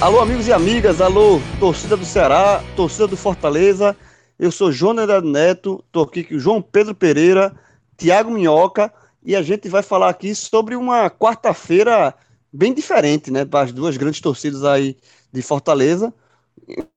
Alô, 0.00 0.18
amigos 0.20 0.48
e 0.48 0.52
amigas, 0.52 0.98
alô, 1.02 1.38
torcida 1.58 1.94
do 1.94 2.06
Ceará, 2.06 2.64
torcida 2.74 3.06
do 3.06 3.18
Fortaleza. 3.18 3.94
Eu 4.38 4.50
sou 4.50 4.72
Jonas 4.72 5.22
Neto, 5.22 5.84
tô 5.92 6.00
aqui 6.00 6.24
com 6.24 6.38
João 6.38 6.62
Pedro 6.62 6.94
Pereira, 6.94 7.54
Tiago 7.98 8.30
Minhoca, 8.30 8.90
e 9.22 9.36
a 9.36 9.42
gente 9.42 9.68
vai 9.68 9.82
falar 9.82 10.08
aqui 10.08 10.34
sobre 10.34 10.74
uma 10.74 11.10
quarta-feira 11.10 12.14
bem 12.50 12.72
diferente, 12.72 13.30
né, 13.30 13.44
para 13.44 13.66
as 13.66 13.72
duas 13.72 13.98
grandes 13.98 14.22
torcidas 14.22 14.64
aí 14.64 14.96
de 15.30 15.42
Fortaleza. 15.42 16.14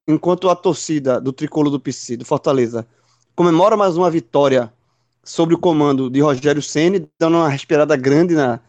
Enquanto 0.08 0.50
a 0.50 0.56
torcida 0.56 1.20
do 1.20 1.34
tricolor 1.34 1.70
do 1.70 1.82
PC, 1.82 2.16
do 2.16 2.24
Fortaleza, 2.24 2.88
comemora 3.36 3.76
mais 3.76 3.98
uma 3.98 4.10
vitória 4.10 4.72
sobre 5.26 5.54
o 5.54 5.58
comando 5.58 6.10
de 6.10 6.22
Rogério 6.22 6.62
Ceni, 6.62 7.06
dando 7.20 7.36
uma 7.36 7.50
respirada 7.50 7.98
grande 7.98 8.34
na, 8.34 8.62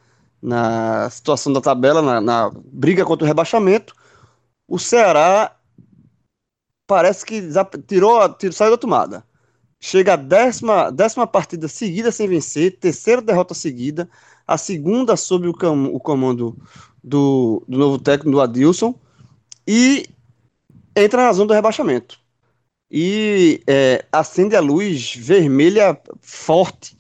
na 0.43 1.09
situação 1.09 1.53
da 1.53 1.61
tabela, 1.61 2.03
na, 2.03 2.21
na 2.21 2.51
briga 2.73 3.05
contra 3.05 3.25
o 3.25 3.29
rebaixamento 3.29 3.95
o 4.67 4.79
Ceará 4.79 5.57
parece 6.87 7.25
que 7.25 7.41
tirou, 7.87 8.29
tirou, 8.35 8.53
saiu 8.53 8.73
da 8.73 8.79
tomada. 8.79 9.25
Chega 9.81 10.15
a 10.15 10.17
décima, 10.17 10.91
décima 10.91 11.27
partida 11.27 11.69
seguida 11.69 12.11
sem 12.11 12.27
vencer, 12.27 12.79
terceira 12.79 13.21
derrota 13.21 13.55
seguida, 13.55 14.09
a 14.47 14.57
segunda 14.57 15.17
sob 15.17 15.47
o, 15.49 15.53
o 15.93 16.01
comando 16.01 16.57
do, 17.03 17.63
do 17.69 17.79
novo 17.79 17.99
técnico, 17.99 18.31
do 18.31 18.41
Adilson, 18.41 18.99
e 19.67 20.07
entra 20.97 21.25
na 21.25 21.33
zona 21.33 21.49
do 21.49 21.55
rebaixamento. 21.55 22.19
E 22.91 23.63
é, 23.67 24.05
acende 24.13 24.57
a 24.57 24.61
luz 24.61 25.15
vermelha 25.17 26.01
forte, 26.21 26.97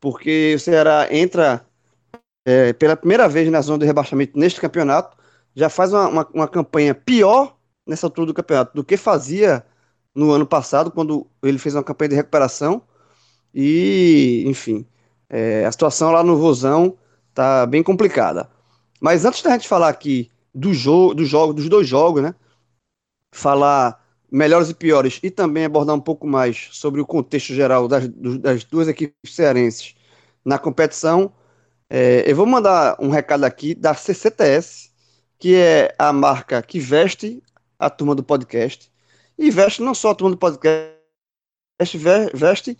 porque 0.00 0.54
o 0.56 0.58
Ceará 0.58 1.08
entra 1.10 1.64
é, 2.44 2.72
pela 2.72 2.96
primeira 2.96 3.28
vez 3.28 3.50
na 3.50 3.60
zona 3.60 3.78
do 3.78 3.84
rebaixamento 3.84 4.38
neste 4.38 4.60
campeonato, 4.60 5.16
já 5.56 5.70
faz 5.70 5.92
uma, 5.92 6.08
uma, 6.08 6.28
uma, 6.34 6.48
campanha 6.48 6.94
pior 6.94 7.56
nessa 7.86 8.06
altura 8.06 8.26
do 8.26 8.34
campeonato 8.34 8.74
do 8.74 8.84
que 8.84 8.96
fazia 8.96 9.64
no 10.14 10.30
ano 10.30 10.46
passado, 10.46 10.90
quando 10.90 11.26
ele 11.42 11.58
fez 11.58 11.74
uma 11.74 11.82
campanha 11.82 12.10
de 12.10 12.16
recuperação. 12.16 12.82
E, 13.54 14.44
enfim, 14.46 14.86
é, 15.30 15.64
a 15.64 15.72
situação 15.72 16.12
lá 16.12 16.22
no 16.22 16.36
Vozão 16.36 16.98
tá 17.32 17.64
bem 17.64 17.82
complicada. 17.82 18.50
Mas 19.00 19.24
antes 19.24 19.42
da 19.42 19.50
gente 19.52 19.66
falar 19.66 19.88
aqui 19.88 20.30
do 20.54 20.74
jogo, 20.74 21.14
do 21.14 21.24
jogo, 21.24 21.54
dos 21.54 21.68
dois 21.68 21.88
jogos, 21.88 22.22
né? 22.22 22.34
Falar 23.34 24.04
melhores 24.30 24.68
e 24.68 24.74
piores 24.74 25.20
e 25.22 25.30
também 25.30 25.64
abordar 25.64 25.94
um 25.94 26.00
pouco 26.00 26.26
mais 26.26 26.68
sobre 26.72 27.00
o 27.00 27.06
contexto 27.06 27.54
geral 27.54 27.88
das, 27.88 28.08
das 28.08 28.64
duas 28.64 28.88
equipes 28.88 29.34
cearenses 29.34 29.94
na 30.44 30.58
competição. 30.58 31.32
É, 31.88 32.30
eu 32.30 32.34
vou 32.36 32.46
mandar 32.46 32.96
um 33.00 33.08
recado 33.08 33.44
aqui 33.44 33.74
da 33.74 33.94
CCTS, 33.94 34.90
que 35.38 35.54
é 35.54 35.94
a 35.98 36.12
marca 36.12 36.62
que 36.62 36.78
veste 36.78 37.42
a 37.78 37.90
turma 37.90 38.14
do 38.14 38.22
podcast, 38.22 38.90
e 39.38 39.50
veste 39.50 39.82
não 39.82 39.94
só 39.94 40.10
a 40.10 40.14
turma 40.14 40.30
do 40.30 40.38
podcast, 40.38 40.96
veste 42.34 42.76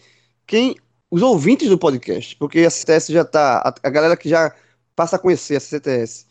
quem 0.47 0.77
os 1.11 1.23
ouvintes 1.23 1.69
do 1.69 1.79
podcast, 1.79 2.35
porque 2.37 2.61
a 2.61 2.71
CTS 2.71 3.13
já 3.13 3.23
está, 3.23 3.59
a, 3.59 3.75
a, 3.83 3.91
galera 3.91 4.17
que 4.17 4.29
já 4.29 4.55
passa 4.95 5.17
a 5.17 5.19
conhecer 5.19 5.57
a 5.57 5.61
CTS, 5.61 6.27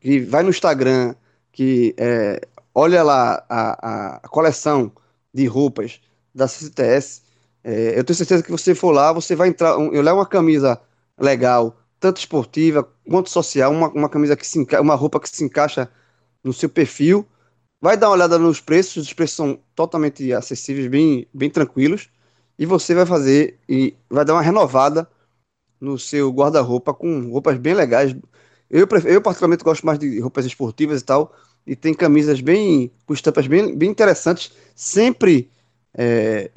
que 0.00 0.20
vai 0.20 0.42
no 0.42 0.50
Instagram, 0.50 1.14
que 1.52 1.94
é, 1.98 2.40
olha 2.74 3.02
lá 3.02 3.44
a, 3.48 4.16
a, 4.16 4.28
coleção 4.28 4.90
de 5.32 5.46
roupas 5.46 6.00
da 6.34 6.48
CTS, 6.48 7.22
é, 7.62 7.98
eu 7.98 8.04
tenho 8.04 8.16
certeza 8.16 8.42
que 8.42 8.50
você 8.50 8.74
for 8.74 8.92
lá, 8.92 9.12
você 9.12 9.36
vai 9.36 9.48
entrar, 9.48 9.70
eu 9.70 10.02
levo 10.02 10.18
uma 10.18 10.26
camisa 10.26 10.80
legal, 11.18 11.76
tanto 12.00 12.18
esportiva 12.18 12.88
quanto 13.08 13.30
social, 13.30 13.72
uma, 13.72 13.88
uma 13.88 14.08
camisa 14.08 14.36
que 14.36 14.46
se 14.46 14.58
uma 14.80 14.94
roupa 14.94 15.20
que 15.20 15.28
se 15.28 15.44
encaixa 15.44 15.90
no 16.42 16.52
seu 16.52 16.68
perfil. 16.68 17.26
Vai 17.80 17.96
dar 17.96 18.08
uma 18.08 18.14
olhada 18.14 18.38
nos 18.38 18.60
preços, 18.60 19.06
os 19.06 19.12
preços 19.12 19.36
são 19.36 19.60
totalmente 19.74 20.32
acessíveis, 20.32 20.88
bem, 20.88 21.26
bem 21.32 21.48
tranquilos, 21.48 22.08
e 22.58 22.66
você 22.66 22.94
vai 22.94 23.06
fazer 23.06 23.58
e 23.68 23.96
vai 24.10 24.24
dar 24.24 24.34
uma 24.34 24.42
renovada 24.42 25.08
no 25.80 25.98
seu 25.98 26.30
guarda-roupa 26.30 26.92
com 26.92 27.30
roupas 27.30 27.56
bem 27.56 27.74
legais. 27.74 28.16
Eu, 28.68 28.86
eu 29.04 29.22
particularmente 29.22 29.62
gosto 29.62 29.86
mais 29.86 29.98
de 29.98 30.18
roupas 30.18 30.44
esportivas 30.44 31.00
e 31.00 31.04
tal, 31.04 31.32
e 31.66 31.76
tem 31.76 31.94
camisas 31.94 32.40
bem 32.40 32.90
com 33.06 33.14
estampas 33.14 33.46
bem, 33.46 33.76
bem 33.76 33.90
interessantes, 33.90 34.52
sempre 34.74 35.50
é, 35.94 36.50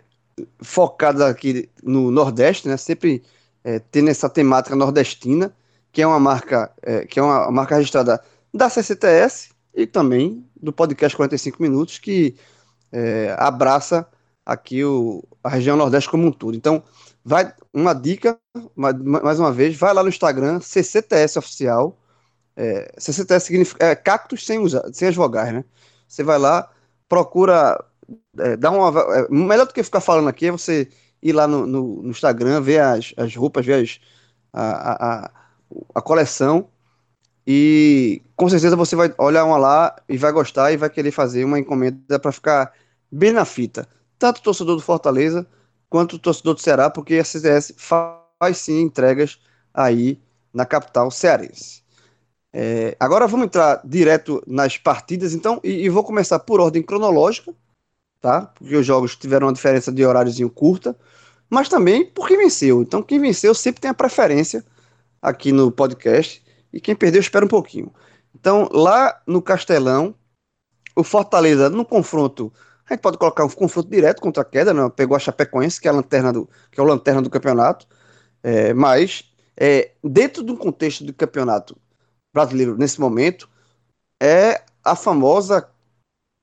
focadas 0.59 1.22
aqui 1.22 1.69
no 1.84 2.09
Nordeste, 2.09 2.68
né? 2.68 2.78
Sempre 2.78 3.22
é, 3.64 3.80
tendo 3.80 4.10
essa 4.10 4.30
temática 4.30 4.76
nordestina, 4.76 5.54
que 5.92 6.02
é 6.02 6.08
uma 6.08 6.20
marca 6.20 6.72
é, 6.82 7.06
que 7.06 7.20
é 7.20 7.24
uma 7.24 7.52
marca 7.52 7.76
registrada 7.76 8.22
da 8.54 8.70
CCTS 8.70 9.50
e 9.74 9.86
também 9.86 10.46
do 10.62 10.72
podcast 10.74 11.16
45 11.16 11.62
minutos 11.62 12.00
que 12.00 12.36
é, 12.92 13.36
abraça 13.38 14.08
aqui 14.46 14.84
o, 14.84 15.24
a 15.44 15.50
região 15.50 15.78
nordeste 15.78 16.10
como 16.10 16.28
um 16.28 16.32
todo. 16.32 16.56
Então, 16.56 16.84
vai 17.24 17.54
uma 17.74 17.94
dica 17.94 18.38
mais, 18.76 19.40
uma 19.40 19.52
vez, 19.52 19.78
vai 19.78 19.94
lá 19.94 20.04
no 20.04 20.10
Instagram 20.10 20.60
CCTS 20.60 21.40
oficial. 21.40 21.98
É, 22.56 22.94
CCTS 22.98 23.46
significa 23.46 23.86
é, 23.86 23.96
cactus 23.96 24.46
sem 24.46 24.60
usar, 24.60 24.84
sem 24.94 25.08
as 25.08 25.16
vogais, 25.16 25.54
né? 25.54 25.64
Você 26.08 26.24
vai 26.24 26.38
lá, 26.38 26.70
procura 27.08 27.84
é, 28.38 28.58
dar 28.58 28.72
uma 28.72 29.00
é, 29.16 29.28
melhor 29.30 29.66
do 29.66 29.74
que 29.74 29.84
ficar 29.84 30.02
falando 30.02 30.28
aqui 30.28 30.48
é 30.48 30.52
você 30.52 30.90
ir 31.22 31.34
lá 31.34 31.48
no, 31.48 31.66
no, 31.66 32.04
no 32.04 32.09
Instagram, 32.09 32.62
ver 32.62 32.82
as, 32.82 33.14
as 33.18 33.36
roupas, 33.36 33.66
ver 33.66 33.84
as, 33.84 34.00
a, 34.54 35.26
a, 35.26 35.32
a 35.96 36.02
coleção 36.02 36.68
e 37.46 38.22
com 38.36 38.50
certeza 38.50 38.76
você 38.76 38.96
vai 38.96 39.14
olhar 39.18 39.46
uma 39.46 39.58
lá 39.58 39.96
e 40.08 40.18
vai 40.18 40.32
gostar 40.32 40.72
e 40.72 40.78
vai 40.78 40.90
querer 40.90 41.12
fazer 41.12 41.44
uma 41.44 41.59
encomenda 41.59 42.20
para 42.20 42.32
ficar 42.32 42.74
bem 43.12 43.32
na 43.32 43.46
fita. 43.46 43.88
Tanto 44.18 44.38
o 44.38 44.44
torcedor 44.44 44.76
do 44.76 44.82
Fortaleza 44.82 45.46
quanto 45.90 46.16
o 46.16 46.20
torcedor 46.20 46.54
do 46.56 46.62
Ceará, 46.62 46.90
porque 46.90 47.16
a 47.16 47.26
CDS 47.26 47.74
faz 47.76 48.58
sim 48.58 48.82
entregas 48.82 49.40
aí 49.74 50.20
na 50.53 50.66
capital 50.66 51.09
cearense. 51.12 51.82
É, 52.53 52.96
agora 53.00 53.28
vamos 53.28 53.46
entrar 53.46 53.82
direto 53.84 54.44
nas 54.46 54.78
partidas, 54.78 55.34
então, 55.34 55.59
e, 55.64 55.86
e, 55.86 55.90
vou 55.90 56.03
começar 56.03 56.38
por 56.40 56.59
ordem 56.59 56.84
cronológica, 56.84 57.53
tá? 58.22 58.42
Porque 58.42 58.76
os 58.76 58.86
jogos 58.86 59.16
tiveram 59.16 59.48
uma 59.48 59.54
diferença 59.54 59.92
de 59.92 60.06
horáriozinho 60.06 60.50
curta 60.50 60.96
mas 61.52 61.68
também 61.68 62.06
por 62.06 62.30
quem 62.30 62.38
venceu. 62.38 62.82
Então, 62.82 63.04
quem 63.04 63.20
venceu 63.20 63.54
sempre 63.54 63.82
tem 63.82 63.92
a 63.92 63.94
preferência 63.94 64.66
aqui 65.22 65.52
no 65.52 65.70
podcast, 65.70 66.42
e 66.72 66.80
quem 66.80 66.96
perdeu 66.96 67.20
espera 67.20 67.44
um 67.44 67.50
pouquinho. 67.50 67.94
Então, 68.34 68.70
lá 68.72 69.22
no 69.28 69.42
Castelão, 69.42 70.16
o 70.96 71.04
Fortaleza, 71.04 71.70
no 71.70 71.84
confronto, 71.84 72.52
a 72.90 72.94
gente 72.94 73.02
pode 73.02 73.18
colocar 73.18 73.44
um 73.44 73.50
confronto 73.50 73.90
direto 73.90 74.22
contra 74.22 74.44
a 74.44 74.46
queda, 74.46 74.74
né? 74.74 74.90
pegou 74.96 75.16
a 75.16 75.20
Chapecoense, 75.20 75.80
que 75.80 75.90
é 75.90 75.92
a 75.92 75.94
lanterna 75.94 76.32
do, 76.32 76.50
que 76.72 76.80
é 76.80 76.84
o 76.84 76.86
lanterna 76.86 77.22
do 77.22 77.30
campeonato, 77.30 77.86
é, 78.42 78.74
mas 78.74 79.26
é, 79.58 79.92
dentro 80.02 80.44
de 80.44 80.52
um 80.53 80.56
contexto 80.56 81.03
do 81.03 81.14
campeonato 81.14 81.78
brasileiro 82.34 82.78
nesse 82.78 83.00
momento, 83.00 83.50
é 84.22 84.64
a 84.84 84.96
famosa 84.96 85.70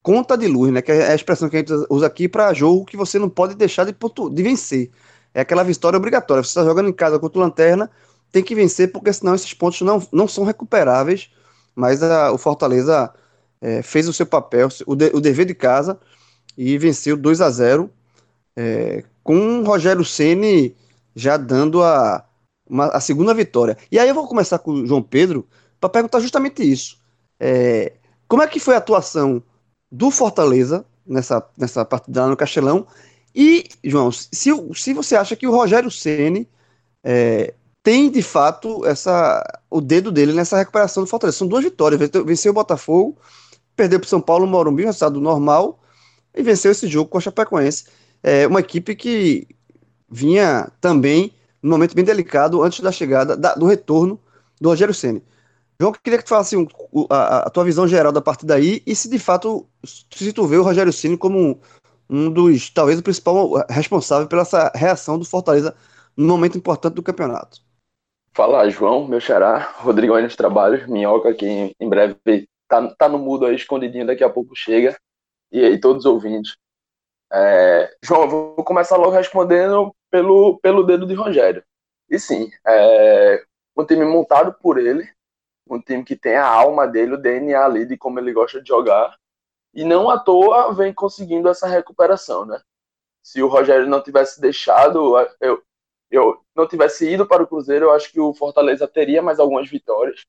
conta 0.08 0.38
de 0.38 0.46
luz, 0.46 0.72
né? 0.72 0.80
Que 0.80 0.90
é 0.90 1.12
a 1.12 1.14
expressão 1.14 1.50
que 1.50 1.56
a 1.56 1.58
gente 1.58 1.70
usa 1.90 2.06
aqui 2.06 2.26
para 2.26 2.54
jogo 2.54 2.86
que 2.86 2.96
você 2.96 3.18
não 3.18 3.28
pode 3.28 3.54
deixar 3.54 3.84
de, 3.84 3.94
de 4.32 4.42
vencer. 4.42 4.90
É 5.34 5.42
aquela 5.42 5.62
vitória 5.62 5.98
obrigatória. 5.98 6.42
Você 6.42 6.48
está 6.48 6.64
jogando 6.64 6.88
em 6.88 6.94
casa 6.94 7.18
contra 7.18 7.38
o 7.38 7.42
Lanterna, 7.42 7.90
tem 8.32 8.42
que 8.42 8.54
vencer, 8.54 8.90
porque 8.90 9.12
senão 9.12 9.34
esses 9.34 9.52
pontos 9.52 9.82
não, 9.82 10.02
não 10.10 10.26
são 10.26 10.44
recuperáveis. 10.44 11.28
Mas 11.76 12.02
a, 12.02 12.32
o 12.32 12.38
Fortaleza 12.38 13.12
é, 13.60 13.82
fez 13.82 14.08
o 14.08 14.12
seu 14.14 14.24
papel, 14.24 14.68
o, 14.86 14.96
de, 14.96 15.10
o 15.12 15.20
dever 15.20 15.44
de 15.44 15.54
casa, 15.54 16.00
e 16.56 16.78
venceu 16.78 17.14
2 17.14 17.42
a 17.42 17.50
0 17.50 17.90
é, 18.56 19.04
com 19.22 19.60
o 19.60 19.62
Rogério 19.62 20.06
Ceni 20.06 20.74
já 21.14 21.36
dando 21.36 21.82
a, 21.82 22.24
uma, 22.66 22.86
a 22.86 23.00
segunda 23.00 23.34
vitória. 23.34 23.76
E 23.92 23.98
aí 23.98 24.08
eu 24.08 24.14
vou 24.14 24.26
começar 24.26 24.58
com 24.58 24.70
o 24.72 24.86
João 24.86 25.02
Pedro 25.02 25.46
para 25.78 25.90
perguntar 25.90 26.20
justamente 26.20 26.62
isso. 26.62 26.96
É, 27.38 27.92
como 28.26 28.42
é 28.42 28.46
que 28.46 28.58
foi 28.58 28.74
a 28.74 28.78
atuação 28.78 29.42
do 29.90 30.10
Fortaleza 30.10 30.84
nessa, 31.06 31.44
nessa 31.56 31.84
partida 31.84 32.22
lá 32.22 32.28
no 32.28 32.36
Castelão. 32.36 32.86
E, 33.34 33.68
João, 33.84 34.10
se, 34.10 34.50
se 34.74 34.92
você 34.92 35.16
acha 35.16 35.36
que 35.36 35.46
o 35.46 35.50
Rogério 35.50 35.90
Ceni 35.90 36.48
é, 37.02 37.54
tem 37.82 38.10
de 38.10 38.22
fato 38.22 38.84
essa, 38.84 39.42
o 39.70 39.80
dedo 39.80 40.12
dele 40.12 40.32
nessa 40.32 40.58
recuperação 40.58 41.02
do 41.02 41.08
Fortaleza. 41.08 41.38
São 41.38 41.48
duas 41.48 41.64
vitórias: 41.64 42.00
venceu 42.24 42.50
o 42.50 42.54
Botafogo, 42.54 43.16
perdeu 43.74 43.98
para 43.98 44.06
o 44.06 44.08
São 44.10 44.20
Paulo 44.20 44.46
Morumbi, 44.46 44.82
um 44.82 44.86
resultado 44.86 45.20
normal, 45.20 45.80
e 46.34 46.42
venceu 46.42 46.70
esse 46.70 46.86
jogo 46.86 47.08
com 47.08 47.18
a 47.18 47.20
Chapecoense. 47.20 47.86
É 48.22 48.46
uma 48.46 48.60
equipe 48.60 48.94
que 48.94 49.46
vinha 50.10 50.70
também 50.80 51.32
num 51.62 51.70
momento 51.70 51.94
bem 51.94 52.04
delicado 52.04 52.62
antes 52.62 52.80
da 52.80 52.92
chegada, 52.92 53.36
da, 53.36 53.54
do 53.54 53.66
retorno 53.66 54.20
do 54.60 54.68
Rogério 54.68 54.94
Ceni. 54.94 55.22
João, 55.80 55.92
queria 55.92 56.18
que 56.18 56.24
tu 56.24 56.30
falasse 56.30 56.56
um, 56.56 56.66
a, 57.08 57.48
tua 57.50 57.64
visão 57.64 57.86
geral 57.86 58.10
da 58.10 58.20
partida 58.20 58.56
aí 58.56 58.82
e 58.84 58.96
se 58.96 59.08
de 59.08 59.18
fato 59.18 59.68
se 59.84 60.32
tu 60.32 60.46
vê 60.46 60.56
o 60.56 60.62
Rogério 60.62 60.92
Ceni 60.92 61.16
como 61.16 61.60
um, 62.10 62.30
dos, 62.30 62.70
talvez 62.70 62.98
o 62.98 63.02
principal 63.02 63.64
responsável 63.68 64.26
pela 64.26 64.42
essa 64.42 64.72
reação 64.74 65.18
do 65.18 65.24
Fortaleza 65.24 65.76
no 66.16 66.26
momento 66.26 66.58
importante 66.58 66.94
do 66.94 67.02
campeonato. 67.02 67.60
Fala, 68.34 68.68
João, 68.68 69.06
meu 69.06 69.20
xará, 69.20 69.72
Rodrigo 69.78 70.18
Enes 70.18 70.36
Trabalhos, 70.36 70.86
Minhoca, 70.86 71.32
que 71.34 71.74
em 71.78 71.88
breve 71.88 72.48
tá, 72.68 72.94
tá 72.96 73.08
no 73.08 73.18
mudo 73.18 73.46
aí 73.46 73.54
escondidinho, 73.54 74.06
daqui 74.06 74.22
a 74.22 74.30
pouco 74.30 74.54
chega. 74.54 74.96
E 75.50 75.64
aí, 75.64 75.80
todos 75.80 76.04
os 76.04 76.12
ouvintes. 76.12 76.56
É, 77.32 77.90
João, 78.02 78.28
vou 78.28 78.54
começar 78.64 78.96
logo 78.96 79.10
respondendo 79.10 79.94
pelo, 80.10 80.58
pelo 80.60 80.84
dedo 80.84 81.06
de 81.06 81.14
Rogério. 81.14 81.62
E 82.08 82.18
sim, 82.18 82.50
é 82.66 83.42
um 83.76 83.84
time 83.84 84.04
montado 84.04 84.54
por 84.60 84.78
ele, 84.78 85.08
um 85.68 85.80
time 85.80 86.04
que 86.04 86.16
tem 86.16 86.36
a 86.36 86.46
alma 86.46 86.86
dele, 86.86 87.14
o 87.14 87.18
DNA 87.18 87.64
ali 87.64 87.86
de 87.86 87.96
como 87.96 88.18
ele 88.18 88.32
gosta 88.32 88.60
de 88.60 88.68
jogar. 88.68 89.16
E 89.74 89.84
não 89.84 90.08
à 90.10 90.18
toa 90.18 90.72
vem 90.74 90.92
conseguindo 90.92 91.48
essa 91.48 91.66
recuperação, 91.66 92.44
né? 92.46 92.60
Se 93.22 93.42
o 93.42 93.48
Rogério 93.48 93.86
não 93.86 94.02
tivesse 94.02 94.40
deixado, 94.40 95.14
eu, 95.40 95.62
eu 96.10 96.42
não 96.54 96.66
tivesse 96.66 97.08
ido 97.10 97.26
para 97.26 97.42
o 97.42 97.46
Cruzeiro, 97.46 97.86
eu 97.86 97.92
acho 97.92 98.10
que 98.10 98.20
o 98.20 98.34
Fortaleza 98.34 98.88
teria 98.88 99.22
mais 99.22 99.38
algumas 99.38 99.68
vitórias. 99.68 100.24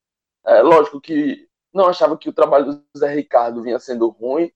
É, 0.46 0.62
lógico 0.62 1.00
que 1.00 1.48
não 1.74 1.86
achava 1.88 2.18
que 2.18 2.30
o 2.30 2.34
trabalho 2.34 2.66
do 2.66 2.84
Zé 2.98 3.14
Ricardo 3.14 3.62
vinha 3.62 3.80
sendo 3.80 4.10
ruim, 4.10 4.52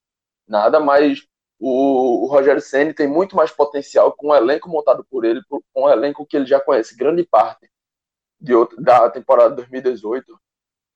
nada, 0.47 0.79
mas 0.79 1.25
o, 1.59 2.25
o 2.25 2.27
Rogério 2.27 2.61
Ceni 2.61 2.93
tem 2.93 3.07
muito 3.07 3.35
mais 3.35 3.51
potencial 3.51 4.11
com 4.13 4.27
o 4.29 4.35
elenco 4.35 4.69
montado 4.69 5.05
por 5.05 5.23
ele, 5.23 5.41
com 5.47 5.61
um 5.75 5.89
elenco 5.89 6.25
que 6.25 6.35
ele 6.35 6.45
já 6.45 6.59
conhece 6.59 6.95
grande 6.95 7.23
parte 7.23 7.69
de 8.39 8.53
outro, 8.53 8.81
da 8.81 9.09
temporada 9.09 9.55
2018. 9.55 10.37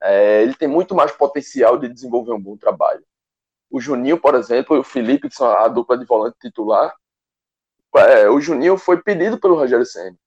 É, 0.01 0.44
ele 0.44 0.53
tem 0.55 0.67
muito 0.67 0.94
mais 0.95 1.11
potencial 1.11 1.77
de 1.77 1.89
desenvolver 1.89 2.33
um 2.33 2.41
bom 2.41 2.55
trabalho. 2.55 3.03
O 3.69 3.81
Juninho, 3.81 4.19
por 4.19 4.35
exemplo, 4.35 4.75
e 4.75 4.79
o 4.79 4.83
Felipe, 4.83 5.29
que 5.29 5.35
são 5.35 5.47
a 5.47 5.67
dupla 5.67 5.97
de 5.97 6.05
volante 6.05 6.38
titular, 6.39 6.95
é, 7.95 8.29
o 8.29 8.39
Juninho 8.39 8.77
foi 8.77 9.01
pedido 9.01 9.39
pelo 9.39 9.55
Rogério 9.55 9.85
Senna. 9.85 10.17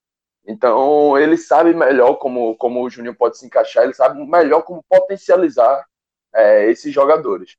Então, 0.46 1.16
ele 1.18 1.36
sabe 1.36 1.72
melhor 1.74 2.14
como, 2.14 2.56
como 2.56 2.82
o 2.82 2.90
Juninho 2.90 3.14
pode 3.14 3.38
se 3.38 3.46
encaixar, 3.46 3.84
ele 3.84 3.94
sabe 3.94 4.24
melhor 4.26 4.62
como 4.62 4.84
potencializar 4.88 5.86
é, 6.34 6.66
esses 6.70 6.92
jogadores. 6.92 7.56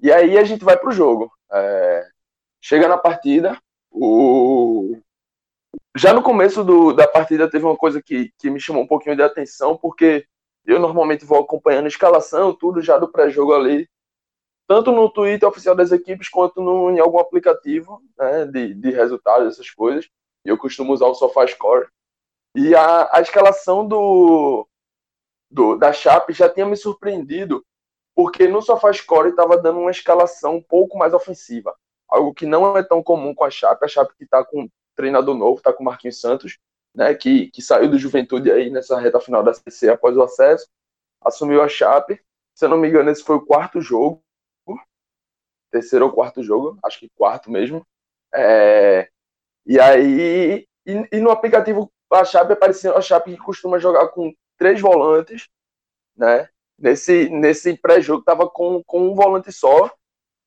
E 0.00 0.12
aí 0.12 0.38
a 0.38 0.44
gente 0.44 0.64
vai 0.64 0.76
para 0.76 0.88
o 0.88 0.92
jogo. 0.92 1.30
É, 1.52 2.08
chega 2.60 2.88
na 2.88 2.96
partida, 2.96 3.58
o... 3.90 4.96
já 5.96 6.12
no 6.12 6.22
começo 6.22 6.64
do, 6.64 6.92
da 6.92 7.06
partida 7.06 7.50
teve 7.50 7.64
uma 7.64 7.76
coisa 7.76 8.02
que, 8.02 8.32
que 8.38 8.50
me 8.50 8.60
chamou 8.60 8.82
um 8.82 8.86
pouquinho 8.86 9.16
de 9.16 9.22
atenção, 9.22 9.76
porque 9.76 10.26
eu 10.64 10.78
normalmente 10.78 11.24
vou 11.24 11.38
acompanhando 11.38 11.84
a 11.84 11.88
escalação, 11.88 12.54
tudo 12.54 12.80
já 12.80 12.98
do 12.98 13.08
pré-jogo 13.08 13.54
ali, 13.54 13.88
tanto 14.66 14.92
no 14.92 15.10
Twitter 15.10 15.48
oficial 15.48 15.74
das 15.74 15.92
equipes 15.92 16.28
quanto 16.28 16.62
no, 16.62 16.90
em 16.90 16.98
algum 16.98 17.18
aplicativo 17.18 18.02
né, 18.16 18.46
de, 18.46 18.74
de 18.74 18.90
resultados, 18.90 19.54
essas 19.54 19.70
coisas. 19.70 20.08
Eu 20.44 20.56
costumo 20.56 20.92
usar 20.92 21.06
o 21.06 21.14
SofaScore. 21.14 21.88
E 22.54 22.74
a, 22.74 23.08
a 23.12 23.20
escalação 23.20 23.86
do, 23.86 24.66
do, 25.50 25.76
da 25.76 25.92
Chape 25.92 26.32
já 26.32 26.48
tinha 26.48 26.64
me 26.64 26.76
surpreendido, 26.76 27.64
porque 28.14 28.46
no 28.48 28.62
SofaScore 28.62 29.30
estava 29.30 29.58
dando 29.58 29.80
uma 29.80 29.90
escalação 29.90 30.56
um 30.56 30.62
pouco 30.62 30.96
mais 30.96 31.12
ofensiva. 31.12 31.74
Algo 32.08 32.32
que 32.32 32.46
não 32.46 32.76
é 32.76 32.82
tão 32.82 33.02
comum 33.02 33.34
com 33.34 33.44
a 33.44 33.50
Chape. 33.50 33.84
A 33.84 33.88
Chape 33.88 34.14
que 34.16 34.24
está 34.24 34.44
com 34.44 34.68
treinador 34.94 35.34
novo, 35.34 35.58
está 35.58 35.72
com 35.72 35.82
o 35.82 35.86
Marquinhos 35.86 36.20
Santos, 36.20 36.58
né, 36.94 37.14
que, 37.14 37.50
que 37.50 37.60
saiu 37.60 37.90
do 37.90 37.98
Juventude 37.98 38.50
aí 38.50 38.70
nessa 38.70 38.98
reta 38.98 39.20
final 39.20 39.42
da 39.42 39.52
CC 39.52 39.88
após 39.90 40.16
o 40.16 40.22
acesso, 40.22 40.68
assumiu 41.20 41.62
a 41.62 41.68
Chape. 41.68 42.20
Se 42.54 42.64
eu 42.64 42.68
não 42.68 42.76
me 42.76 42.88
engano, 42.88 43.10
esse 43.10 43.22
foi 43.22 43.36
o 43.36 43.44
quarto 43.44 43.80
jogo 43.80 44.24
terceiro 45.74 46.06
ou 46.06 46.12
quarto 46.12 46.40
jogo, 46.40 46.78
acho 46.84 47.00
que 47.00 47.10
quarto 47.16 47.50
mesmo. 47.50 47.84
É, 48.32 49.08
e 49.66 49.80
aí, 49.80 50.66
e, 50.86 51.08
e, 51.10 51.20
no 51.20 51.30
aplicativo 51.30 51.90
a 52.12 52.24
Chape 52.24 52.52
apareceu 52.52 52.96
a 52.96 53.00
Chape 53.00 53.32
que 53.32 53.42
costuma 53.42 53.78
jogar 53.80 54.08
com 54.08 54.32
três 54.56 54.80
volantes, 54.80 55.48
né? 56.16 56.48
Nesse, 56.78 57.28
nesse 57.28 57.76
pré-jogo 57.76 58.22
tava 58.22 58.48
com, 58.48 58.82
com 58.84 59.10
um 59.10 59.14
volante 59.14 59.50
só. 59.52 59.92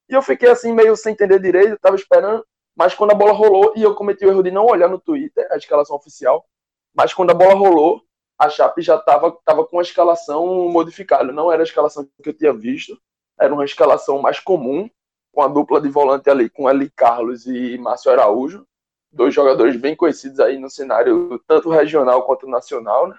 E 0.09 0.13
eu 0.13 0.21
fiquei 0.21 0.49
assim 0.49 0.71
meio 0.73 0.95
sem 0.95 1.11
entender 1.11 1.41
direito, 1.41 1.77
tava 1.79 1.97
esperando, 1.97 2.45
mas 2.77 2.94
quando 2.94 3.12
a 3.12 3.15
bola 3.15 3.33
rolou 3.33 3.74
e 3.75 3.81
eu 3.81 3.95
cometi 3.95 4.24
o 4.24 4.29
erro 4.29 4.44
de 4.44 4.51
não 4.51 4.68
olhar 4.68 4.88
no 4.88 5.00
Twitter 5.00 5.47
a 5.51 5.57
escalação 5.57 5.95
oficial, 5.95 6.45
mas 6.94 7.12
quando 7.12 7.31
a 7.31 7.33
bola 7.33 7.56
rolou, 7.56 8.03
a 8.38 8.50
Chape 8.50 8.83
já 8.83 9.00
tava, 9.00 9.35
tava 9.44 9.65
com 9.65 9.79
a 9.79 9.81
escalação 9.81 10.69
modificada, 10.69 11.33
não 11.33 11.51
era 11.51 11.63
a 11.63 11.65
escalação 11.65 12.07
que 12.21 12.29
eu 12.29 12.38
tinha 12.38 12.53
visto, 12.53 12.95
era 13.39 13.51
uma 13.51 13.65
escalação 13.65 14.21
mais 14.21 14.39
comum, 14.39 14.88
com 15.31 15.41
a 15.41 15.47
dupla 15.47 15.81
de 15.81 15.89
volante 15.89 16.29
ali, 16.29 16.50
com 16.50 16.69
Eli 16.69 16.89
Carlos 16.91 17.47
e 17.47 17.77
Márcio 17.79 18.12
Araújo, 18.12 18.68
dois 19.12 19.33
jogadores 19.33 19.75
bem 19.75 19.95
conhecidos 19.95 20.39
aí 20.39 20.59
no 20.59 20.69
cenário 20.69 21.41
tanto 21.47 21.69
regional 21.69 22.23
quanto 22.27 22.47
nacional, 22.47 23.07
né? 23.07 23.18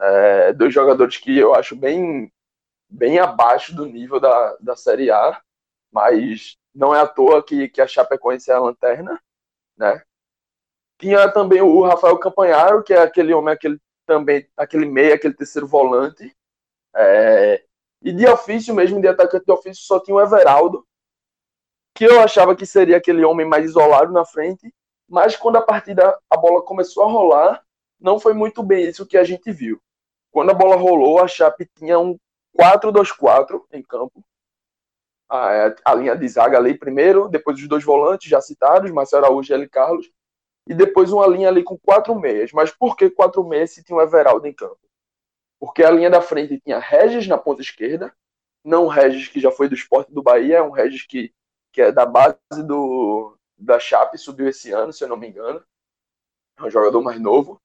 É, 0.00 0.52
dois 0.52 0.72
jogadores 0.72 1.16
que 1.18 1.36
eu 1.36 1.54
acho 1.54 1.76
bem, 1.76 2.32
bem 2.88 3.18
abaixo 3.18 3.74
do 3.74 3.84
nível 3.84 4.18
da, 4.20 4.56
da 4.60 4.76
Série 4.76 5.10
A, 5.10 5.40
mas 5.92 6.56
não 6.74 6.94
é 6.94 7.00
à 7.00 7.06
toa 7.06 7.42
que, 7.42 7.68
que 7.68 7.80
a 7.80 7.86
Chapecoense 7.86 8.50
é 8.50 8.54
a 8.54 8.60
lanterna, 8.60 9.20
né? 9.76 10.02
Tinha 10.98 11.30
também 11.32 11.60
o 11.60 11.82
Rafael 11.82 12.18
Campanharo, 12.18 12.82
que 12.82 12.94
é 12.94 12.98
aquele 12.98 13.34
homem, 13.34 13.52
aquele 13.52 13.78
também, 14.06 14.48
aquele 14.56 14.86
meia, 14.86 15.14
aquele 15.14 15.34
terceiro 15.34 15.66
volante. 15.66 16.34
É, 16.94 17.64
e 18.02 18.12
de 18.12 18.26
ofício 18.26 18.74
mesmo, 18.74 19.00
de 19.00 19.08
atacante 19.08 19.44
de 19.44 19.52
ofício, 19.52 19.84
só 19.84 20.00
tinha 20.00 20.14
o 20.14 20.20
Everaldo, 20.20 20.86
que 21.94 22.04
eu 22.04 22.20
achava 22.20 22.56
que 22.56 22.66
seria 22.66 22.96
aquele 22.96 23.24
homem 23.24 23.46
mais 23.46 23.64
isolado 23.64 24.12
na 24.12 24.24
frente, 24.24 24.72
mas 25.08 25.36
quando 25.36 25.56
a 25.56 25.62
partida, 25.62 26.18
a 26.28 26.36
bola 26.36 26.62
começou 26.62 27.04
a 27.04 27.10
rolar, 27.10 27.64
não 28.00 28.18
foi 28.18 28.32
muito 28.34 28.62
bem 28.62 28.88
isso 28.88 29.06
que 29.06 29.16
a 29.16 29.24
gente 29.24 29.52
viu. 29.52 29.80
Quando 30.30 30.50
a 30.50 30.54
bola 30.54 30.76
rolou, 30.76 31.20
a 31.20 31.28
Chape 31.28 31.68
tinha 31.76 31.98
um 31.98 32.18
4-2-4 32.58 33.62
em 33.72 33.82
campo. 33.82 34.24
A, 35.34 35.74
a, 35.84 35.94
linha 35.94 36.14
de 36.14 36.28
zaga 36.28 36.58
ali 36.58 36.76
primeiro, 36.76 37.26
depois 37.28 37.58
os 37.58 37.66
dois 37.66 37.82
volantes 37.82 38.28
já 38.28 38.40
citados, 38.40 38.90
Marcelo 38.90 39.24
Araújo 39.24 39.54
e. 39.54 39.68
Carlos, 39.68 40.10
e 40.68 40.74
depois 40.74 41.10
uma 41.10 41.26
linha 41.26 41.48
ali 41.48 41.62
com 41.62 41.78
quatro 41.78 42.14
meias. 42.14 42.52
Mas 42.52 42.70
por 42.70 42.96
que 42.96 43.08
quatro 43.08 43.42
meias 43.42 43.70
se 43.70 43.82
tinha 43.82 43.96
o 43.96 44.02
Everaldo 44.02 44.46
em 44.46 44.52
campo? 44.52 44.78
Porque 45.58 45.82
a 45.82 45.90
linha 45.90 46.10
da 46.10 46.20
frente 46.20 46.60
tinha 46.60 46.78
Regis 46.78 47.26
na 47.26 47.38
ponta 47.38 47.62
esquerda, 47.62 48.14
não 48.62 48.88
Regis 48.88 49.28
que 49.28 49.40
já 49.40 49.50
foi 49.50 49.68
do 49.68 49.74
esporte 49.74 50.12
do 50.12 50.22
Bahia, 50.22 50.58
é 50.58 50.62
um 50.62 50.70
Regis 50.70 51.06
que 51.06 51.32
que 51.72 51.80
é 51.80 51.90
da 51.90 52.04
base 52.04 52.36
do, 52.66 53.36
da 53.56 53.80
Chape, 53.80 54.18
subiu 54.18 54.46
esse 54.48 54.70
ano, 54.72 54.92
se 54.92 55.02
eu 55.02 55.08
não 55.08 55.16
me 55.16 55.28
engano. 55.28 55.64
É 56.58 56.62
um 56.62 56.70
jogador 56.70 57.00
mais 57.00 57.18
novo. 57.18 57.60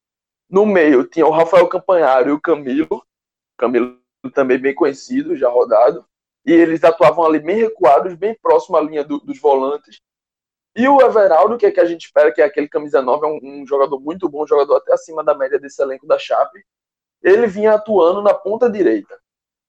No 0.50 0.66
meio 0.66 1.06
tinha 1.06 1.28
o 1.28 1.32
Rafael 1.32 1.68
Campanharo 1.68 2.30
e 2.30 2.32
o 2.32 2.42
Camilo. 2.42 3.06
Camilo 3.58 4.00
também 4.34 4.58
bem 4.58 4.74
conhecido, 4.74 5.36
já 5.36 5.50
rodado. 5.50 6.08
E 6.48 6.54
eles 6.54 6.82
atuavam 6.84 7.25
ali 7.25 7.39
bem 7.39 7.58
recuados, 7.58 8.13
bem 8.16 8.34
próximo 8.42 8.77
à 8.77 8.82
linha 8.82 9.04
do, 9.04 9.20
dos 9.20 9.38
volantes. 9.38 10.00
E 10.74 10.88
o 10.88 11.01
Everaldo, 11.01 11.58
que 11.58 11.66
é 11.66 11.72
que 11.72 11.80
a 11.80 11.86
gente 11.86 12.06
espera, 12.06 12.32
que 12.32 12.42
é 12.42 12.46
aquele 12.46 12.70
camisa 12.70 13.01
9, 13.01 13.25
é 13.25 13.30
um, 13.30 13.39
um, 13.44 13.68
jogador 13.68 14.00
muito 14.00 14.30
bom, 14.30 14.44
um 14.44 14.48
jogador 14.48 14.77
até 14.77 14.94
acima 14.94 15.24
da 15.24 15.36
média 15.36 15.60
desse 15.60 15.82
elenco 15.82 16.08
da 16.08 16.18
Chape. 16.18 16.66
Ele 17.22 17.48
vinha 17.48 17.74
atuando 17.74 18.22
na 18.22 18.34
ponta 18.34 18.70
direita. 18.70 19.20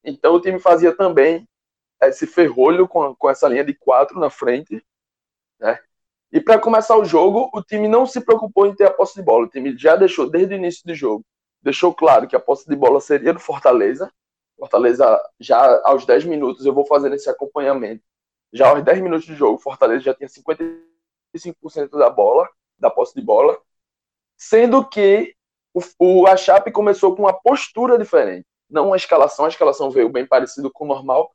Então 0.05 0.35
o 0.35 0.41
time 0.41 0.61
fazia 0.61 0.95
também 0.95 1.49
esse 2.03 2.27
ferrolho 2.27 2.87
com, 2.87 3.13
com 3.17 3.29
essa 3.29 3.49
linha 3.49 3.65
de 3.65 3.75
quatro 3.75 4.21
na 4.21 4.31
frente, 4.31 4.81
né? 5.59 5.81
E 6.31 6.41
para 6.41 6.61
começar 6.61 6.97
o 6.97 7.05
jogo, 7.05 7.51
o 7.55 7.63
time 7.63 7.89
não 7.89 8.07
se 8.07 8.21
preocupou 8.21 8.67
em 8.67 8.75
ter 8.75 8.85
a 8.85 8.93
posse 8.93 9.15
de 9.15 9.23
bola. 9.23 9.47
O 9.47 9.49
time 9.49 9.77
já 9.77 9.97
deixou, 9.97 10.31
desde 10.31 10.55
o 10.55 10.57
início 10.59 10.83
do 10.87 10.95
jogo, 10.95 11.25
deixou 11.63 11.93
claro 11.93 12.29
que 12.29 12.37
a 12.37 12.41
posse 12.41 12.69
de 12.69 12.77
bola 12.77 13.01
seria 13.01 13.33
do 13.33 13.41
Fortaleza. 13.41 14.13
Fortaleza, 14.59 15.23
já 15.39 15.81
aos 15.85 16.05
10 16.05 16.25
minutos, 16.25 16.67
eu 16.67 16.75
vou 16.75 16.85
fazendo 16.85 17.15
esse 17.15 17.31
acompanhamento. 17.31 18.03
Já 18.53 18.71
aos 18.71 18.83
10 18.83 19.01
minutos 19.01 19.25
de 19.25 19.35
jogo, 19.35 19.59
Fortaleza 19.59 20.01
já 20.01 20.15
tinha 20.15 20.29
55% 20.29 21.91
da 21.91 22.11
bola, 22.11 22.49
da 22.77 22.91
posse 22.91 23.15
de 23.15 23.23
bola. 23.23 23.57
Sendo 24.37 24.85
que 24.85 25.35
o, 25.73 25.81
o, 25.99 26.27
a 26.27 26.37
Chape 26.37 26.73
começou 26.73 27.15
com 27.15 27.23
uma 27.23 27.33
postura 27.33 27.97
diferente. 27.97 28.47
Não 28.69 28.93
a 28.93 28.97
escalação, 28.97 29.45
a 29.45 29.49
escalação 29.49 29.91
veio 29.91 30.09
bem 30.09 30.27
parecido 30.27 30.71
com 30.73 30.85
o 30.85 30.89
normal, 30.89 31.33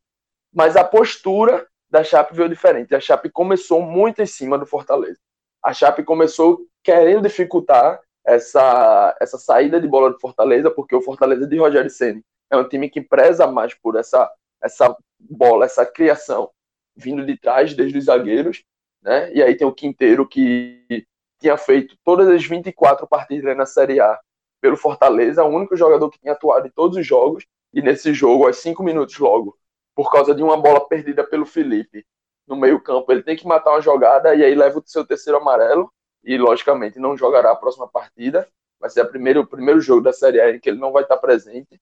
mas 0.54 0.76
a 0.76 0.84
postura 0.84 1.66
da 1.90 2.04
Chape 2.04 2.36
veio 2.36 2.50
diferente. 2.50 2.94
A 2.94 3.00
Chape 3.00 3.30
começou 3.30 3.82
muito 3.82 4.22
em 4.22 4.26
cima 4.26 4.58
do 4.58 4.66
Fortaleza. 4.66 5.20
A 5.64 5.74
Chape 5.74 6.04
começou 6.04 6.60
querendo 6.84 7.24
dificultar 7.24 8.02
essa, 8.26 9.16
essa 9.22 9.38
saída 9.38 9.80
de 9.80 9.88
bola 9.88 10.12
do 10.12 10.20
Fortaleza, 10.20 10.70
porque 10.70 10.96
o 10.96 11.02
Fortaleza 11.02 11.48
de 11.48 11.58
Rogério 11.58 11.90
Ceni 11.90 12.24
é 12.54 12.58
um 12.58 12.68
time 12.68 12.90
que 12.90 13.02
preza 13.02 13.48
mais 13.48 13.74
por 13.74 13.96
essa, 13.96 14.32
essa 14.62 14.96
bola, 15.20 15.66
essa 15.66 15.86
criação 15.86 16.52
vindo 16.96 17.26
de 17.26 17.38
trás, 17.38 17.74
desde 17.74 17.98
os 17.98 18.06
zagueiros, 18.06 18.64
né? 19.02 19.34
E 19.34 19.42
aí 19.42 19.56
tem 19.56 19.68
o 19.68 19.74
Quinteiro 19.74 20.28
que 20.28 21.06
tinha 21.40 21.58
feito 21.58 21.98
todas 22.04 22.28
as 22.28 22.46
24 22.46 23.08
partidas 23.08 23.58
na 23.58 23.66
Série 23.66 24.00
A 24.00 24.20
pelo 24.62 24.78
Fortaleza, 24.78 25.44
o 25.44 25.48
único 25.48 25.76
jogador 25.76 26.10
que 26.10 26.20
tinha 26.20 26.34
atuado 26.34 26.68
em 26.68 26.72
todos 26.72 26.98
os 26.98 27.06
jogos, 27.06 27.46
e 27.74 27.82
nesse 27.82 28.14
jogo, 28.14 28.46
aos 28.46 28.58
cinco 28.58 28.84
minutos 28.84 29.18
logo, 29.18 29.58
por 29.96 30.12
causa 30.12 30.34
de 30.34 30.44
uma 30.44 30.56
bola 30.56 30.88
perdida 30.88 31.24
pelo 31.24 31.46
Felipe 31.46 32.06
no 32.48 32.56
meio-campo. 32.56 33.12
Ele 33.12 33.24
tem 33.24 33.36
que 33.36 33.48
matar 33.48 33.72
uma 33.72 33.82
jogada 33.82 34.34
e 34.36 34.44
aí 34.44 34.56
leva 34.56 34.80
o 34.80 34.84
seu 34.86 35.06
terceiro 35.06 35.40
amarelo 35.40 35.92
e, 36.24 36.38
logicamente, 36.38 37.00
não 37.00 37.18
jogará 37.18 37.52
a 37.52 37.56
próxima 37.56 37.88
partida. 37.88 38.48
Vai 38.80 38.90
ser 38.90 39.02
a 39.02 39.06
primeiro, 39.06 39.42
o 39.42 39.48
primeiro 39.48 39.82
jogo 39.82 40.02
da 40.02 40.14
Série 40.14 40.40
A 40.40 40.52
em 40.52 40.60
que 40.60 40.70
ele 40.70 40.80
não 40.80 40.92
vai 40.92 41.04
estar 41.04 41.18
presente. 41.18 41.80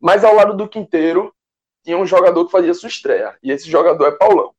Mas 0.00 0.24
ao 0.24 0.34
lado 0.34 0.56
do 0.56 0.68
Quinteiro, 0.68 1.34
tinha 1.84 1.98
um 1.98 2.06
jogador 2.06 2.46
que 2.46 2.52
fazia 2.52 2.74
sua 2.74 2.88
estreia, 2.88 3.36
e 3.42 3.50
esse 3.50 3.70
jogador 3.70 4.06
é 4.06 4.12
Paulão. 4.12 4.54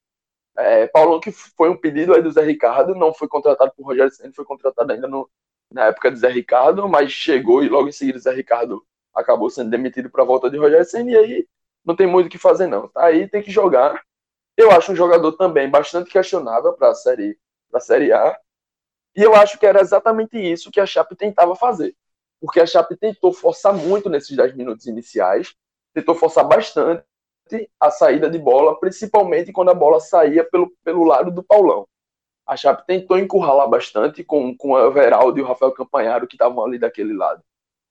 É, 0.57 0.87
Paulão 0.87 1.19
que 1.19 1.31
foi 1.31 1.69
um 1.69 1.77
pedido 1.77 2.13
aí 2.13 2.21
do 2.21 2.31
Zé 2.31 2.43
Ricardo, 2.43 2.93
não 2.93 3.13
foi 3.13 3.27
contratado 3.27 3.71
por 3.75 3.85
Rogério 3.85 4.11
Senna, 4.11 4.33
foi 4.33 4.45
contratado 4.45 4.91
ainda 4.91 5.07
no, 5.07 5.29
na 5.71 5.85
época 5.85 6.11
de 6.11 6.19
Zé 6.19 6.29
Ricardo, 6.29 6.87
mas 6.87 7.11
chegou 7.11 7.63
e 7.63 7.69
logo 7.69 7.87
em 7.87 7.91
seguida 7.91 8.19
Zé 8.19 8.31
Ricardo 8.33 8.85
acabou 9.13 9.49
sendo 9.49 9.69
demitido 9.69 10.09
para 10.09 10.23
a 10.23 10.25
volta 10.25 10.49
de 10.49 10.57
Rogério 10.57 10.85
Senna, 10.85 11.11
e 11.11 11.17
aí 11.17 11.47
não 11.85 11.95
tem 11.95 12.07
muito 12.07 12.27
o 12.27 12.29
que 12.29 12.37
fazer 12.37 12.67
não. 12.67 12.87
Tá 12.89 13.05
aí 13.05 13.27
tem 13.27 13.41
que 13.41 13.51
jogar. 13.51 14.01
Eu 14.57 14.71
acho 14.71 14.91
um 14.91 14.95
jogador 14.95 15.31
também 15.33 15.69
bastante 15.69 16.11
questionável 16.11 16.73
para 16.73 16.89
a 16.89 16.95
série, 16.95 17.37
a 17.73 17.79
série 17.79 18.11
A, 18.11 18.37
e 19.15 19.21
eu 19.21 19.35
acho 19.35 19.57
que 19.57 19.65
era 19.65 19.81
exatamente 19.81 20.37
isso 20.37 20.71
que 20.71 20.79
a 20.79 20.85
Chape 20.85 21.15
tentava 21.15 21.55
fazer. 21.55 21.95
Porque 22.41 22.59
a 22.59 22.65
Chape 22.65 22.97
tentou 22.97 23.31
forçar 23.31 23.73
muito 23.73 24.09
nesses 24.09 24.35
10 24.35 24.55
minutos 24.55 24.87
iniciais, 24.87 25.55
tentou 25.93 26.15
forçar 26.15 26.43
bastante 26.45 27.05
a 27.79 27.91
saída 27.91 28.29
de 28.29 28.39
bola, 28.39 28.79
principalmente 28.79 29.51
quando 29.51 29.69
a 29.69 29.75
bola 29.75 29.99
saía 29.99 30.43
pelo, 30.43 30.71
pelo 30.83 31.03
lado 31.03 31.31
do 31.31 31.43
Paulão. 31.43 31.87
A 32.47 32.57
Chape 32.57 32.85
tentou 32.85 33.19
encurralar 33.19 33.69
bastante 33.69 34.23
com, 34.23 34.57
com 34.57 34.71
o 34.71 34.87
Everaldo 34.87 35.39
e 35.39 35.41
o 35.41 35.45
Rafael 35.45 35.71
Campanharo, 35.71 36.27
que 36.27 36.35
estavam 36.35 36.65
ali 36.65 36.79
daquele 36.79 37.13
lado. 37.13 37.43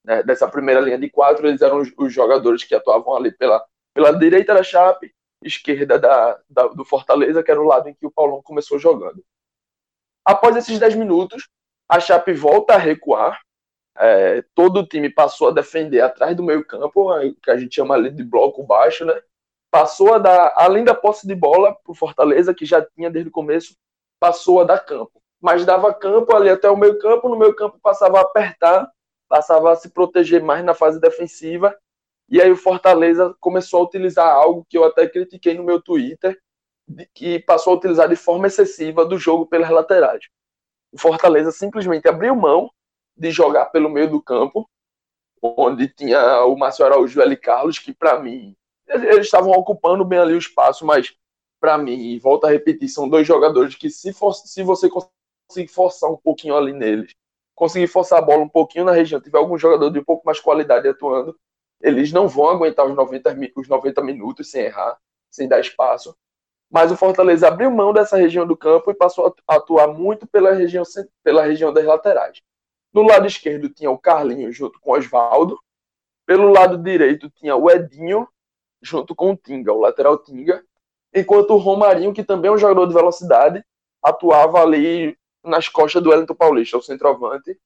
Né? 0.05 0.23
Dessa 0.23 0.49
primeira 0.49 0.81
linha 0.81 0.99
de 0.99 1.09
quatro, 1.09 1.47
eles 1.47 1.63
eram 1.63 1.79
os, 1.79 1.93
os, 1.97 2.13
jogadores 2.13 2.65
que 2.65 2.75
atuavam 2.75 3.15
ali 3.15 3.31
pela, 3.31 3.65
pela 3.95 4.13
direita 4.13 4.53
da 4.53 4.63
Chape, 4.63 5.15
esquerda 5.43 5.99
da, 5.99 6.41
da, 6.49 6.69
do 6.69 6.85
Fortaleza, 6.85 7.43
que 7.43 7.51
era 7.51 7.61
o 7.61 7.67
lado 7.67 7.89
em 7.89 7.95
que 7.95 8.07
o 8.07 8.11
Paulão 8.11 8.43
começou 8.43 8.79
jogando. 8.79 9.25
Após 10.25 10.57
esses 10.57 10.79
10 10.79 10.97
minutos, 10.97 11.49
a 11.89 11.99
Chape 11.99 12.33
volta 12.33 12.75
a 12.75 12.79
recuar. 12.79 13.41
É, 13.97 14.43
todo 14.55 14.81
o 14.81 14.87
time 14.87 15.11
passou 15.11 15.49
a 15.49 15.53
defender 15.53 16.01
atrás 16.01 16.37
do 16.37 16.43
meio 16.43 16.65
campo, 16.65 17.11
que 17.43 17.51
a 17.51 17.57
gente 17.57 17.75
chama 17.75 17.95
ali 17.95 18.11
de 18.11 18.25
bloco 18.25 18.63
baixo, 18.63 19.05
né? 19.05 19.21
Passou 19.71 20.15
a 20.15 20.19
dar, 20.19 20.53
além 20.57 20.85
da 20.85 20.95
posse 20.95 21.27
de 21.27 21.35
bola 21.35 21.75
para 21.75 21.93
o 21.93 21.95
Fortaleza, 21.95 22.55
que 22.55 22.65
já 22.65 22.85
tinha 22.85 23.11
desde 23.11 23.29
o 23.29 23.33
começo, 23.33 23.77
passou 24.19 24.61
a 24.61 24.65
dar 24.65 24.81
campo. 24.81 25.21
Mas 25.41 25.65
dava 25.65 25.95
campo 25.95 26.35
ali 26.35 26.49
até 26.49 26.69
o 26.69 26.77
meio 26.77 26.99
campo, 26.99 27.29
no 27.29 27.39
meio 27.39 27.55
campo 27.55 27.79
passava 27.83 28.19
a 28.19 28.23
apertar, 28.23 28.91
passava 29.29 29.73
a 29.73 29.77
se 29.77 29.91
proteger 29.91 30.43
mais 30.43 30.65
na 30.65 30.75
fase 30.75 31.01
defensiva. 31.01 31.77
E 32.29 32.41
aí 32.41 32.51
o 32.51 32.57
Fortaleza 32.57 33.35
começou 33.41 33.81
a 33.81 33.85
utilizar 33.85 34.29
algo 34.29 34.67
que 34.69 34.77
eu 34.77 34.85
até 34.85 35.09
critiquei 35.09 35.55
no 35.55 35.65
meu 35.65 35.81
Twitter, 35.81 36.39
que 37.15 37.39
passou 37.41 37.73
a 37.73 37.77
utilizar 37.77 38.09
de 38.09 38.17
forma 38.17 38.47
excessiva 38.47 39.05
do 39.05 39.19
jogo 39.19 39.47
pelas 39.47 39.71
laterais. 39.71 40.25
O 40.93 40.99
Fortaleza 40.99 41.53
simplesmente 41.53 42.09
abriu 42.09 42.35
mão 42.35 42.71
de 43.21 43.31
jogar 43.31 43.67
pelo 43.67 43.91
meio 43.91 44.11
do 44.11 44.23
campo, 44.23 44.69
onde 45.43 45.89
tinha 45.89 46.43
o 46.47 46.57
Márcio 46.57 46.87
Araújo 46.87 47.21
e 47.21 47.35
o. 47.35 47.37
Carlos, 47.37 47.79
que 47.79 47.93
para 47.93 48.19
mim 48.19 48.57
eles 48.89 49.27
estavam 49.27 49.51
ocupando 49.53 50.05
bem 50.05 50.19
ali 50.19 50.33
o 50.33 50.39
espaço, 50.39 50.87
mas 50.87 51.15
para 51.61 51.77
mim, 51.77 52.19
volto 52.19 52.47
a 52.47 52.51
repetir, 52.51 52.89
são 52.89 53.09
dois 53.09 53.27
jogadores 53.27 53.75
que 53.75 53.91
se, 53.91 54.13
for, 54.15 54.33
se 54.33 54.63
você 54.63 54.89
conseguir 54.89 55.71
forçar 55.71 56.11
um 56.11 56.17
pouquinho 56.17 56.57
ali 56.57 56.73
neles, 56.73 57.15
conseguir 57.55 57.87
forçar 57.87 58.19
a 58.19 58.23
bola 58.23 58.43
um 58.43 58.49
pouquinho 58.49 58.87
na 58.87 58.93
região, 58.93 59.21
tiver 59.21 59.39
algum 59.39 59.59
jogador 59.59 59.91
de 59.91 59.99
um 59.99 60.05
pouco 60.05 60.25
mais 60.25 60.41
qualidade 60.41 60.89
atuando, 60.89 61.39
eles 61.81 62.11
não 62.11 62.27
vão 62.27 62.49
aguentar 62.49 62.87
os 62.87 62.97
90, 62.97 63.37
os 63.55 63.69
90 63.69 64.03
minutos 64.03 64.51
sem 64.51 64.63
errar, 64.63 64.99
sem 65.31 65.47
dar 65.47 65.61
espaço. 65.61 66.17
Mas 66.71 66.91
o 66.91 66.97
Fortaleza 66.97 67.49
abriu 67.49 67.71
mão 67.71 67.93
dessa 67.93 68.17
região 68.17 68.47
do 68.47 68.57
campo 68.57 68.91
e 68.91 68.95
passou 68.95 69.35
a 69.47 69.57
atuar 69.57 69.89
muito 69.89 70.27
pela 70.27 70.53
região, 70.53 70.85
pela 71.23 71.45
região 71.45 71.73
das 71.73 71.85
laterais. 71.85 72.41
No 72.93 73.03
lado 73.03 73.27
esquerdo 73.27 73.69
tinha 73.69 73.91
o 73.91 73.99
Carlinho 73.99 74.53
junto 74.53 74.81
com 74.81 74.91
o 74.91 74.95
Oswaldo. 74.97 75.59
Pelo 76.27 76.51
lado 76.51 76.79
direito 76.79 77.31
tinha 77.31 77.57
o 77.57 77.71
Edinho 77.71 78.29
junto 78.83 79.15
com 79.15 79.33
o 79.33 79.37
Tinga, 79.37 79.73
o 79.73 79.81
lateral 79.81 80.19
Tinga. 80.19 80.65
Enquanto 81.15 81.51
o 81.51 81.57
Romarinho, 81.57 82.13
que 82.13 82.25
também 82.25 82.51
é 82.51 82.55
um 82.55 82.59
jogador 82.59 82.87
de 82.87 82.95
velocidade, 82.95 83.65
atuava 84.03 84.61
ali 84.63 85.19
nas 85.45 85.69
costas 85.69 86.03
do 86.03 86.11
Wellington 86.11 86.35
Paulista, 86.35 86.79
o 86.79 86.83
centroavante. 86.83 87.59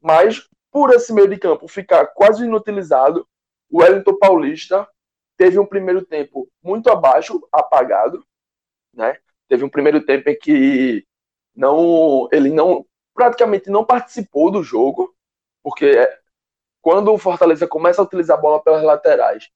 Mas, 0.00 0.48
por 0.70 0.92
esse 0.92 1.12
meio 1.12 1.28
de 1.28 1.38
campo 1.38 1.68
ficar 1.68 2.06
quase 2.08 2.44
inutilizado, 2.44 3.26
o 3.70 3.82
Wellington 3.82 4.16
Paulista 4.18 4.88
teve 5.36 5.58
um 5.58 5.66
primeiro 5.66 6.04
tempo 6.04 6.48
muito 6.62 6.90
abaixo, 6.90 7.46
apagado, 7.52 8.24
né? 8.92 9.16
Teve 9.48 9.64
um 9.64 9.68
primeiro 9.68 10.04
tempo 10.04 10.28
em 10.28 10.38
que 10.38 11.06
não, 11.54 12.28
ele 12.32 12.50
não 12.50 12.84
praticamente 13.18 13.68
não 13.68 13.84
participou 13.84 14.48
do 14.48 14.62
jogo, 14.62 15.12
porque 15.60 16.08
quando 16.80 17.12
o 17.12 17.18
Fortaleza 17.18 17.66
começa 17.66 18.00
a 18.00 18.04
utilizar 18.04 18.38
a 18.38 18.40
bola 18.40 18.62
pelas 18.62 18.84
laterais, 18.84 19.50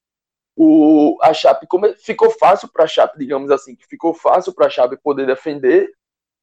o, 0.53 1.17
a 1.21 1.33
Chape 1.33 1.65
come, 1.65 1.93
ficou 1.95 2.29
fácil 2.29 2.67
para 2.67 2.83
a 2.83 2.87
Chape, 2.87 3.17
digamos 3.17 3.49
assim, 3.49 3.73
que 3.73 3.87
ficou 3.87 4.13
fácil 4.13 4.53
para 4.53 4.65
a 4.65 4.69
Chape 4.69 4.97
poder 4.97 5.25
defender, 5.25 5.89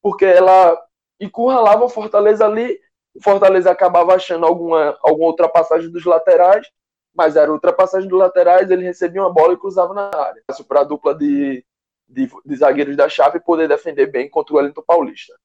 porque 0.01 0.25
ela 0.25 0.75
encurralava 1.19 1.85
o 1.85 1.89
Fortaleza 1.89 2.43
ali, 2.43 2.81
o 3.13 3.21
Fortaleza 3.21 3.69
acabava 3.69 4.15
achando 4.15 4.43
alguma, 4.43 4.97
alguma 5.03 5.27
ultrapassagem 5.27 5.91
dos 5.91 6.03
laterais, 6.03 6.67
mas 7.13 7.35
era 7.35 7.53
ultrapassagem 7.53 8.09
dos 8.09 8.17
laterais, 8.17 8.71
ele 8.71 8.83
recebia 8.83 9.21
uma 9.21 9.31
bola 9.31 9.53
e 9.53 9.57
cruzava 9.57 9.93
na 9.93 10.09
área. 10.09 10.41
Para 10.67 10.81
a 10.81 10.85
dupla 10.85 11.13
de, 11.13 11.63
de, 12.09 12.27
de 12.43 12.55
zagueiros 12.55 12.97
da 12.97 13.07
Chape 13.07 13.39
poder 13.39 13.67
defender 13.67 14.07
bem 14.07 14.27
contra 14.27 14.55
o 14.55 14.57
Wellington 14.57 14.81
Paulista. 14.81 15.35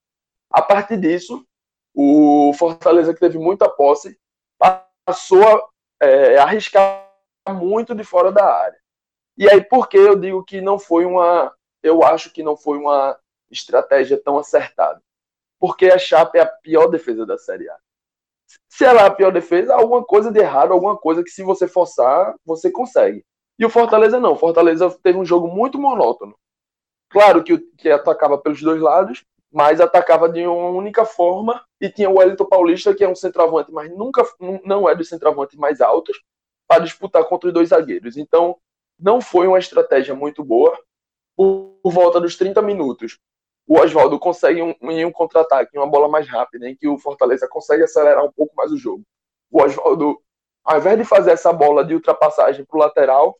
A 0.49 0.61
partir 0.61 0.97
disso, 0.97 1.45
o 1.99 2.53
Fortaleza, 2.53 3.11
que 3.11 3.19
teve 3.19 3.39
muita 3.39 3.67
posse, 3.67 4.19
passou 5.03 5.43
a 5.43 6.05
é, 6.05 6.37
arriscar 6.37 7.11
muito 7.49 7.95
de 7.95 8.03
fora 8.03 8.31
da 8.31 8.45
área. 8.45 8.77
E 9.35 9.49
aí, 9.49 9.63
por 9.63 9.89
que 9.89 9.97
eu 9.97 10.15
digo 10.15 10.43
que 10.43 10.61
não 10.61 10.77
foi 10.77 11.05
uma. 11.05 11.51
Eu 11.81 12.03
acho 12.03 12.31
que 12.31 12.43
não 12.43 12.55
foi 12.55 12.77
uma 12.77 13.17
estratégia 13.49 14.21
tão 14.23 14.37
acertada? 14.37 15.01
Porque 15.59 15.87
a 15.87 15.97
Chape 15.97 16.37
é 16.37 16.41
a 16.41 16.45
pior 16.45 16.85
defesa 16.85 17.25
da 17.25 17.35
Série 17.35 17.67
A. 17.67 17.77
Se 18.69 18.85
ela 18.85 19.01
é 19.01 19.07
a 19.07 19.11
pior 19.11 19.31
defesa, 19.31 19.73
alguma 19.73 20.03
coisa 20.03 20.31
de 20.31 20.39
errado, 20.39 20.73
alguma 20.73 20.95
coisa 20.95 21.23
que 21.23 21.31
se 21.31 21.41
você 21.41 21.67
forçar, 21.67 22.35
você 22.45 22.69
consegue. 22.69 23.25
E 23.57 23.65
o 23.65 23.71
Fortaleza 23.71 24.19
não. 24.19 24.33
O 24.33 24.37
Fortaleza 24.37 24.95
teve 25.01 25.17
um 25.17 25.25
jogo 25.25 25.47
muito 25.47 25.79
monótono. 25.79 26.37
Claro 27.09 27.43
que, 27.43 27.57
que 27.75 27.89
atacava 27.89 28.37
pelos 28.37 28.61
dois 28.61 28.79
lados, 28.79 29.25
mas 29.51 29.79
atacava 29.79 30.29
de 30.29 30.45
uma 30.45 30.69
única 30.69 31.05
forma. 31.05 31.63
E 31.79 31.89
tinha 31.89 32.09
o 32.09 32.17
Wellington 32.17 32.45
Paulista, 32.45 32.93
que 32.93 33.03
é 33.03 33.09
um 33.09 33.15
centroavante, 33.15 33.71
mas 33.71 33.89
nunca 33.91 34.23
não 34.63 34.89
é 34.89 34.95
dos 34.95 35.09
centroavantes 35.09 35.57
mais 35.57 35.81
altos, 35.81 36.21
para 36.67 36.83
disputar 36.83 37.23
contra 37.25 37.47
os 37.47 37.53
dois 37.53 37.69
zagueiros. 37.69 38.17
Então, 38.17 38.57
não 38.99 39.21
foi 39.21 39.47
uma 39.47 39.59
estratégia 39.59 40.15
muito 40.15 40.43
boa. 40.43 40.77
Por, 41.35 41.77
volta 41.83 42.19
dos 42.19 42.35
30 42.35 42.61
minutos, 42.61 43.19
o 43.67 43.77
Oswaldo 43.79 44.17
consegue 44.19 44.61
um, 44.61 44.73
em 44.89 45.05
um 45.05 45.11
contra-ataque, 45.11 45.77
uma 45.77 45.87
bola 45.87 46.09
mais 46.09 46.27
rápida, 46.27 46.67
em 46.67 46.75
que 46.75 46.87
o 46.87 46.97
Fortaleza 46.97 47.47
consegue 47.47 47.83
acelerar 47.83 48.25
um 48.25 48.31
pouco 48.31 48.55
mais 48.55 48.71
o 48.71 48.77
jogo. 48.77 49.03
O 49.51 49.61
Oswaldo, 49.61 50.19
ao 50.63 50.79
invés 50.79 50.97
de 50.97 51.05
fazer 51.05 51.31
essa 51.31 51.53
bola 51.53 51.85
de 51.85 51.93
ultrapassagem 51.93 52.65
para 52.65 52.75
o 52.75 52.79
lateral, 52.79 53.37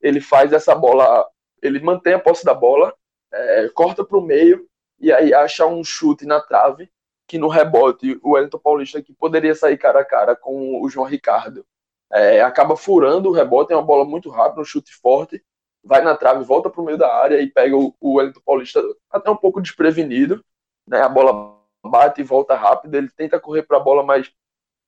ele 0.00 0.20
faz 0.20 0.52
essa 0.52 0.74
bola 0.74 1.26
ele 1.62 1.80
mantém 1.80 2.14
a 2.14 2.18
posse 2.18 2.44
da 2.44 2.54
bola, 2.54 2.94
é, 3.32 3.68
corta 3.70 4.04
para 4.04 4.18
o 4.18 4.22
meio 4.22 4.67
e 4.98 5.12
aí 5.12 5.32
acha 5.34 5.66
um 5.66 5.82
chute 5.84 6.26
na 6.26 6.40
trave 6.40 6.90
que 7.26 7.38
no 7.38 7.48
rebote 7.48 8.18
o 8.22 8.30
Wellington 8.32 8.58
Paulista 8.58 9.02
que 9.02 9.12
poderia 9.12 9.54
sair 9.54 9.76
cara 9.76 10.00
a 10.00 10.04
cara 10.04 10.34
com 10.34 10.82
o 10.82 10.88
João 10.88 11.06
Ricardo 11.06 11.64
é, 12.12 12.40
acaba 12.40 12.76
furando 12.76 13.28
o 13.28 13.32
rebote, 13.32 13.72
é 13.72 13.76
uma 13.76 13.82
bola 13.82 14.04
muito 14.04 14.30
rápida, 14.30 14.62
um 14.62 14.64
chute 14.64 14.94
forte, 14.94 15.44
vai 15.84 16.02
na 16.02 16.16
trave, 16.16 16.44
volta 16.44 16.70
para 16.70 16.80
o 16.80 16.84
meio 16.84 16.98
da 16.98 17.12
área 17.14 17.40
e 17.40 17.50
pega 17.50 17.76
o, 17.76 17.94
Wellington 18.02 18.40
Paulista 18.44 18.82
até 19.10 19.30
um 19.30 19.36
pouco 19.36 19.60
desprevenido, 19.60 20.44
né? 20.86 21.02
A 21.02 21.08
bola 21.08 21.58
bate 21.84 22.20
e 22.20 22.24
volta 22.24 22.54
rápido, 22.54 22.94
ele 22.94 23.10
tenta 23.10 23.40
correr 23.40 23.62
para 23.62 23.76
a 23.76 23.80
bola, 23.80 24.02
mas 24.02 24.32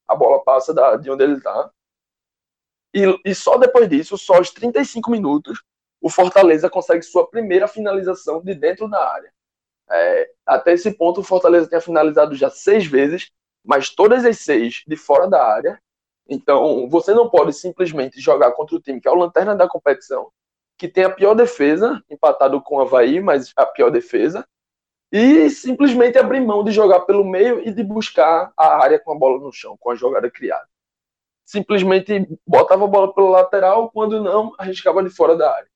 a 0.09 0.15
bola 0.15 0.43
passa 0.43 0.75
da, 0.75 0.97
de 0.97 1.11
onde 1.11 1.23
ele 1.23 1.35
está. 1.35 1.71
E, 2.95 3.21
e 3.25 3.35
só 3.35 3.57
depois 3.57 3.89
disso, 3.89 4.19
só 4.19 4.35
aos 4.37 4.51
35 4.51 5.11
minutos, 5.11 5.63
o 6.01 6.11
Fortaleza 6.11 6.69
consegue 6.69 7.03
sua 7.03 7.29
primeira 7.29 7.69
finalização 7.69 8.43
de 8.43 8.55
dentro 8.55 8.89
da 8.89 9.13
área. 9.13 9.33
É, 9.91 10.31
até 10.47 10.73
esse 10.73 10.93
ponto, 10.93 11.21
o 11.21 11.25
Fortaleza 11.25 11.69
tinha 11.69 11.81
finalizado 11.81 12.35
já 12.35 12.49
seis 12.49 12.87
vezes, 12.87 13.31
mas 13.65 13.91
todas 13.91 14.25
as 14.25 14.39
seis 14.39 14.83
de 14.87 14.97
fora 14.97 15.29
da 15.29 15.45
área. 15.45 15.81
Então, 16.29 16.89
você 16.89 17.13
não 17.13 17.29
pode 17.29 17.53
simplesmente 17.53 18.21
jogar 18.21 18.53
contra 18.53 18.77
o 18.77 18.81
time 18.81 19.01
que 19.01 19.09
é 19.09 19.11
o 19.11 19.17
lanterna 19.17 19.57
da 19.57 19.69
competição, 19.69 20.31
que 20.79 20.87
tem 20.87 21.05
a 21.05 21.11
pior 21.11 21.35
defesa, 21.35 22.03
empatado 22.09 22.61
com 22.63 22.77
o 22.77 22.81
Havaí, 22.81 23.21
mas 23.21 23.53
a 23.57 23.67
pior 23.67 23.91
defesa, 23.91 24.47
e 25.13 25.51
simplesmente 25.51 26.19
abrir 26.19 26.41
mão 26.41 26.63
de 26.63 26.71
jogar 26.71 27.01
pelo 27.01 27.25
meio 27.25 27.67
e 27.67 27.73
de 27.73 27.83
buscar 27.83 28.53
a 28.57 28.81
área 28.81 28.99
com 28.99 29.13
a 29.13 29.19
bola 29.19 29.41
no 29.41 29.53
chão, 29.53 29.77
com 29.79 29.91
a 29.91 29.97
jogada 29.97 30.31
criada. 30.31 30.69
Simplesmente 31.45 32.29
botava 32.47 32.85
a 32.85 32.89
bola 32.89 33.13
pelo 33.13 33.31
lateral, 33.31 33.91
quando 33.91 34.23
não, 34.23 34.55
arriscava 34.57 35.03
de 35.03 35.11
fora 35.11 35.37
da 35.37 35.53
área. 35.53 35.69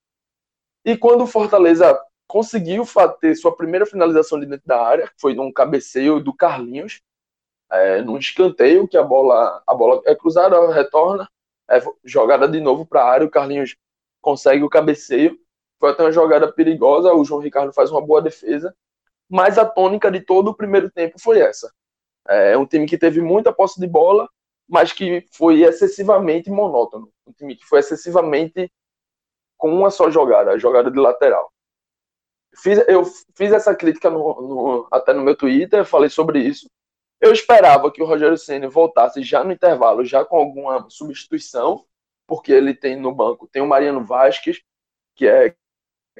E 0.84 0.96
quando 0.96 1.24
o 1.24 1.26
Fortaleza 1.26 2.00
conseguiu 2.34 2.84
ter 3.20 3.36
sua 3.36 3.54
primeira 3.54 3.86
finalização 3.86 4.40
de 4.40 4.46
dentro 4.46 4.66
da 4.66 4.84
área, 4.84 5.08
foi 5.20 5.34
num 5.34 5.52
cabeceio 5.52 6.18
do 6.18 6.34
Carlinhos, 6.34 7.00
é, 7.70 8.02
num 8.02 8.18
escanteio 8.18 8.88
que 8.88 8.96
a 8.96 9.04
bola, 9.04 9.62
a 9.64 9.72
bola 9.72 10.02
é 10.04 10.16
cruzada, 10.16 10.68
retorna, 10.72 11.30
é 11.70 11.80
jogada 12.02 12.48
de 12.48 12.60
novo 12.60 12.84
para 12.84 13.02
a 13.04 13.08
área, 13.08 13.24
o 13.24 13.30
Carlinhos 13.30 13.76
consegue 14.20 14.64
o 14.64 14.68
cabeceio. 14.68 15.38
Foi 15.78 15.92
até 15.92 16.02
uma 16.02 16.10
jogada 16.10 16.50
perigosa, 16.50 17.14
o 17.14 17.24
João 17.24 17.40
Ricardo 17.40 17.72
faz 17.72 17.92
uma 17.92 18.04
boa 18.04 18.20
defesa, 18.20 18.74
mas 19.30 19.56
a 19.56 19.64
tônica 19.64 20.10
de 20.10 20.18
todo 20.18 20.48
o 20.48 20.56
primeiro 20.56 20.90
tempo 20.90 21.20
foi 21.20 21.38
essa. 21.38 21.72
É 22.26 22.58
um 22.58 22.66
time 22.66 22.84
que 22.84 22.98
teve 22.98 23.20
muita 23.20 23.52
posse 23.52 23.78
de 23.78 23.86
bola, 23.86 24.28
mas 24.68 24.92
que 24.92 25.24
foi 25.30 25.62
excessivamente 25.62 26.50
monótono. 26.50 27.08
Um 27.28 27.32
time 27.32 27.54
que 27.54 27.64
foi 27.64 27.78
excessivamente 27.78 28.68
com 29.56 29.72
uma 29.72 29.88
só 29.88 30.10
jogada, 30.10 30.50
a 30.50 30.58
jogada 30.58 30.90
de 30.90 30.98
lateral. 30.98 31.53
Fiz, 32.56 32.78
eu 32.88 33.04
fiz 33.34 33.52
essa 33.52 33.74
crítica 33.74 34.08
no, 34.10 34.18
no, 34.18 34.88
até 34.90 35.12
no 35.12 35.22
meu 35.22 35.36
Twitter, 35.36 35.84
falei 35.84 36.08
sobre 36.08 36.40
isso. 36.40 36.68
Eu 37.20 37.32
esperava 37.32 37.90
que 37.90 38.02
o 38.02 38.06
Rogério 38.06 38.36
Senna 38.36 38.68
voltasse 38.68 39.22
já 39.22 39.42
no 39.42 39.52
intervalo, 39.52 40.04
já 40.04 40.24
com 40.24 40.36
alguma 40.36 40.88
substituição, 40.90 41.84
porque 42.26 42.52
ele 42.52 42.74
tem 42.74 42.96
no 42.96 43.14
banco, 43.14 43.48
tem 43.48 43.62
o 43.62 43.66
Mariano 43.66 44.04
Vasquez, 44.04 44.62
que 45.14 45.26
é, 45.26 45.54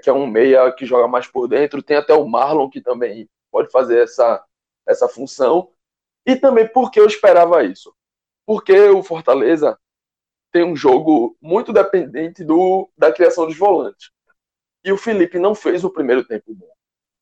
que 0.02 0.08
é 0.08 0.12
um 0.12 0.26
meia 0.26 0.72
que 0.72 0.86
joga 0.86 1.06
mais 1.08 1.26
por 1.26 1.48
dentro, 1.48 1.82
tem 1.82 1.96
até 1.96 2.14
o 2.14 2.26
Marlon, 2.26 2.70
que 2.70 2.80
também 2.80 3.28
pode 3.50 3.70
fazer 3.70 4.02
essa, 4.02 4.44
essa 4.86 5.08
função. 5.08 5.70
E 6.26 6.36
também 6.36 6.66
porque 6.66 6.98
eu 6.98 7.06
esperava 7.06 7.62
isso. 7.64 7.94
Porque 8.46 8.76
o 8.88 9.02
Fortaleza 9.02 9.78
tem 10.50 10.64
um 10.64 10.76
jogo 10.76 11.36
muito 11.40 11.72
dependente 11.72 12.44
do, 12.44 12.88
da 12.96 13.12
criação 13.12 13.46
dos 13.46 13.58
volantes. 13.58 14.10
E 14.84 14.92
o 14.92 14.98
Felipe 14.98 15.38
não 15.38 15.54
fez 15.54 15.82
o 15.82 15.90
primeiro 15.90 16.24
tempo 16.24 16.54
bom. 16.54 16.70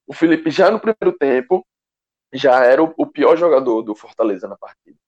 O 0.07 0.12
Felipe 0.12 0.50
já 0.50 0.71
no 0.71 0.81
primeiro 0.81 1.16
tempo 1.16 1.64
já 2.33 2.64
era 2.64 2.83
o, 2.83 3.07
pior 3.07 3.37
jogador 3.37 3.83
do 3.83 3.95
Fortaleza 3.95 4.49
na 4.49 4.57
partida. 4.57 4.99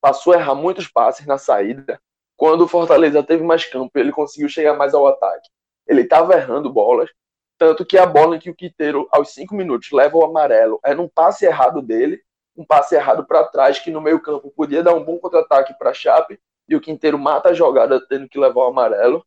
Passou 0.00 0.32
a 0.32 0.36
errar 0.36 0.54
muitos 0.54 0.88
passes 0.88 1.26
na 1.26 1.36
saída. 1.36 2.00
Quando 2.36 2.62
o 2.62 2.68
Fortaleza 2.68 3.22
teve 3.22 3.42
mais 3.42 3.66
campo, 3.66 3.90
ele 3.98 4.12
conseguiu 4.12 4.48
chegar 4.48 4.74
mais 4.74 4.94
ao 4.94 5.06
ataque. 5.06 5.50
Ele 5.86 6.02
estava 6.02 6.34
errando 6.34 6.72
bolas, 6.72 7.10
tanto 7.58 7.84
que 7.84 7.98
a 7.98 8.06
bola 8.06 8.36
em 8.36 8.38
que 8.38 8.48
o 8.48 8.54
Quiteiro, 8.54 9.06
aos 9.12 9.34
cinco 9.34 9.54
minutos, 9.54 9.90
leva 9.92 10.16
o 10.16 10.24
amarelo 10.24 10.80
é 10.82 10.94
num 10.94 11.06
passe 11.06 11.44
errado 11.44 11.82
dele, 11.82 12.22
um 12.56 12.64
passe 12.64 12.94
errado 12.94 13.26
para 13.26 13.44
trás, 13.44 13.78
que 13.78 13.90
no 13.90 14.00
meio 14.00 14.22
campo 14.22 14.50
podia 14.56 14.82
dar 14.82 14.94
um 14.94 15.04
bom 15.04 15.18
contra-ataque 15.18 15.74
para 15.78 15.90
a 15.90 15.94
Chape, 15.94 16.40
e 16.66 16.74
o 16.74 16.80
Quinteiro 16.80 17.18
mata 17.18 17.50
a 17.50 17.52
jogada 17.52 18.00
tendo 18.08 18.28
que 18.28 18.38
levar 18.38 18.62
o 18.62 18.68
amarelo. 18.68 19.26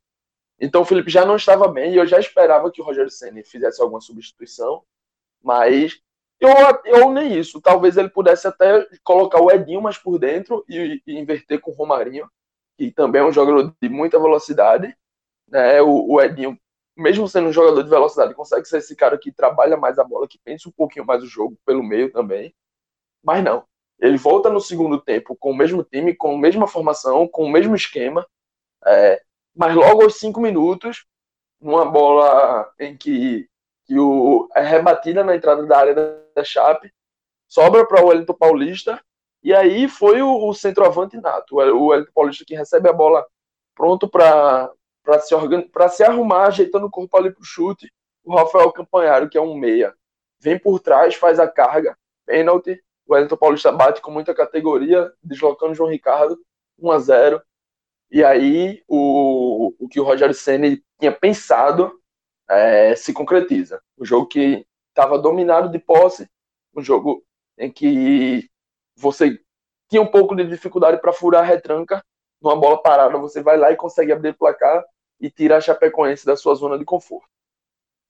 Então 0.59 0.81
o 0.81 0.85
Felipe 0.85 1.09
já 1.09 1.25
não 1.25 1.35
estava 1.35 1.67
bem 1.67 1.93
e 1.93 1.97
eu 1.97 2.05
já 2.05 2.19
esperava 2.19 2.71
que 2.71 2.81
o 2.81 2.85
Rogério 2.85 3.09
Senna 3.09 3.43
fizesse 3.43 3.81
alguma 3.81 3.99
substituição, 3.99 4.83
mas 5.41 6.01
eu, 6.39 6.49
eu 6.85 7.11
nem 7.11 7.37
isso. 7.37 7.61
Talvez 7.61 7.97
ele 7.97 8.09
pudesse 8.09 8.47
até 8.47 8.85
colocar 9.03 9.41
o 9.41 9.51
Edinho 9.51 9.81
mais 9.81 9.97
por 9.97 10.19
dentro 10.19 10.63
e, 10.67 11.01
e 11.07 11.17
inverter 11.17 11.59
com 11.59 11.71
o 11.71 11.73
Romarinho, 11.73 12.29
que 12.77 12.91
também 12.91 13.21
é 13.21 13.25
um 13.25 13.31
jogador 13.31 13.73
de 13.81 13.89
muita 13.89 14.19
velocidade. 14.19 14.95
Né? 15.47 15.81
O, 15.81 16.13
o 16.13 16.21
Edinho, 16.21 16.59
mesmo 16.97 17.27
sendo 17.27 17.47
um 17.49 17.53
jogador 17.53 17.81
de 17.81 17.89
velocidade, 17.89 18.33
consegue 18.33 18.65
ser 18.67 18.79
esse 18.79 18.95
cara 18.95 19.17
que 19.17 19.31
trabalha 19.31 19.77
mais 19.77 19.97
a 19.97 20.03
bola, 20.03 20.27
que 20.27 20.39
pensa 20.43 20.67
um 20.67 20.71
pouquinho 20.71 21.05
mais 21.05 21.23
o 21.23 21.27
jogo 21.27 21.57
pelo 21.65 21.83
meio 21.83 22.11
também. 22.11 22.53
Mas 23.23 23.43
não. 23.43 23.65
Ele 23.99 24.17
volta 24.17 24.49
no 24.49 24.59
segundo 24.59 24.99
tempo 24.99 25.35
com 25.37 25.51
o 25.51 25.55
mesmo 25.55 25.83
time, 25.83 26.13
com 26.13 26.35
a 26.35 26.37
mesma 26.37 26.67
formação, 26.67 27.27
com 27.27 27.45
o 27.45 27.49
mesmo 27.49 27.75
esquema. 27.75 28.27
É, 28.85 29.21
mas 29.55 29.75
logo 29.75 30.03
aos 30.03 30.15
cinco 30.19 30.39
minutos, 30.39 31.05
numa 31.61 31.85
bola 31.85 32.71
em 32.79 32.97
que, 32.97 33.47
que 33.85 33.97
o, 33.97 34.49
é 34.55 34.61
rebatida 34.61 35.23
na 35.23 35.35
entrada 35.35 35.65
da 35.65 35.77
área 35.77 35.93
da, 35.93 36.17
da 36.35 36.43
Chape, 36.43 36.91
sobra 37.47 37.85
para 37.85 38.03
o 38.03 38.07
Wellington 38.07 38.33
Paulista, 38.33 39.01
e 39.43 39.53
aí 39.53 39.87
foi 39.87 40.21
o, 40.21 40.47
o 40.47 40.53
centroavante 40.53 41.17
nato, 41.17 41.55
o 41.57 41.87
Wellington 41.87 42.11
Paulista 42.13 42.45
que 42.45 42.55
recebe 42.55 42.89
a 42.89 42.93
bola 42.93 43.25
pronto 43.75 44.07
para 44.07 44.71
se, 45.21 45.35
se 45.91 46.03
arrumar, 46.03 46.47
ajeitando 46.47 46.85
o 46.85 46.91
corpo 46.91 47.17
ali 47.17 47.31
para 47.31 47.41
o 47.41 47.45
chute. 47.45 47.91
O 48.23 48.33
Rafael 48.35 48.71
Campanharo, 48.71 49.29
que 49.29 49.37
é 49.37 49.41
um 49.41 49.55
meia, 49.55 49.93
vem 50.39 50.57
por 50.57 50.79
trás, 50.79 51.15
faz 51.15 51.39
a 51.39 51.47
carga, 51.47 51.97
pênalti. 52.25 52.81
O 53.05 53.13
Wellington 53.13 53.35
Paulista 53.35 53.71
bate 53.71 54.01
com 54.01 54.11
muita 54.11 54.33
categoria, 54.33 55.11
deslocando 55.21 55.73
o 55.73 55.75
João 55.75 55.89
Ricardo, 55.89 56.39
1 56.79 56.91
a 56.91 56.99
0 56.99 57.41
e 58.13 58.23
aí 58.23 58.83
o, 58.87 59.73
o 59.79 59.89
que 59.89 59.99
o 59.99 60.03
Rogério 60.03 60.35
Senna 60.35 60.67
tinha 60.99 61.11
pensado 61.11 61.99
é, 62.47 62.95
se 62.95 63.11
concretiza. 63.11 63.81
O 63.97 64.05
jogo 64.05 64.27
que 64.27 64.63
estava 64.89 65.17
dominado 65.17 65.67
de 65.67 65.79
posse, 65.79 66.29
um 66.75 66.81
jogo 66.83 67.25
em 67.57 67.71
que 67.71 68.47
você 68.95 69.39
tinha 69.89 69.99
um 69.99 70.11
pouco 70.11 70.35
de 70.35 70.45
dificuldade 70.45 71.01
para 71.01 71.11
furar 71.11 71.41
a 71.41 71.45
retranca, 71.45 72.05
numa 72.39 72.55
bola 72.55 72.79
parada 72.83 73.17
você 73.17 73.41
vai 73.41 73.57
lá 73.57 73.71
e 73.71 73.75
consegue 73.75 74.11
abrir 74.11 74.29
o 74.29 74.37
placar 74.37 74.85
e 75.19 75.31
tira 75.31 75.57
a 75.57 75.61
Chapecoense 75.61 76.23
da 76.23 76.37
sua 76.37 76.53
zona 76.53 76.77
de 76.77 76.85
conforto. 76.85 77.27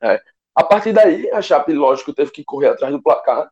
É. 0.01 0.21
A 0.53 0.65
partir 0.65 0.91
daí, 0.91 1.31
a 1.31 1.41
Chape, 1.41 1.71
lógico, 1.71 2.13
teve 2.13 2.29
que 2.29 2.43
correr 2.43 2.67
atrás 2.67 2.91
do 2.91 3.01
placar. 3.01 3.49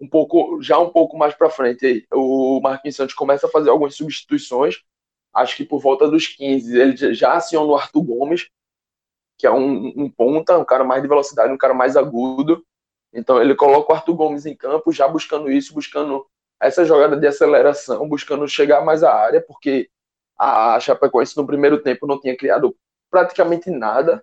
Um 0.00 0.08
pouco, 0.08 0.62
já 0.62 0.78
um 0.78 0.90
pouco 0.90 1.18
mais 1.18 1.34
para 1.34 1.50
frente, 1.50 2.06
o 2.12 2.60
Marquinhos 2.60 2.94
Santos 2.94 3.14
começa 3.14 3.48
a 3.48 3.50
fazer 3.50 3.70
algumas 3.70 3.96
substituições 3.96 4.76
acho 5.32 5.56
que 5.56 5.64
por 5.64 5.80
volta 5.80 6.08
dos 6.08 6.26
15, 6.26 6.78
ele 6.78 7.14
já 7.14 7.34
aciona 7.34 7.66
o 7.66 7.76
Arthur 7.76 8.02
Gomes, 8.02 8.48
que 9.38 9.46
é 9.46 9.50
um, 9.50 9.92
um, 9.96 10.10
ponta, 10.10 10.58
um 10.58 10.64
cara 10.64 10.84
mais 10.84 11.02
de 11.02 11.08
velocidade, 11.08 11.52
um 11.52 11.58
cara 11.58 11.74
mais 11.74 11.96
agudo. 11.96 12.64
Então 13.12 13.40
ele 13.40 13.54
coloca 13.54 13.92
o 13.92 13.96
Arthur 13.96 14.14
Gomes 14.14 14.46
em 14.46 14.56
campo, 14.56 14.92
já 14.92 15.08
buscando 15.08 15.50
isso, 15.50 15.72
buscando 15.72 16.26
essa 16.60 16.84
jogada 16.84 17.16
de 17.16 17.26
aceleração, 17.26 18.08
buscando 18.08 18.46
chegar 18.46 18.84
mais 18.84 19.02
à 19.02 19.14
área, 19.14 19.40
porque 19.40 19.88
a 20.38 20.78
Chapecoense 20.80 21.36
no 21.36 21.46
primeiro 21.46 21.82
tempo 21.82 22.06
não 22.06 22.20
tinha 22.20 22.36
criado 22.36 22.76
praticamente 23.10 23.70
nada. 23.70 24.22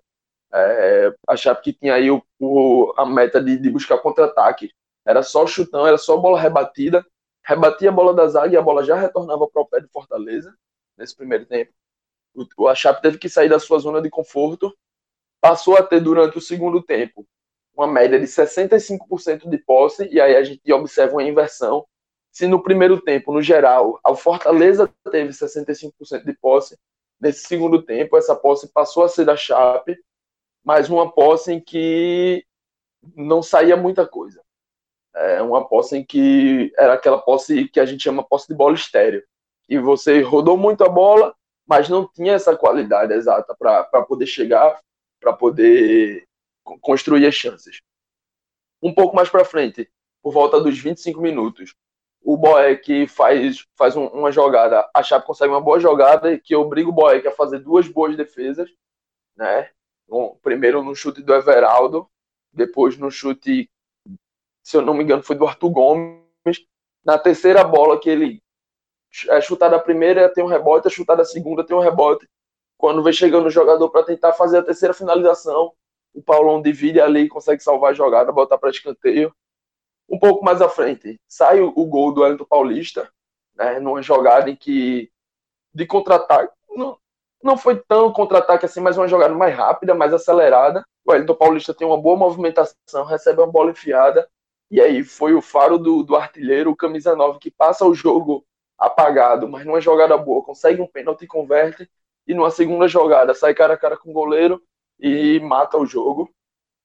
É, 0.54 1.14
a 1.28 1.36
Chape 1.36 1.62
que 1.62 1.74
tinha 1.74 1.96
aí 1.96 2.10
o, 2.10 2.24
o 2.40 2.94
a 2.98 3.06
meta 3.06 3.42
de, 3.42 3.58
de 3.58 3.70
buscar 3.70 3.98
contra-ataque 3.98 4.72
era 5.06 5.22
só 5.22 5.46
chutão, 5.46 5.86
era 5.86 5.98
só 5.98 6.16
bola 6.16 6.40
rebatida, 6.40 7.06
rebatia 7.44 7.90
a 7.90 7.92
bola 7.92 8.14
da 8.14 8.28
zaga 8.28 8.54
e 8.54 8.58
a 8.58 8.62
bola 8.62 8.84
já 8.84 8.96
retornava 8.96 9.48
para 9.48 9.62
o 9.62 9.66
pé 9.66 9.82
de 9.82 9.88
Fortaleza 9.90 10.54
nesse 10.98 11.16
primeiro 11.16 11.46
tempo. 11.46 11.72
O, 12.58 12.68
a 12.68 12.76
Chape 12.76 13.02
teve 13.02 13.18
que 13.18 13.30
sair 13.30 13.50
da 13.50 13.60
sua 13.60 13.80
zona 13.80 14.02
de 14.02 14.10
conforto, 14.10 14.76
passou 15.40 15.78
a 15.78 15.84
ter 15.84 16.00
durante 16.02 16.38
o 16.38 16.42
segundo 16.42 16.82
tempo 16.82 17.26
uma 17.74 17.88
média 17.88 18.20
de 18.20 18.26
65% 18.26 19.48
de 19.48 19.58
posse, 19.60 20.08
e 20.12 20.20
aí 20.20 20.36
a 20.36 20.44
gente 20.44 20.72
observa 20.74 21.14
uma 21.14 21.24
inversão. 21.24 21.86
Se 22.32 22.48
no 22.48 22.62
primeiro 22.62 23.00
tempo, 23.00 23.32
no 23.32 23.42
geral, 23.42 24.00
a 24.04 24.16
Fortaleza 24.16 24.92
teve 25.12 25.30
65% 25.30 26.26
de 26.26 26.34
posse, 26.34 26.78
nesse 27.20 27.46
segundo 27.48 27.84
tempo, 27.84 28.18
essa 28.18 28.36
posse 28.36 28.68
passou 28.70 29.04
a 29.04 29.10
ser 29.10 29.26
da 29.26 29.36
Chape, 29.36 29.96
mas 30.64 30.90
uma 30.90 31.12
posse 31.12 31.54
em 31.54 31.60
que 31.60 32.44
não 33.16 33.44
saía 33.44 33.78
muita 33.78 34.08
coisa. 34.08 34.42
É 35.16 35.42
uma 35.42 35.68
posse 35.68 35.98
em 35.98 36.04
que 36.04 36.72
era 36.78 36.94
aquela 36.94 37.20
posse 37.20 37.68
que 37.70 37.80
a 37.80 37.86
gente 37.86 38.04
chama 38.04 38.28
posse 38.28 38.48
de 38.48 38.56
bola 38.56 38.76
estéreo 38.76 39.24
e 39.68 39.78
você 39.78 40.22
rodou 40.22 40.58
muito 40.58 40.84
a 40.84 40.90
bola, 40.90 41.36
mas 41.66 41.90
não 41.90 42.08
tinha 42.08 42.34
essa 42.34 42.56
qualidade 42.56 43.14
exata 43.14 43.56
para 43.56 44.02
poder 44.04 44.26
chegar, 44.26 44.80
para 45.20 45.34
poder 45.34 46.26
construir 46.82 47.26
as 47.26 47.36
chances. 47.36 47.82
Um 48.82 48.94
pouco 48.94 49.16
mais 49.16 49.30
para 49.30 49.44
frente, 49.44 49.90
por 50.22 50.32
volta 50.32 50.62
dos 50.62 50.78
25 50.78 51.20
minutos, 51.20 51.76
o 52.22 52.38
Boeck 52.38 53.08
faz, 53.08 53.66
faz 53.76 53.96
um, 53.96 54.06
uma 54.08 54.32
jogada, 54.32 54.90
a 54.94 55.04
Chape 55.04 55.26
consegue 55.26 55.52
uma 55.52 55.62
boa 55.62 55.80
jogada 55.80 56.38
que 56.38 56.56
obriga 56.56 56.90
o 56.90 56.94
Boeck 56.94 57.28
a 57.28 57.32
fazer 57.32 57.60
duas 57.60 57.88
boas 57.88 58.16
defesas, 58.16 58.70
né? 59.36 59.70
Primeiro 60.42 60.84
no 60.84 60.96
chute 60.96 61.22
do 61.22 61.34
Everaldo, 61.34 62.10
depois 62.52 62.98
no 62.98 63.12
chute, 63.12 63.70
se 64.64 64.78
eu 64.78 64.82
não 64.82 64.94
me 64.94 65.04
engano, 65.04 65.24
foi 65.24 65.36
do 65.36 65.48
Arthur 65.48 65.70
Gomes. 65.70 66.66
Na 67.04 67.18
terceira 67.18 67.64
bola 67.64 68.00
que 68.00 68.10
ele 68.10 68.42
é 69.30 69.42
chutar 69.42 69.70
da 69.70 69.80
primeira 69.80 70.30
tem 70.30 70.44
um 70.44 70.48
rebote, 70.48 70.88
é 70.88 70.90
chutar 70.90 71.16
da 71.16 71.26
segunda 71.26 71.66
tem 71.66 71.76
um 71.76 71.82
rebote. 71.82 72.28
Quando 72.78 73.02
vem 73.04 73.14
chegando 73.14 73.48
o 73.48 73.52
jogador 73.52 73.90
para 73.90 74.04
tentar 74.04 74.34
fazer 74.34 74.60
a 74.60 74.64
terceira 74.64 74.94
finalização, 74.94 75.74
o 76.14 76.22
Paulão 76.22 76.62
divide 76.62 77.00
ali, 77.00 77.28
consegue 77.28 77.62
salvar 77.62 77.92
a 77.92 77.94
jogada, 77.94 78.32
botar 78.32 78.58
para 78.58 78.70
escanteio. 78.70 79.34
Um 80.10 80.20
pouco 80.20 80.44
mais 80.44 80.62
à 80.62 80.70
frente, 80.70 81.20
sai 81.28 81.60
o, 81.60 81.74
o 81.76 81.86
gol 81.86 82.14
do 82.14 82.22
Wellington 82.22 82.46
Paulista, 82.46 83.12
né, 83.56 83.80
numa 83.80 84.02
jogada 84.02 84.50
em 84.50 84.56
que 84.56 85.12
de 85.74 85.86
contra-ataque, 85.86 86.54
não, 86.70 86.98
não 87.44 87.58
foi 87.58 87.76
tão 87.76 88.12
contra-ataque 88.12 88.66
assim, 88.66 88.80
mas 88.80 88.98
uma 88.98 89.08
jogada 89.08 89.34
mais 89.34 89.56
rápida, 89.56 89.94
mais 89.94 90.14
acelerada. 90.14 90.84
O 91.06 91.12
Wellington 91.12 91.36
Paulista 91.36 91.74
tem 91.74 91.86
uma 91.86 92.00
boa 92.00 92.18
movimentação, 92.18 93.06
recebe 93.06 93.42
uma 93.42 93.52
bola 93.52 93.72
enfiada, 93.72 94.28
e 94.72 94.82
aí 94.82 95.04
foi 95.04 95.34
o 95.34 95.42
faro 95.42 95.78
do, 95.78 96.04
do 96.04 96.16
artilheiro, 96.16 96.72
o 96.72 96.76
camisa 96.76 97.16
9, 97.16 97.40
que 97.40 97.52
passa 97.52 97.86
o 97.86 97.94
jogo 97.94 98.46
apagado, 98.78 99.48
mas 99.48 99.66
numa 99.66 99.82
jogada 99.82 100.18
boa 100.18 100.44
consegue 100.44 100.82
um 100.82 100.88
pênalti 100.88 101.24
e 101.24 101.28
converte, 101.28 101.90
e 102.28 102.34
numa 102.34 102.52
segunda 102.52 102.88
jogada 102.88 103.34
sai 103.34 103.54
cara 103.54 103.74
a 103.74 103.78
cara 103.78 103.98
com 103.98 104.10
o 104.12 104.14
goleiro 104.14 104.62
e 105.00 105.40
mata 105.40 105.78
o 105.78 105.86
jogo, 105.86 106.30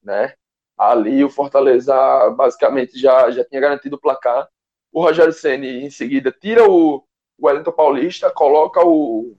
né? 0.02 0.34
Ali 0.78 1.22
o 1.22 1.30
Fortaleza 1.30 1.94
basicamente 2.30 2.98
já, 2.98 3.30
já 3.30 3.44
tinha 3.44 3.60
garantido 3.60 3.96
o 3.96 4.00
placar. 4.00 4.48
O 4.92 5.02
Rogério 5.02 5.32
Ceni 5.32 5.84
em 5.84 5.90
seguida 5.90 6.32
tira 6.32 6.68
o 6.68 7.04
Wellington 7.40 7.72
Paulista, 7.72 8.30
coloca 8.30 8.84
o, 8.84 9.36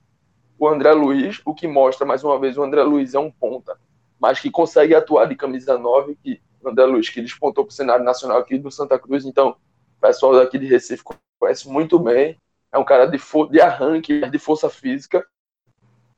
o 0.58 0.68
André 0.68 0.94
Luiz, 0.94 1.42
o 1.46 1.54
que 1.54 1.68
mostra, 1.68 2.06
mais 2.06 2.24
uma 2.24 2.40
vez, 2.40 2.58
o 2.58 2.64
André 2.64 2.84
Luiz 2.84 3.14
é 3.14 3.20
um 3.20 3.32
ponta, 3.32 3.80
mas 4.20 4.40
que 4.40 4.52
consegue 4.52 4.94
atuar 4.94 5.26
de 5.26 5.36
camisa 5.36 5.78
9, 5.78 6.18
que 6.22 6.42
o 6.62 6.70
André 6.70 6.86
Luiz, 6.86 7.10
que 7.10 7.22
despontou 7.22 7.66
para 7.66 7.72
o 7.72 7.76
cenário 7.76 8.04
nacional 8.04 8.38
aqui 8.38 8.58
do 8.58 8.72
Santa 8.72 8.98
Cruz, 9.00 9.26
então 9.26 9.56
o 9.98 10.02
pessoal 10.02 10.34
daqui 10.34 10.58
de 10.58 10.66
Recife 10.66 11.04
conhece 11.40 11.70
muito 11.70 12.00
bem, 12.00 12.38
é 12.74 12.78
um 12.78 12.84
cara 12.84 13.06
de, 13.06 13.20
de 13.52 13.62
arranque, 13.62 14.28
de 14.28 14.40
força 14.40 14.70
física, 14.70 15.26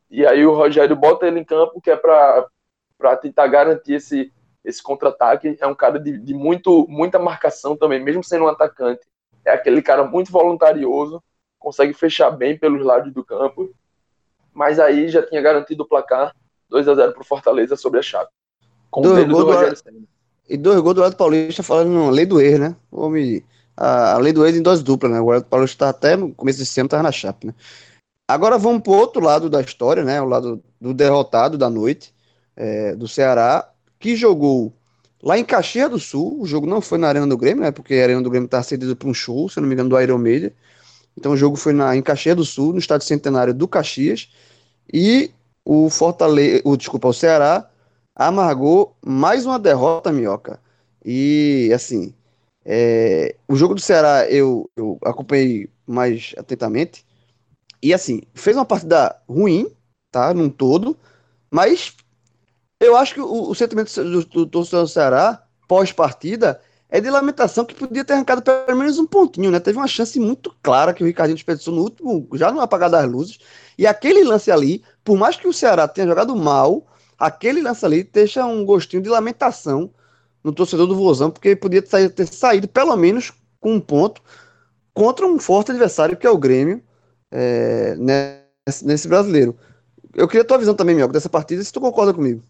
e 0.09 0.25
aí 0.25 0.45
o 0.45 0.53
Rogério 0.53 0.95
bota 0.95 1.27
ele 1.27 1.41
em 1.41 1.43
campo, 1.43 1.81
que 1.81 1.91
é 1.91 1.97
para 1.97 3.17
tentar 3.21 3.47
garantir 3.47 3.95
esse, 3.95 4.31
esse 4.63 4.81
contra-ataque, 4.81 5.57
é 5.59 5.67
um 5.67 5.75
cara 5.75 5.99
de, 5.99 6.17
de 6.17 6.33
muito, 6.33 6.87
muita 6.87 7.19
marcação 7.19 7.75
também, 7.75 8.01
mesmo 8.01 8.23
sendo 8.23 8.45
um 8.45 8.47
atacante, 8.47 9.05
é 9.43 9.51
aquele 9.51 9.81
cara 9.81 10.05
muito 10.05 10.31
voluntarioso, 10.31 11.21
consegue 11.59 11.93
fechar 11.93 12.31
bem 12.31 12.57
pelos 12.57 12.83
lados 12.83 13.13
do 13.13 13.23
campo, 13.23 13.69
mas 14.53 14.79
aí 14.79 15.09
já 15.09 15.21
tinha 15.21 15.41
garantido 15.41 15.83
o 15.83 15.87
placar 15.87 16.33
2 16.69 16.87
a 16.87 16.95
0 16.95 17.11
para 17.11 17.21
o 17.21 17.25
Fortaleza 17.25 17.75
sobre 17.75 17.99
a 17.99 18.01
Chape. 18.01 18.31
Com 18.89 19.01
dois 19.01 19.27
gols 19.27 19.45
do, 19.45 19.91
do 19.91 20.07
E 20.47 20.55
dois 20.55 20.79
gols 20.79 20.95
do 20.95 21.01
lado 21.01 21.17
paulista 21.17 21.61
falando 21.61 22.09
lei 22.09 22.25
do 22.25 22.39
erro, 22.39 22.59
né? 22.59 22.75
O 22.89 23.01
homem, 23.01 23.43
a, 23.75 24.17
lei 24.17 24.31
do 24.33 24.45
erro 24.45 24.57
em 24.57 24.61
dose 24.61 24.83
dupla, 24.83 25.09
né? 25.09 25.19
O 25.19 25.29
lado 25.29 25.45
paulista 25.45 25.85
tá 25.85 25.89
até 25.89 26.15
no 26.15 26.33
começo 26.33 26.59
desse 26.59 26.79
ano 26.79 26.87
estava 26.87 27.03
na 27.03 27.11
Chape, 27.11 27.47
né? 27.47 27.53
Agora 28.27 28.57
vamos 28.57 28.81
para 28.81 28.91
o 28.91 28.95
outro 28.95 29.21
lado 29.21 29.49
da 29.49 29.61
história, 29.61 30.03
né? 30.03 30.21
O 30.21 30.25
lado 30.25 30.63
do 30.79 30.93
derrotado 30.93 31.57
da 31.57 31.69
noite, 31.69 32.13
é, 32.55 32.95
do 32.95 33.07
Ceará, 33.07 33.69
que 33.99 34.15
jogou 34.15 34.73
lá 35.21 35.37
em 35.37 35.45
Caxias 35.45 35.89
do 35.89 35.99
Sul. 35.99 36.41
O 36.41 36.45
jogo 36.45 36.65
não 36.65 36.81
foi 36.81 36.97
na 36.97 37.07
Arena 37.07 37.27
do 37.27 37.37
Grêmio, 37.37 37.63
né? 37.63 37.71
Porque 37.71 37.93
a 37.95 38.03
Arena 38.03 38.21
do 38.21 38.29
Grêmio 38.29 38.45
estava 38.45 38.63
cedida 38.63 38.95
para 38.95 39.07
um 39.07 39.13
show, 39.13 39.49
se 39.49 39.59
não 39.59 39.67
me 39.67 39.73
engano, 39.73 39.89
do 39.89 40.01
Iron 40.01 40.17
Media. 40.17 40.53
Então 41.17 41.33
o 41.33 41.37
jogo 41.37 41.55
foi 41.55 41.73
na, 41.73 41.95
em 41.95 42.01
Caxias 42.01 42.35
do 42.35 42.45
Sul, 42.45 42.73
no 42.73 42.79
estádio 42.79 43.07
centenário 43.07 43.53
do 43.53 43.67
Caxias, 43.67 44.29
e 44.91 45.31
o 45.63 45.89
Fortaleza, 45.89 46.61
o, 46.65 46.75
desculpa, 46.75 47.07
o 47.07 47.13
Ceará 47.13 47.69
amargou 48.15 48.95
mais 49.03 49.45
uma 49.45 49.59
derrota, 49.59 50.11
Minhoca. 50.11 50.59
E 51.03 51.71
assim, 51.73 52.13
é, 52.65 53.35
o 53.47 53.55
jogo 53.55 53.75
do 53.75 53.81
Ceará 53.81 54.27
eu, 54.29 54.69
eu 54.75 54.97
acompanhei 55.03 55.69
mais 55.85 56.33
atentamente. 56.37 57.05
E 57.81 57.93
assim, 57.93 58.23
fez 58.33 58.57
uma 58.57 58.65
partida 58.65 59.15
ruim, 59.29 59.67
tá? 60.11 60.33
Num 60.33 60.49
todo, 60.49 60.97
mas 61.51 61.93
eu 62.79 62.97
acho 62.97 63.13
que 63.13 63.21
o, 63.21 63.49
o 63.49 63.53
sentimento 63.53 63.93
do, 64.03 64.25
do 64.25 64.45
torcedor 64.47 64.83
do 64.83 64.89
Ceará, 64.89 65.43
pós-partida, 65.67 66.59
é 66.89 66.99
de 66.99 67.09
lamentação 67.09 67.65
que 67.65 67.75
podia 67.75 68.03
ter 68.03 68.13
arrancado 68.13 68.41
pelo 68.41 68.77
menos 68.77 68.97
um 68.97 69.05
pontinho, 69.05 69.51
né? 69.51 69.59
Teve 69.59 69.77
uma 69.77 69.87
chance 69.87 70.19
muito 70.19 70.55
clara 70.63 70.93
que 70.93 71.03
o 71.03 71.05
Ricardinho 71.05 71.35
desperdiçou 71.35 71.75
no 71.75 71.81
último, 71.81 72.27
já 72.33 72.51
no 72.51 72.61
apagar 72.61 72.89
das 72.89 73.09
luzes. 73.09 73.39
E 73.77 73.85
aquele 73.85 74.23
lance 74.23 74.49
ali, 74.51 74.83
por 75.03 75.17
mais 75.17 75.35
que 75.35 75.47
o 75.47 75.53
Ceará 75.53 75.87
tenha 75.87 76.07
jogado 76.07 76.35
mal, 76.35 76.87
aquele 77.19 77.61
lance 77.61 77.85
ali 77.85 78.03
deixa 78.03 78.45
um 78.45 78.65
gostinho 78.65 79.03
de 79.03 79.09
lamentação 79.09 79.91
no 80.45 80.53
torcedor 80.53 80.85
do 80.85 80.95
Vozão, 80.95 81.31
porque 81.31 81.55
podia 81.55 81.81
ter, 81.81 82.07
ter 82.11 82.27
saído 82.27 82.67
pelo 82.67 82.95
menos 82.95 83.33
com 83.59 83.73
um 83.73 83.79
ponto 83.79 84.21
contra 84.93 85.25
um 85.25 85.39
forte 85.39 85.71
adversário 85.71 86.15
que 86.15 86.27
é 86.27 86.29
o 86.29 86.37
Grêmio 86.37 86.83
é, 87.31 87.95
nesse, 87.95 88.85
nesse, 88.85 89.07
brasileiro. 89.07 89.57
Eu 90.13 90.27
queria 90.27 90.43
a 90.43 90.47
tua 90.47 90.59
visão 90.59 90.75
também, 90.75 90.95
Mioca, 90.95 91.11
dessa 91.11 91.29
partida, 91.29 91.63
se 91.63 91.73
tu 91.73 91.81
concorda 91.81 92.13
comigo. 92.13 92.43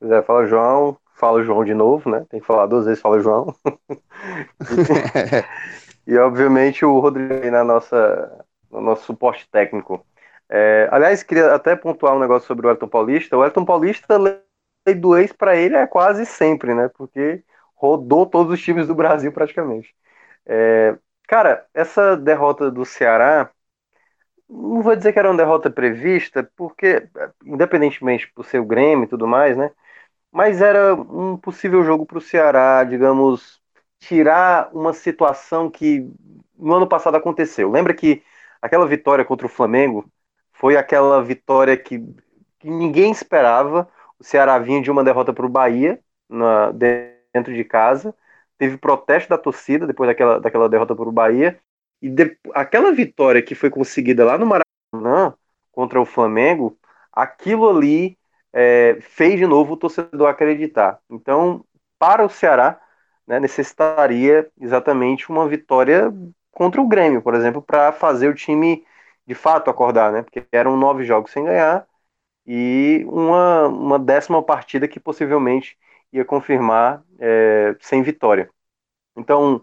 Pois 0.00 0.10
é, 0.10 0.22
fala 0.22 0.46
João, 0.46 0.96
fala 1.16 1.42
João 1.42 1.66
de 1.66 1.74
novo, 1.74 2.08
né? 2.08 2.24
Tem 2.30 2.40
que 2.40 2.46
falar 2.46 2.64
duas 2.64 2.86
vezes, 2.86 3.02
fala 3.02 3.20
João. 3.20 3.54
e 6.06 6.16
obviamente 6.16 6.82
o 6.82 6.98
Rodrigo 6.98 7.34
aí 7.34 7.50
na 7.50 7.62
nossa, 7.62 8.42
no 8.72 8.80
nosso 8.80 9.04
suporte 9.04 9.46
técnico. 9.52 10.02
É, 10.48 10.88
aliás, 10.90 11.22
queria 11.22 11.54
até 11.54 11.76
pontuar 11.76 12.16
um 12.16 12.20
negócio 12.20 12.48
sobre 12.48 12.66
o 12.66 12.70
Elton 12.70 12.88
Paulista. 12.88 13.36
O 13.36 13.44
Elton 13.44 13.66
Paulista, 13.66 14.16
lei 14.88 14.94
do 14.94 15.16
ex 15.16 15.32
para 15.32 15.56
ele 15.56 15.76
é 15.76 15.86
quase 15.86 16.26
sempre, 16.26 16.74
né? 16.74 16.88
Porque 16.88 17.42
rodou 17.74 18.26
todos 18.26 18.52
os 18.54 18.62
times 18.62 18.86
do 18.88 18.94
Brasil 18.94 19.32
praticamente. 19.32 19.94
É, 20.46 20.96
cara, 21.28 21.66
essa 21.74 22.16
derrota 22.16 22.70
do 22.70 22.84
Ceará, 22.84 23.50
não 24.48 24.82
vou 24.82 24.96
dizer 24.96 25.12
que 25.12 25.18
era 25.18 25.28
uma 25.30 25.36
derrota 25.36 25.70
prevista, 25.70 26.42
porque, 26.56 27.08
independentemente 27.44 28.30
por 28.32 28.44
ser 28.44 28.60
o 28.60 28.64
Grêmio 28.66 29.04
e 29.04 29.08
tudo 29.08 29.26
mais, 29.26 29.56
né? 29.56 29.70
mas 30.32 30.60
era 30.62 30.94
um 30.94 31.36
possível 31.36 31.82
jogo 31.84 32.06
para 32.06 32.18
o 32.18 32.20
Ceará, 32.20 32.84
digamos, 32.84 33.60
tirar 33.98 34.70
uma 34.74 34.92
situação 34.92 35.70
que 35.70 36.08
no 36.56 36.74
ano 36.74 36.88
passado 36.88 37.16
aconteceu. 37.16 37.70
Lembra 37.70 37.94
que 37.94 38.22
aquela 38.60 38.86
vitória 38.86 39.24
contra 39.24 39.46
o 39.46 39.50
Flamengo 39.50 40.10
foi 40.52 40.76
aquela 40.76 41.22
vitória 41.22 41.76
que, 41.76 41.98
que 42.58 42.70
ninguém 42.70 43.10
esperava. 43.10 43.88
O 44.20 44.24
Ceará 44.24 44.58
vinha 44.58 44.82
de 44.82 44.90
uma 44.90 45.04
derrota 45.04 45.32
para 45.32 45.46
o 45.46 45.48
Bahia, 45.48 46.00
na, 46.28 46.70
dentro 46.72 47.54
de 47.54 47.64
casa. 47.64 48.14
Teve 48.58 48.76
protesto 48.76 49.28
da 49.28 49.38
torcida 49.38 49.86
depois 49.86 50.08
daquela, 50.08 50.40
daquela 50.40 50.68
derrota 50.68 50.94
para 50.94 51.08
o 51.08 51.12
Bahia. 51.12 51.58
E 52.02 52.08
de, 52.08 52.36
aquela 52.54 52.92
vitória 52.92 53.42
que 53.42 53.54
foi 53.54 53.70
conseguida 53.70 54.24
lá 54.24 54.36
no 54.38 54.46
Maracanã 54.46 55.34
contra 55.72 56.00
o 56.00 56.04
Flamengo, 56.04 56.76
aquilo 57.12 57.68
ali 57.68 58.18
é, 58.52 58.98
fez 59.00 59.38
de 59.38 59.46
novo 59.46 59.74
o 59.74 59.76
torcedor 59.76 60.28
acreditar. 60.28 61.00
Então, 61.10 61.64
para 61.98 62.24
o 62.24 62.28
Ceará, 62.28 62.80
né, 63.26 63.38
necessitaria 63.38 64.50
exatamente 64.60 65.30
uma 65.30 65.46
vitória 65.48 66.12
contra 66.52 66.80
o 66.80 66.88
Grêmio, 66.88 67.22
por 67.22 67.34
exemplo, 67.34 67.62
para 67.62 67.92
fazer 67.92 68.28
o 68.28 68.34
time 68.34 68.84
de 69.26 69.34
fato 69.34 69.70
acordar, 69.70 70.10
né? 70.12 70.22
Porque 70.22 70.44
eram 70.50 70.76
nove 70.76 71.04
jogos 71.04 71.30
sem 71.30 71.44
ganhar 71.44 71.86
e 72.48 73.04
uma, 73.06 73.68
uma 73.68 73.98
décima 73.98 74.42
partida 74.42 74.88
que 74.88 74.98
possivelmente 74.98 75.76
ia 76.10 76.24
confirmar 76.24 77.04
é, 77.20 77.76
sem 77.78 78.02
vitória. 78.02 78.48
Então, 79.14 79.62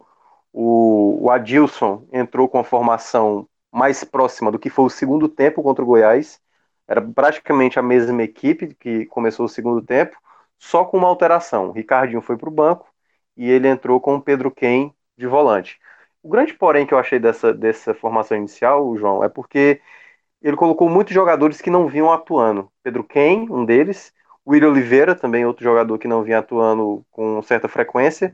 o, 0.53 1.25
o 1.25 1.31
Adilson 1.31 2.07
entrou 2.13 2.47
com 2.47 2.59
a 2.59 2.63
formação 2.63 3.49
mais 3.71 4.03
próxima 4.03 4.51
do 4.51 4.59
que 4.59 4.69
foi 4.69 4.85
o 4.85 4.89
segundo 4.89 5.27
tempo 5.27 5.63
contra 5.63 5.83
o 5.83 5.87
Goiás, 5.87 6.39
era 6.87 7.01
praticamente 7.01 7.79
a 7.79 7.81
mesma 7.81 8.21
equipe 8.21 8.75
que 8.75 9.07
começou 9.07 9.47
o 9.47 9.49
segundo 9.49 9.81
tempo, 9.81 10.15
só 10.59 10.85
com 10.85 10.97
uma 10.97 11.07
alteração. 11.07 11.69
O 11.69 11.71
Ricardinho 11.71 12.21
foi 12.21 12.37
para 12.37 12.49
o 12.49 12.51
banco 12.51 12.87
e 13.35 13.49
ele 13.49 13.67
entrou 13.67 13.99
com 13.99 14.15
o 14.15 14.21
Pedro 14.21 14.51
Ken 14.51 14.93
de 15.17 15.25
volante. 15.25 15.79
O 16.21 16.29
grande 16.29 16.53
porém 16.53 16.85
que 16.85 16.93
eu 16.93 16.99
achei 16.99 17.19
dessa, 17.19 17.51
dessa 17.51 17.93
formação 17.95 18.37
inicial, 18.37 18.95
João, 18.97 19.23
é 19.23 19.29
porque 19.29 19.81
ele 20.47 20.57
colocou 20.57 20.89
muitos 20.89 21.13
jogadores 21.13 21.61
que 21.61 21.69
não 21.69 21.87
vinham 21.87 22.11
atuando. 22.11 22.71
Pedro 22.83 23.03
Ken, 23.03 23.47
um 23.49 23.65
deles, 23.65 24.13
o 24.45 24.51
William 24.51 24.69
Oliveira, 24.69 25.15
também 25.15 25.45
outro 25.45 25.63
jogador 25.63 25.97
que 25.97 26.07
não 26.07 26.23
vinha 26.23 26.39
atuando 26.39 27.05
com 27.11 27.41
certa 27.41 27.67
frequência. 27.67 28.33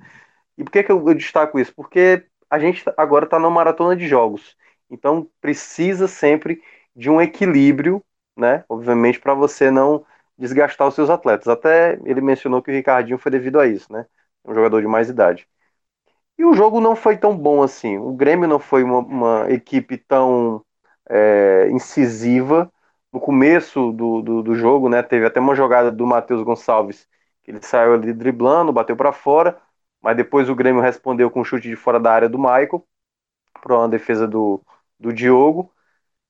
E 0.58 0.64
por 0.64 0.72
que, 0.72 0.84
que 0.84 0.92
eu, 0.92 1.08
eu 1.08 1.16
destaco 1.16 1.60
isso? 1.60 1.74
Porque 1.76 2.26
a 2.50 2.60
gente 2.60 2.84
agora 2.98 3.26
está 3.26 3.40
numa 3.40 3.52
maratona 3.52 3.96
de 3.96 4.08
jogos. 4.08 4.56
Então 4.90 5.28
precisa 5.42 6.08
sempre 6.08 6.62
de 6.96 7.10
um 7.10 7.22
equilíbrio 7.22 8.04
né? 8.38 8.64
Obviamente 8.70 9.20
para 9.20 9.34
você 9.34 9.72
não 9.72 10.06
desgastar 10.38 10.88
os 10.88 10.96
seus 10.96 11.10
atletas. 11.10 11.48
Até 11.48 12.00
ele 12.06 12.22
mencionou 12.22 12.62
que 12.62 12.72
o 12.72 12.74
Ricardinho 12.74 13.18
foi 13.18 13.32
devido 13.32 13.60
a 13.60 13.68
isso, 13.68 13.92
né? 13.92 14.06
Um 14.46 14.54
jogador 14.54 14.82
de 14.82 14.88
mais 14.88 15.10
idade. 15.10 15.48
E 16.38 16.46
o 16.46 16.54
jogo 16.54 16.82
não 16.82 16.96
foi 16.96 17.18
tão 17.18 17.38
bom 17.38 17.62
assim. 17.64 17.98
O 17.98 18.14
Grêmio 18.14 18.48
não 18.48 18.60
foi 18.60 18.84
uma, 18.84 19.00
uma 19.00 19.52
equipe 19.52 19.98
tão 19.98 20.64
é, 21.12 21.70
incisiva. 21.70 22.72
No 23.12 23.20
começo 23.20 23.92
do, 23.92 24.22
do, 24.22 24.44
do, 24.44 24.56
jogo, 24.56 24.88
né? 24.90 25.04
Teve 25.04 25.26
até 25.26 25.40
uma 25.40 25.56
jogada 25.56 25.92
do 25.92 26.08
Matheus 26.08 26.42
Gonçalves 26.44 27.08
que 27.44 27.52
ele 27.52 27.62
saiu 27.62 27.94
ali 27.94 28.14
driblando, 28.14 28.72
bateu 28.72 28.96
para 28.96 29.12
fora, 29.12 29.58
mas 30.02 30.16
depois 30.16 30.50
o 30.50 30.56
Grêmio 30.56 30.82
respondeu 30.82 31.30
com 31.30 31.42
um 31.42 31.44
chute 31.44 31.68
de 31.68 31.76
fora 31.76 32.00
da 32.00 32.12
área 32.12 32.30
do 32.30 32.38
Michael 32.38 32.86
para 33.62 33.78
uma 33.78 33.90
defesa 33.90 34.28
do, 34.28 34.62
do 35.00 35.14
Diogo. 35.14 35.72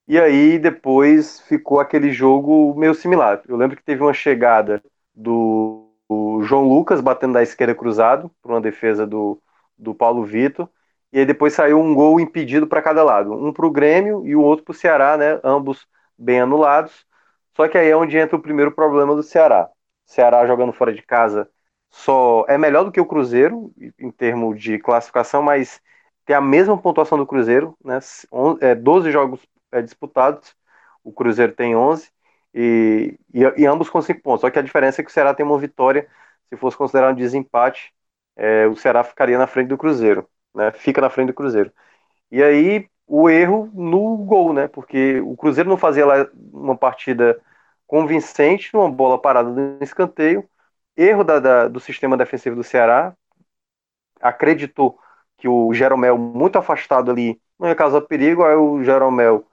E 0.07 0.19
aí 0.19 0.59
depois 0.59 1.39
ficou 1.41 1.79
aquele 1.79 2.11
jogo 2.11 2.73
meio 2.75 2.95
similar. 2.95 3.41
Eu 3.47 3.57
lembro 3.57 3.77
que 3.77 3.83
teve 3.83 4.01
uma 4.01 4.13
chegada 4.13 4.83
do, 5.13 5.89
do 6.09 6.41
João 6.43 6.67
Lucas 6.67 7.01
batendo 7.01 7.33
da 7.33 7.43
esquerda 7.43 7.75
cruzado 7.75 8.31
para 8.41 8.53
uma 8.53 8.61
defesa 8.61 9.05
do, 9.07 9.41
do 9.77 9.93
Paulo 9.95 10.25
Vitor. 10.25 10.67
E 11.13 11.19
aí 11.19 11.25
depois 11.25 11.53
saiu 11.53 11.79
um 11.79 11.93
gol 11.93 12.19
impedido 12.19 12.67
para 12.67 12.81
cada 12.81 13.03
lado, 13.03 13.33
um 13.33 13.51
para 13.53 13.65
o 13.65 13.71
Grêmio 13.71 14.25
e 14.25 14.35
o 14.35 14.41
outro 14.41 14.65
para 14.65 14.71
o 14.71 14.75
Ceará, 14.75 15.17
né? 15.17 15.39
Ambos 15.43 15.87
bem 16.17 16.41
anulados. 16.41 17.05
Só 17.55 17.67
que 17.67 17.77
aí 17.77 17.89
é 17.89 17.95
onde 17.97 18.17
entra 18.17 18.35
o 18.37 18.41
primeiro 18.41 18.71
problema 18.71 19.15
do 19.15 19.23
Ceará. 19.23 19.69
Ceará 20.05 20.45
jogando 20.47 20.73
fora 20.73 20.93
de 20.93 21.01
casa 21.01 21.49
só 21.89 22.45
é 22.47 22.57
melhor 22.57 22.85
do 22.85 22.91
que 22.91 23.01
o 23.01 23.05
Cruzeiro 23.05 23.71
em 23.99 24.11
termos 24.11 24.59
de 24.61 24.79
classificação, 24.79 25.43
mas 25.43 25.81
tem 26.25 26.35
a 26.35 26.41
mesma 26.41 26.77
pontuação 26.77 27.17
do 27.17 27.27
Cruzeiro, 27.27 27.77
né? 27.83 27.99
12 28.81 29.09
é, 29.09 29.11
jogos 29.11 29.41
é, 29.71 29.81
disputados. 29.81 30.55
O 31.03 31.11
Cruzeiro 31.11 31.53
tem 31.53 31.75
11 31.75 32.09
e, 32.53 33.17
e, 33.33 33.41
e, 33.57 33.65
ambos 33.65 33.89
com 33.89 34.01
5 34.01 34.21
pontos. 34.21 34.41
Só 34.41 34.49
que 34.49 34.59
a 34.59 34.61
diferença 34.61 35.01
é 35.01 35.03
que 35.03 35.11
o 35.11 35.13
Ceará 35.13 35.33
tem 35.33 35.45
uma 35.45 35.57
vitória. 35.59 36.07
Se 36.49 36.57
fosse 36.57 36.77
considerado 36.77 37.13
um 37.13 37.15
desempate, 37.15 37.93
é, 38.35 38.67
o 38.67 38.75
Ceará 38.75 39.03
ficaria 39.03 39.37
na 39.37 39.47
frente 39.47 39.67
do 39.69 39.77
Cruzeiro. 39.77 40.27
Né? 40.55 40.71
Fica 40.71 41.01
na 41.01 41.09
frente 41.09 41.27
do 41.27 41.33
Cruzeiro. 41.33 41.71
E 42.31 42.41
aí 42.43 42.89
o 43.07 43.29
erro 43.29 43.69
no 43.73 44.17
gol, 44.17 44.53
né? 44.53 44.67
Porque 44.67 45.19
o 45.21 45.35
Cruzeiro 45.35 45.69
não 45.69 45.77
fazia 45.77 46.05
lá 46.05 46.27
uma 46.53 46.77
partida 46.77 47.39
convincente, 47.87 48.73
numa 48.73 48.89
bola 48.89 49.21
parada 49.21 49.49
no 49.49 49.77
escanteio. 49.83 50.47
Erro 50.95 51.23
da, 51.23 51.39
da, 51.39 51.67
do 51.67 51.79
sistema 51.79 52.17
defensivo 52.17 52.55
do 52.55 52.63
Ceará. 52.63 53.13
Acreditou 54.21 54.97
que 55.37 55.47
o 55.47 55.73
Jeromel, 55.73 56.17
muito 56.17 56.57
afastado 56.57 57.11
ali, 57.11 57.41
não 57.59 57.67
ia 57.67 57.75
causar 57.75 58.01
perigo. 58.01 58.43
Aí 58.45 58.55
o 58.55 58.83
Jeromel 58.83 59.45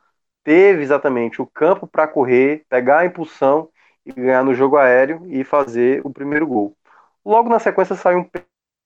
teve 0.44 0.82
exatamente 0.82 1.42
o 1.42 1.46
campo 1.46 1.86
para 1.86 2.06
correr, 2.06 2.64
pegar 2.68 3.00
a 3.00 3.06
impulsão 3.06 3.70
e 4.04 4.12
ganhar 4.12 4.44
no 4.44 4.54
jogo 4.54 4.76
aéreo 4.76 5.26
e 5.28 5.44
fazer 5.44 6.00
o 6.06 6.10
primeiro 6.10 6.46
gol. 6.46 6.76
Logo 7.24 7.48
na 7.48 7.58
sequência 7.58 7.96
saiu 7.96 8.20
um 8.20 8.30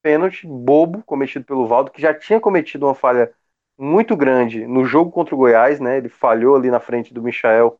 pênalti 0.02 0.46
bobo 0.46 1.02
cometido 1.04 1.44
pelo 1.44 1.66
Valdo, 1.66 1.90
que 1.90 2.02
já 2.02 2.14
tinha 2.14 2.40
cometido 2.40 2.86
uma 2.86 2.94
falha 2.94 3.32
muito 3.78 4.16
grande 4.16 4.66
no 4.66 4.84
jogo 4.84 5.10
contra 5.10 5.34
o 5.34 5.38
Goiás, 5.38 5.80
né? 5.80 5.98
Ele 5.98 6.08
falhou 6.08 6.56
ali 6.56 6.70
na 6.70 6.80
frente 6.80 7.14
do 7.14 7.22
Michael 7.22 7.78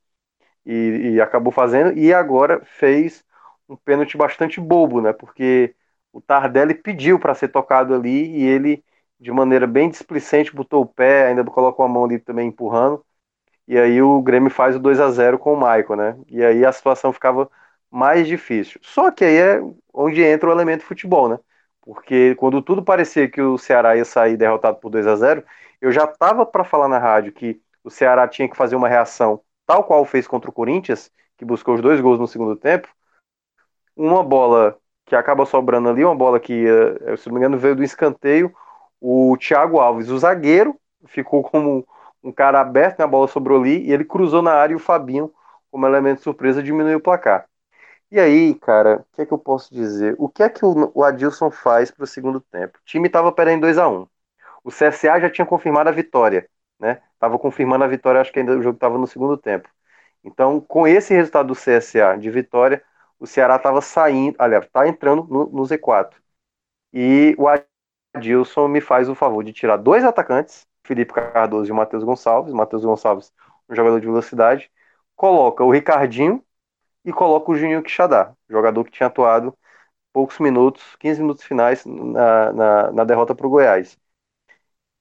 e, 0.65 1.13
e 1.15 1.21
acabou 1.21 1.53
fazendo, 1.53 1.97
e 1.99 2.13
agora 2.15 2.63
fez 2.65 3.25
um 3.69 3.77
pênalti 3.77 4.17
bastante 4.17 4.61
bobo, 4.61 5.01
né? 5.01 5.13
Porque 5.13 5.75
o 6.13 6.21
Tardelli 6.21 6.75
pediu 6.75 7.19
para 7.19 7.35
ser 7.35 7.49
tocado 7.49 7.95
ali 7.95 8.11
e 8.39 8.45
ele, 8.45 8.85
de 9.21 9.31
maneira 9.33 9.67
bem 9.67 9.89
displicente, 9.91 10.55
botou 10.55 10.83
o 10.83 10.87
pé, 10.87 11.27
ainda 11.29 11.45
colocou 11.45 11.85
a 11.85 11.89
mão 11.89 12.05
ali 12.05 12.19
também 12.19 12.49
empurrando. 12.49 13.05
E 13.67 13.79
aí 13.79 14.03
o 14.03 14.21
Grêmio 14.23 14.51
faz 14.51 14.77
o 14.77 14.79
2 14.81 15.01
a 15.01 15.11
0 15.11 15.39
com 15.39 15.55
o 15.55 15.57
Maicon, 15.57 15.97
né? 15.97 16.19
E 16.29 16.43
aí 16.45 16.65
a 16.65 16.73
situação 16.73 17.13
ficava 17.13 17.51
mais 17.91 18.27
difícil. 18.27 18.81
Só 18.83 19.11
que 19.11 19.25
aí 19.25 19.37
é 19.37 19.61
onde 19.93 20.23
entra 20.23 20.49
o 20.49 20.53
elemento 20.53 20.85
futebol, 20.85 21.29
né? 21.29 21.39
Porque 21.83 22.35
quando 22.37 22.63
tudo 22.63 22.83
parecia 22.83 23.29
que 23.29 23.41
o 23.43 23.59
Ceará 23.59 23.97
ia 23.97 24.05
sair 24.05 24.37
derrotado 24.37 24.79
por 24.79 24.91
2 24.91 25.07
a 25.07 25.17
0 25.17 25.45
eu 25.81 25.91
já 25.91 26.05
estava 26.05 26.47
para 26.47 26.65
falar 26.65 26.89
na 26.89 26.99
rádio 26.99 27.33
que 27.33 27.61
o 27.83 27.91
Ceará 27.91 28.29
tinha 28.29 28.49
que 28.49 28.57
fazer 28.57 28.77
uma 28.77 28.89
reação 28.89 29.43
tal 29.67 29.85
qual 29.85 30.05
fez 30.05 30.27
contra 30.29 30.51
o 30.51 30.53
Corinthians, 30.53 31.11
que 31.37 31.45
buscou 31.45 31.75
os 31.75 31.81
dois 31.83 32.01
gols 32.01 32.19
no 32.21 32.27
segundo 32.29 32.55
tempo. 32.57 32.89
Uma 33.97 34.23
bola 34.23 34.79
que 35.07 35.15
acaba 35.17 35.45
sobrando 35.45 35.89
ali, 35.89 36.05
uma 36.05 36.15
bola 36.15 36.39
que, 36.41 36.65
eh, 36.67 37.17
se 37.17 37.27
não 37.29 37.35
me 37.35 37.41
engano, 37.41 37.59
veio 37.59 37.77
do 37.77 37.83
escanteio. 37.83 38.55
O 39.01 39.37
Thiago 39.39 39.81
Alves, 39.81 40.09
o 40.09 40.19
zagueiro, 40.19 40.79
ficou 41.07 41.43
como 41.43 41.87
um 42.23 42.33
cara 42.33 42.61
aberto, 42.61 42.99
né, 43.01 43.05
a 43.05 43.09
bola 43.09 43.27
sobrou 43.27 43.61
ali, 43.61 43.85
e 43.87 43.93
ele 43.93 44.05
cruzou 44.05 44.43
na 44.43 44.53
área 44.53 44.73
e 44.73 44.77
o 44.77 44.79
Fabinho, 44.79 45.33
como 45.71 45.87
elemento 45.87 46.23
surpresa, 46.23 46.63
diminuiu 46.63 46.99
o 46.99 47.01
placar. 47.03 47.47
E 48.13 48.21
aí, 48.21 48.55
cara, 48.57 48.99
o 49.01 49.17
que 49.17 49.23
é 49.23 49.27
que 49.27 49.33
eu 49.33 49.39
posso 49.39 49.73
dizer? 49.75 50.15
O 50.19 50.29
que 50.29 50.43
é 50.43 50.49
que 50.51 50.63
o, 50.67 51.03
Adilson 51.03 51.51
faz 51.51 51.91
para 51.91 52.05
o 52.05 52.07
segundo 52.07 52.41
tempo? 52.43 52.77
O 52.79 52.83
time 52.85 53.07
estava 53.07 53.33
perdendo 53.33 53.63
2 53.63 53.79
a 53.79 53.89
1 53.89 54.07
O 54.63 54.71
CSA 54.71 55.19
já 55.19 55.31
tinha 55.31 55.47
confirmado 55.47 55.89
a 55.89 55.93
vitória, 55.93 56.47
né? 56.79 57.01
Tava 57.19 57.39
confirmando 57.39 57.85
a 57.85 57.89
vitória, 57.89 58.21
acho 58.21 58.31
que 58.31 58.39
ainda 58.41 58.53
o 58.53 58.63
jogo 58.63 58.77
estava 58.77 58.99
no 58.99 59.07
segundo 59.07 59.39
tempo. 59.39 59.67
Então, 60.25 60.61
com 60.61 60.87
esse 60.87 61.15
resultado 61.15 61.49
do 61.49 61.55
CSA 61.57 62.17
de 62.19 62.31
vitória, 62.31 62.85
o 63.19 63.27
Ceará 63.27 63.57
estava 63.57 63.81
saindo, 63.81 64.37
aliás, 64.39 64.65
está 64.67 64.87
entrando 64.87 65.25
no, 65.25 65.47
no 65.47 65.63
Z4. 65.67 66.15
E 66.93 67.35
o 67.39 67.47
Adilson 68.15 68.69
me 68.69 68.81
faz 68.81 69.09
o 69.09 69.15
favor 69.15 69.43
de 69.45 69.53
tirar 69.53 69.77
dois 69.79 70.05
atacantes, 70.05 70.67
Felipe 70.85 71.15
Cardoso 71.15 71.71
e 71.71 71.73
o 71.73 71.77
Matheus 71.77 72.05
Gonçalves. 72.05 72.53
Matheus 72.53 72.85
Gonçalves, 72.85 73.33
um 73.69 73.75
jogador 73.75 74.01
de 74.01 74.07
velocidade. 74.07 74.71
Coloca 75.17 75.65
o 75.65 75.71
Ricardinho 75.71 76.45
e 77.05 77.13
coloca 77.13 77.51
o 77.51 77.55
Juninho 77.57 77.83
Quixadá, 77.83 78.35
jogador 78.49 78.85
que 78.85 78.91
tinha 78.93 79.07
atuado 79.09 79.57
poucos 80.13 80.39
minutos, 80.41 80.97
15 80.99 81.21
minutos 81.23 81.45
finais 81.45 81.85
na, 81.87 82.53
na, 82.53 82.93
na 82.93 83.05
derrota 83.05 83.35
para 83.35 83.47
o 83.47 83.51
Goiás. 83.51 83.99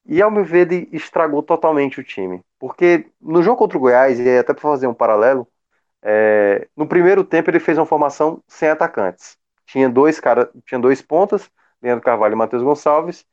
E 0.06 0.22
ao 0.22 0.32
meu 0.32 0.44
ver, 0.44 0.72
ele 0.72 0.90
estragou 0.92 1.44
totalmente 1.44 2.00
o 2.00 2.04
time. 2.04 2.44
Porque 2.60 3.10
no 3.22 3.42
jogo 3.44 3.58
contra 3.58 3.78
o 3.78 3.82
Goiás, 3.82 4.20
e 4.20 4.38
até 4.38 4.54
para 4.54 4.62
fazer 4.62 4.88
um 4.88 4.94
paralelo, 4.94 5.48
é, 6.04 6.68
no 6.78 6.88
primeiro 6.88 7.24
tempo 7.24 7.50
ele 7.52 7.60
fez 7.60 7.78
uma 7.78 7.86
formação 7.86 8.44
sem 8.48 8.70
atacantes. 8.70 9.38
Tinha 9.66 9.90
dois 9.90 10.20
cara, 10.20 10.52
tinha 10.66 10.80
dois 10.80 11.02
pontas, 11.02 11.52
Leandro 11.82 12.04
Carvalho 12.06 12.34
e 12.34 12.38
Matheus 12.38 12.64
Gonçalves, 12.64 13.26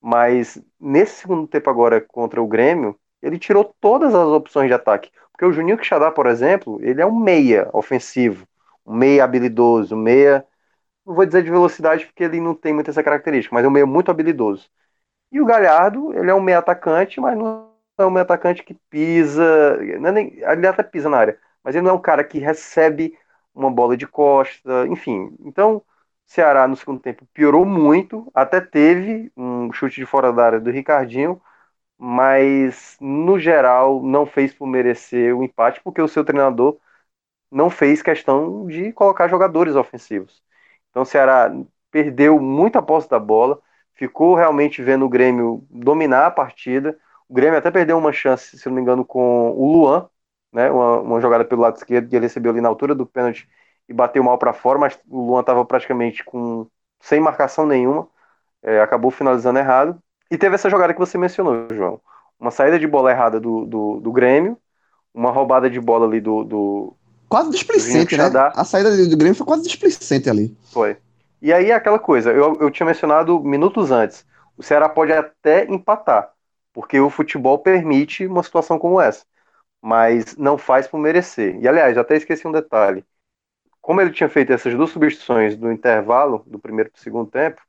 mas 0.00 0.62
nesse 0.80 1.20
segundo 1.22 1.48
tempo 1.48 1.70
agora 1.70 2.00
contra 2.00 2.42
o 2.42 2.48
Grêmio, 2.48 2.98
ele 3.22 3.38
tirou 3.38 3.64
todas 3.80 4.14
as 4.14 4.28
opções 4.28 4.68
de 4.68 4.74
ataque. 4.74 5.10
Porque 5.34 5.44
o 5.46 5.52
Juninho 5.52 5.76
Quixadá, 5.76 6.12
por 6.12 6.26
exemplo, 6.28 6.78
ele 6.80 7.02
é 7.02 7.06
um 7.06 7.18
meia 7.18 7.68
ofensivo, 7.72 8.46
um 8.86 8.94
meia 8.94 9.24
habilidoso, 9.24 9.96
um 9.96 9.98
meia. 9.98 10.46
Não 11.06 11.14
vou 11.14 11.26
dizer 11.26 11.42
de 11.42 11.50
velocidade 11.50 12.06
porque 12.06 12.24
ele 12.24 12.40
não 12.40 12.54
tem 12.54 12.72
muita 12.72 12.90
essa 12.90 13.02
característica, 13.02 13.54
mas 13.54 13.64
é 13.64 13.68
um 13.68 13.70
meia 13.72 13.86
muito 13.86 14.10
habilidoso. 14.10 14.70
E 15.32 15.40
o 15.40 15.46
Galhardo, 15.46 16.14
ele 16.16 16.30
é 16.30 16.34
um 16.34 16.40
meia 16.40 16.58
atacante, 16.58 17.20
mas 17.20 17.36
não 17.36 17.70
é 17.98 18.06
um 18.06 18.10
meia 18.10 18.22
atacante 18.22 18.62
que 18.62 18.74
pisa. 18.90 19.76
Não 20.00 20.10
é 20.10 20.12
nem, 20.12 20.34
ele 20.40 20.66
até 20.66 20.82
pisa 20.84 21.08
na 21.08 21.18
área, 21.18 21.38
mas 21.64 21.74
ele 21.74 21.84
não 21.84 21.92
é 21.92 21.94
um 21.94 22.00
cara 22.00 22.24
que 22.24 22.38
recebe 22.38 23.18
uma 23.54 23.70
bola 23.70 23.96
de 23.96 24.06
costa, 24.06 24.86
enfim. 24.88 25.36
Então, 25.40 25.82
Ceará 26.26 26.68
no 26.68 26.76
segundo 26.76 27.00
tempo 27.00 27.26
piorou 27.34 27.64
muito, 27.66 28.30
até 28.34 28.60
teve 28.60 29.32
um 29.36 29.72
chute 29.72 29.96
de 29.96 30.06
fora 30.06 30.32
da 30.32 30.44
área 30.46 30.60
do 30.60 30.70
Ricardinho, 30.70 31.40
mas 31.98 32.96
no 33.00 33.38
geral 33.38 34.02
não 34.02 34.26
fez 34.26 34.52
por 34.54 34.66
merecer 34.66 35.36
o 35.36 35.42
empate, 35.44 35.80
porque 35.82 36.02
o 36.02 36.08
seu 36.08 36.24
treinador 36.24 36.78
não 37.50 37.70
fez 37.70 38.02
questão 38.02 38.66
de 38.66 38.92
colocar 38.92 39.28
jogadores 39.28 39.76
ofensivos. 39.76 40.42
Então 40.90 41.02
o 41.02 41.06
Ceará 41.06 41.50
perdeu 41.90 42.40
muita 42.40 42.82
posse 42.82 43.08
da 43.08 43.18
bola, 43.18 43.60
ficou 43.94 44.34
realmente 44.34 44.82
vendo 44.82 45.04
o 45.04 45.08
Grêmio 45.08 45.66
dominar 45.70 46.26
a 46.26 46.30
partida. 46.30 46.98
O 47.28 47.34
Grêmio 47.34 47.58
até 47.58 47.70
perdeu 47.70 47.96
uma 47.98 48.12
chance, 48.12 48.58
se 48.58 48.66
não 48.68 48.74
me 48.74 48.80
engano, 48.82 49.04
com 49.04 49.50
o 49.52 49.72
Luan, 49.72 50.08
né? 50.52 50.70
Uma, 50.70 51.00
uma 51.00 51.20
jogada 51.20 51.44
pelo 51.44 51.62
lado 51.62 51.76
esquerdo 51.76 52.08
que 52.08 52.16
ele 52.16 52.26
recebeu 52.26 52.50
ali 52.52 52.60
na 52.60 52.68
altura 52.68 52.94
do 52.94 53.06
pênalti 53.06 53.48
e 53.88 53.92
bateu 53.92 54.22
mal 54.24 54.38
para 54.38 54.52
fora, 54.52 54.78
mas 54.78 54.98
o 55.08 55.26
Luan 55.26 55.40
estava 55.40 55.64
praticamente 55.64 56.24
com 56.24 56.68
sem 57.00 57.20
marcação 57.20 57.66
nenhuma, 57.66 58.08
é, 58.62 58.80
acabou 58.80 59.10
finalizando 59.10 59.58
errado. 59.58 60.02
E 60.30 60.38
teve 60.38 60.54
essa 60.54 60.70
jogada 60.70 60.92
que 60.92 60.98
você 60.98 61.18
mencionou, 61.18 61.66
João. 61.72 62.00
Uma 62.38 62.50
saída 62.50 62.78
de 62.78 62.86
bola 62.86 63.10
errada 63.10 63.40
do, 63.40 63.64
do, 63.66 64.00
do 64.00 64.12
Grêmio, 64.12 64.58
uma 65.12 65.30
roubada 65.30 65.70
de 65.70 65.80
bola 65.80 66.06
ali 66.06 66.20
do. 66.20 66.44
do 66.44 66.96
quase 67.28 67.50
displicente, 67.50 68.16
né? 68.16 68.30
A 68.34 68.64
saída 68.64 68.90
do 68.90 69.16
Grêmio 69.16 69.36
foi 69.36 69.46
quase 69.46 69.62
displicente 69.62 70.28
ali. 70.28 70.56
Foi. 70.72 70.96
E 71.40 71.52
aí 71.52 71.70
aquela 71.70 71.98
coisa, 71.98 72.32
eu, 72.32 72.56
eu 72.60 72.70
tinha 72.70 72.86
mencionado 72.86 73.38
minutos 73.42 73.90
antes. 73.90 74.26
O 74.56 74.62
Ceará 74.62 74.88
pode 74.88 75.12
até 75.12 75.64
empatar, 75.70 76.32
porque 76.72 76.98
o 76.98 77.10
futebol 77.10 77.58
permite 77.58 78.26
uma 78.26 78.42
situação 78.42 78.78
como 78.78 79.00
essa. 79.00 79.24
Mas 79.80 80.36
não 80.36 80.56
faz 80.56 80.86
por 80.86 80.98
merecer. 80.98 81.58
E 81.60 81.68
aliás, 81.68 81.98
até 81.98 82.16
esqueci 82.16 82.48
um 82.48 82.52
detalhe. 82.52 83.04
Como 83.80 84.00
ele 84.00 84.10
tinha 84.10 84.28
feito 84.28 84.52
essas 84.52 84.74
duas 84.74 84.90
substituições 84.90 85.56
do 85.56 85.70
intervalo, 85.70 86.42
do 86.46 86.58
primeiro 86.58 86.90
para 86.90 86.98
o 86.98 87.02
segundo 87.02 87.30
tempo, 87.30 87.60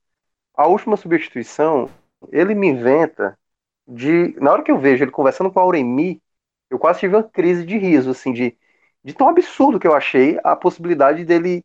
a 0.56 0.65
última 0.68 0.96
substituição 0.96 1.89
ele 2.32 2.56
me 2.56 2.68
inventa 2.68 3.38
de. 3.88 4.36
Na 4.40 4.52
hora 4.52 4.64
que 4.64 4.72
eu 4.72 4.80
vejo 4.80 5.04
ele 5.04 5.12
conversando 5.12 5.52
com 5.52 5.60
a 5.60 5.64
Auremi, 5.64 6.22
eu 6.70 6.80
quase 6.80 7.00
tive 7.02 7.16
uma 7.16 7.24
crise 7.24 7.66
de 7.66 7.78
riso, 7.78 8.12
assim, 8.12 8.34
de, 8.34 8.58
de 9.04 9.14
tão 9.14 9.30
absurdo 9.30 9.80
que 9.80 9.88
eu 9.88 9.94
achei 9.96 10.40
a 10.44 10.56
possibilidade 10.56 11.24
dele 11.26 11.64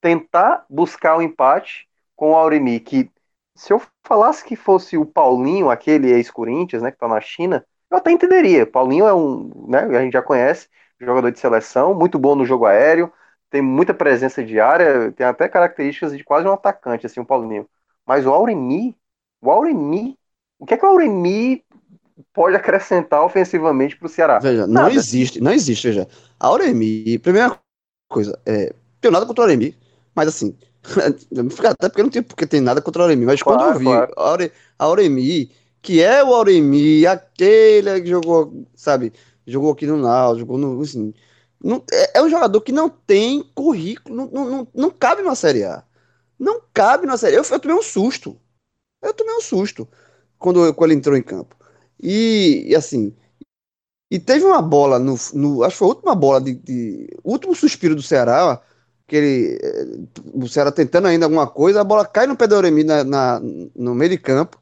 tentar 0.00 0.66
buscar 0.68 1.16
o 1.16 1.18
um 1.20 1.22
empate 1.22 1.88
com 2.16 2.32
o 2.32 2.36
Auremi, 2.36 2.80
que 2.80 3.10
se 3.54 3.72
eu 3.72 3.80
falasse 4.04 4.44
que 4.44 4.56
fosse 4.56 4.96
o 4.96 5.06
Paulinho, 5.06 5.70
aquele 5.70 6.10
ex-Corinthians, 6.10 6.82
né, 6.82 6.90
que 6.90 6.98
tá 6.98 7.08
na 7.08 7.20
China, 7.20 7.64
eu 7.90 7.98
até 7.98 8.10
entenderia. 8.10 8.66
Paulinho 8.66 9.06
é 9.06 9.14
um, 9.14 9.66
né, 9.68 9.80
a 9.80 10.02
gente 10.02 10.12
já 10.14 10.22
conhece, 10.22 10.68
jogador 11.00 11.30
de 11.30 11.38
seleção, 11.38 11.94
muito 11.94 12.18
bom 12.18 12.34
no 12.34 12.44
jogo 12.44 12.66
aéreo, 12.66 13.12
tem 13.50 13.60
muita 13.62 13.92
presença 13.94 14.42
de 14.42 14.58
área, 14.58 15.12
tem 15.12 15.26
até 15.26 15.48
características 15.48 16.16
de 16.16 16.24
quase 16.24 16.48
um 16.48 16.52
atacante, 16.52 17.06
assim, 17.06 17.20
o 17.20 17.26
Paulinho. 17.26 17.68
Mas 18.06 18.26
o 18.26 18.30
Auremi, 18.30 18.96
o 19.42 19.50
Auremi, 19.50 20.16
o 20.58 20.64
que 20.64 20.74
é 20.74 20.76
que 20.76 20.86
o 20.86 20.88
Auremi 20.88 21.64
pode 22.32 22.56
acrescentar 22.56 23.22
ofensivamente 23.24 23.96
para 23.96 24.06
o 24.06 24.08
Ceará? 24.08 24.38
Veja, 24.38 24.66
nada. 24.66 24.88
não 24.88 24.94
existe, 24.94 25.40
não 25.40 25.52
existe, 25.52 25.88
veja. 25.88 26.08
A 26.38 26.46
Auremi, 26.46 27.18
primeira 27.18 27.58
coisa, 28.08 28.38
é, 28.46 28.72
tenho 29.00 29.12
nada 29.12 29.26
contra 29.26 29.42
o 29.42 29.44
Auremi, 29.44 29.76
mas 30.14 30.28
assim, 30.28 30.56
até 31.68 31.88
porque 31.88 32.02
não 32.02 32.10
tem 32.10 32.22
porque 32.22 32.46
tem 32.46 32.60
nada 32.60 32.80
contra 32.80 33.00
o 33.00 33.04
Auremi, 33.04 33.26
mas 33.26 33.42
claro, 33.42 33.58
quando 33.58 33.72
eu 33.72 33.78
vi 33.78 33.84
claro. 33.84 34.12
a, 34.16 34.22
Aure, 34.22 34.52
a 34.78 34.84
Auremi, 34.84 35.50
que 35.82 36.00
é 36.00 36.22
o 36.22 36.32
Auremi, 36.32 37.04
aquele 37.06 38.00
que 38.00 38.08
jogou, 38.08 38.64
sabe, 38.76 39.12
jogou 39.44 39.72
aqui 39.72 39.86
no 39.86 39.96
Nau, 39.96 40.38
jogou 40.38 40.56
no, 40.56 40.80
assim, 40.80 41.12
não, 41.62 41.82
é, 41.92 42.18
é, 42.18 42.22
um 42.22 42.28
jogador 42.28 42.60
que 42.60 42.72
não 42.72 42.88
tem 42.88 43.42
currículo, 43.54 44.14
não, 44.14 44.26
não, 44.26 44.50
não, 44.50 44.68
não 44.74 44.90
cabe 44.90 45.22
numa 45.22 45.34
Série 45.34 45.64
A. 45.64 45.84
Não 46.38 46.60
cabe 46.74 47.06
numa 47.06 47.16
Série 47.16 47.36
A. 47.36 47.38
Eu, 47.38 47.44
eu 47.44 47.60
tomei 47.60 47.76
um 47.76 47.82
susto. 47.82 48.36
Eu 49.02 49.12
tomei 49.12 49.34
um 49.34 49.40
susto 49.40 49.88
quando, 50.38 50.72
quando 50.74 50.90
ele 50.90 50.98
entrou 50.98 51.16
em 51.16 51.22
campo. 51.22 51.56
E, 52.00 52.64
e 52.66 52.74
assim, 52.74 53.14
e 54.12 54.18
teve 54.18 54.44
uma 54.44 54.60
bola 54.60 54.98
no, 54.98 55.14
no, 55.32 55.64
Acho 55.64 55.72
que 55.72 55.78
foi 55.78 55.88
a 55.88 55.90
última 55.90 56.14
bola 56.14 56.38
de. 56.38 56.54
de 56.54 57.08
último 57.24 57.54
suspiro 57.54 57.94
do 57.94 58.02
Ceará. 58.02 58.60
Que 59.06 59.16
ele. 59.16 59.58
O 60.34 60.46
Ceará 60.46 60.70
tentando 60.70 61.08
ainda 61.08 61.24
alguma 61.24 61.46
coisa, 61.46 61.80
a 61.80 61.84
bola 61.84 62.04
cai 62.04 62.26
no 62.26 62.36
pé 62.36 62.46
do 62.46 62.54
Oremi 62.54 62.84
na, 62.84 63.02
na, 63.02 63.40
no 63.74 63.94
meio 63.94 64.10
de 64.10 64.18
campo. 64.18 64.60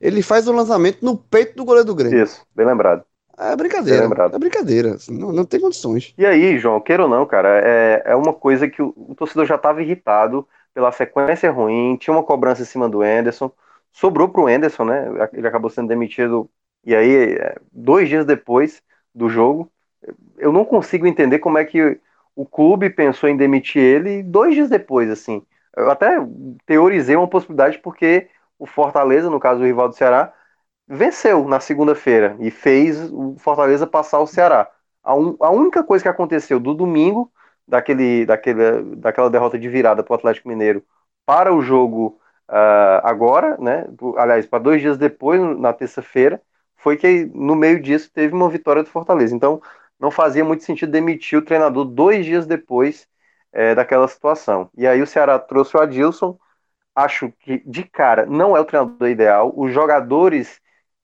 ele 0.00 0.22
faz 0.22 0.46
o 0.46 0.52
lançamento 0.52 1.04
no 1.04 1.16
peito 1.16 1.56
do 1.56 1.64
goleiro 1.64 1.86
do 1.86 1.96
Grêmio. 1.96 2.22
Isso, 2.22 2.46
bem 2.54 2.64
lembrado. 2.64 3.02
É 3.36 3.56
brincadeira. 3.56 4.08
É 4.32 4.38
brincadeira. 4.38 4.94
Assim, 4.94 5.18
não, 5.18 5.32
não 5.32 5.44
tem 5.44 5.60
condições. 5.60 6.14
E 6.16 6.24
aí, 6.24 6.56
João, 6.58 6.80
queira 6.80 7.02
ou 7.02 7.08
não, 7.08 7.26
cara, 7.26 7.60
é, 7.64 8.02
é 8.06 8.14
uma 8.14 8.32
coisa 8.32 8.68
que 8.68 8.80
o, 8.80 8.94
o 8.96 9.16
torcedor 9.16 9.46
já 9.46 9.56
estava 9.56 9.82
irritado 9.82 10.46
pela 10.72 10.92
sequência 10.92 11.50
ruim, 11.50 11.96
tinha 11.96 12.14
uma 12.14 12.22
cobrança 12.22 12.62
em 12.62 12.66
cima 12.66 12.88
do 12.88 13.02
Anderson, 13.02 13.50
sobrou 13.92 14.28
pro 14.28 14.46
Anderson, 14.46 14.84
né? 14.84 15.06
Ele 15.32 15.46
acabou 15.46 15.70
sendo 15.70 15.88
demitido. 15.88 16.50
E 16.84 16.94
aí, 16.94 17.34
é, 17.34 17.56
dois 17.70 18.08
dias 18.08 18.26
depois 18.26 18.82
do 19.14 19.28
jogo, 19.28 19.70
eu 20.38 20.52
não 20.52 20.64
consigo 20.64 21.06
entender 21.06 21.38
como 21.38 21.58
é 21.58 21.64
que 21.64 22.00
o 22.34 22.46
clube 22.46 22.90
pensou 22.90 23.28
em 23.28 23.36
demitir 23.36 23.82
ele 23.82 24.22
dois 24.22 24.54
dias 24.54 24.68
depois, 24.68 25.10
assim. 25.10 25.44
Eu 25.76 25.90
até 25.90 26.16
teorizei 26.66 27.16
uma 27.16 27.28
possibilidade 27.28 27.78
porque 27.78 28.28
o 28.58 28.66
Fortaleza, 28.66 29.30
no 29.30 29.40
caso 29.40 29.60
o 29.60 29.64
rival 29.64 29.88
do 29.88 29.94
Ceará, 29.94 30.32
venceu 30.88 31.46
na 31.48 31.60
segunda-feira 31.60 32.36
e 32.40 32.50
fez 32.50 33.10
o 33.12 33.36
Fortaleza 33.38 33.86
passar 33.86 34.20
o 34.20 34.26
Ceará. 34.26 34.70
A, 35.02 35.14
un, 35.14 35.36
a, 35.40 35.50
única 35.50 35.82
coisa 35.82 36.02
que 36.02 36.08
aconteceu 36.08 36.60
do 36.60 36.74
domingo, 36.74 37.32
daquele, 37.66 38.26
daquele, 38.26 38.96
daquela 38.96 39.30
derrota 39.30 39.58
de 39.58 39.68
virada 39.68 40.02
para 40.02 40.12
o 40.12 40.16
Atlético 40.16 40.48
Mineiro, 40.48 40.84
para 41.26 41.54
o 41.54 41.62
jogo 41.62 42.20
uh, 42.48 43.00
agora, 43.04 43.56
né? 43.58 43.86
Aliás, 44.16 44.46
para 44.46 44.62
dois 44.62 44.80
dias 44.80 44.98
depois, 44.98 45.40
na 45.58 45.72
terça-feira, 45.72 46.40
foi 46.76 46.96
que 46.96 47.26
no 47.34 47.54
meio 47.54 47.80
disso 47.80 48.10
teve 48.12 48.34
uma 48.34 48.48
vitória 48.50 48.82
do 48.82 48.90
Fortaleza. 48.90 49.34
Então, 49.34 49.60
não 49.98 50.10
fazia 50.10 50.44
muito 50.44 50.64
sentido 50.64 50.90
demitir 50.92 51.38
o 51.38 51.42
treinador 51.42 51.84
dois 51.84 52.24
dias 52.26 52.46
depois 52.46 53.06
é, 53.52 53.74
daquela 53.74 54.08
situação. 54.08 54.68
E 54.76 54.86
aí 54.86 55.00
o 55.00 55.06
Ceará 55.06 55.38
trouxe 55.38 55.76
o 55.76 55.80
Adilson. 55.80 56.38
Acho 56.94 57.32
que 57.40 57.62
de 57.66 57.84
cara 57.84 58.26
não 58.26 58.56
é 58.56 58.60
o 58.60 58.64
treinador 58.64 59.08
ideal. 59.08 59.52
Os 59.56 59.72
jogadores 59.72 60.60